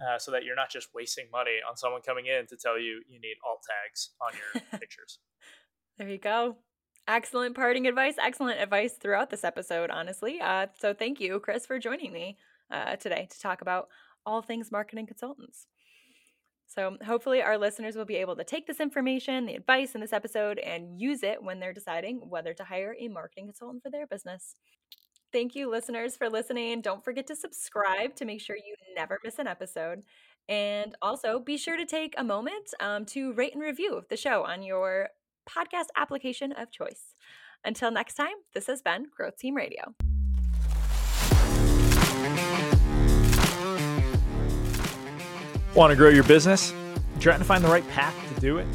uh, 0.00 0.18
so 0.18 0.30
that 0.32 0.44
you're 0.44 0.56
not 0.56 0.70
just 0.70 0.88
wasting 0.94 1.26
money 1.30 1.58
on 1.68 1.76
someone 1.76 2.02
coming 2.02 2.26
in 2.26 2.46
to 2.46 2.56
tell 2.56 2.78
you 2.78 3.02
you 3.08 3.20
need 3.20 3.36
alt 3.46 3.60
tags 3.68 4.10
on 4.20 4.32
your 4.34 4.62
pictures. 4.80 5.18
There 5.98 6.08
you 6.08 6.18
go. 6.18 6.56
Excellent 7.08 7.54
parting 7.54 7.86
advice. 7.86 8.14
Excellent 8.18 8.60
advice 8.60 8.94
throughout 8.94 9.30
this 9.30 9.44
episode, 9.44 9.90
honestly. 9.90 10.40
Uh, 10.40 10.66
so 10.78 10.92
thank 10.92 11.20
you, 11.20 11.38
Chris, 11.38 11.64
for 11.64 11.78
joining 11.78 12.12
me 12.12 12.36
uh, 12.70 12.96
today 12.96 13.28
to 13.30 13.40
talk 13.40 13.60
about 13.60 13.88
all 14.24 14.42
things 14.42 14.72
marketing 14.72 15.06
consultants. 15.06 15.66
So, 16.66 16.96
hopefully, 17.04 17.42
our 17.42 17.56
listeners 17.56 17.96
will 17.96 18.04
be 18.04 18.16
able 18.16 18.36
to 18.36 18.44
take 18.44 18.66
this 18.66 18.80
information, 18.80 19.46
the 19.46 19.54
advice 19.54 19.94
in 19.94 20.00
this 20.00 20.12
episode, 20.12 20.58
and 20.58 21.00
use 21.00 21.22
it 21.22 21.42
when 21.42 21.60
they're 21.60 21.72
deciding 21.72 22.28
whether 22.28 22.52
to 22.54 22.64
hire 22.64 22.96
a 22.98 23.08
marketing 23.08 23.46
consultant 23.46 23.82
for 23.82 23.90
their 23.90 24.06
business. 24.06 24.56
Thank 25.32 25.54
you, 25.54 25.70
listeners, 25.70 26.16
for 26.16 26.28
listening. 26.28 26.80
Don't 26.80 27.04
forget 27.04 27.26
to 27.28 27.36
subscribe 27.36 28.16
to 28.16 28.24
make 28.24 28.40
sure 28.40 28.56
you 28.56 28.74
never 28.94 29.18
miss 29.22 29.38
an 29.38 29.46
episode. 29.46 30.02
And 30.48 30.94
also, 31.02 31.38
be 31.38 31.56
sure 31.56 31.76
to 31.76 31.84
take 31.84 32.14
a 32.16 32.24
moment 32.24 32.72
um, 32.80 33.04
to 33.06 33.32
rate 33.34 33.54
and 33.54 33.62
review 33.62 34.02
the 34.08 34.16
show 34.16 34.44
on 34.44 34.62
your 34.62 35.08
podcast 35.48 35.86
application 35.96 36.52
of 36.52 36.70
choice. 36.70 37.14
Until 37.64 37.90
next 37.90 38.14
time, 38.14 38.34
this 38.54 38.66
has 38.66 38.82
been 38.82 39.06
Growth 39.16 39.38
Team 39.38 39.56
Radio. 39.56 39.94
Want 45.76 45.90
to 45.90 45.96
grow 45.96 46.08
your 46.08 46.24
business? 46.24 46.72
trying 47.20 47.38
to 47.38 47.44
find 47.44 47.62
the 47.62 47.68
right 47.68 47.86
path 47.90 48.14
to 48.34 48.40
do 48.40 48.56
it? 48.58 48.66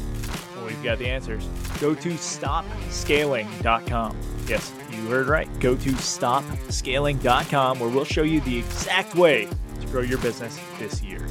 Well, 0.56 0.64
we've 0.66 0.82
got 0.82 0.98
the 0.98 1.08
answers. 1.08 1.44
Go 1.80 1.94
to 1.96 2.10
stopscaling.com. 2.10 4.16
Yes, 4.46 4.72
you 4.90 5.08
heard 5.08 5.26
right. 5.26 5.48
Go 5.60 5.74
to 5.76 5.90
stopscaling.com 5.90 7.80
where 7.80 7.88
we'll 7.88 8.04
show 8.04 8.22
you 8.22 8.40
the 8.42 8.58
exact 8.58 9.16
way 9.16 9.48
to 9.80 9.86
grow 9.88 10.02
your 10.02 10.18
business 10.18 10.60
this 10.78 11.02
year. 11.02 11.26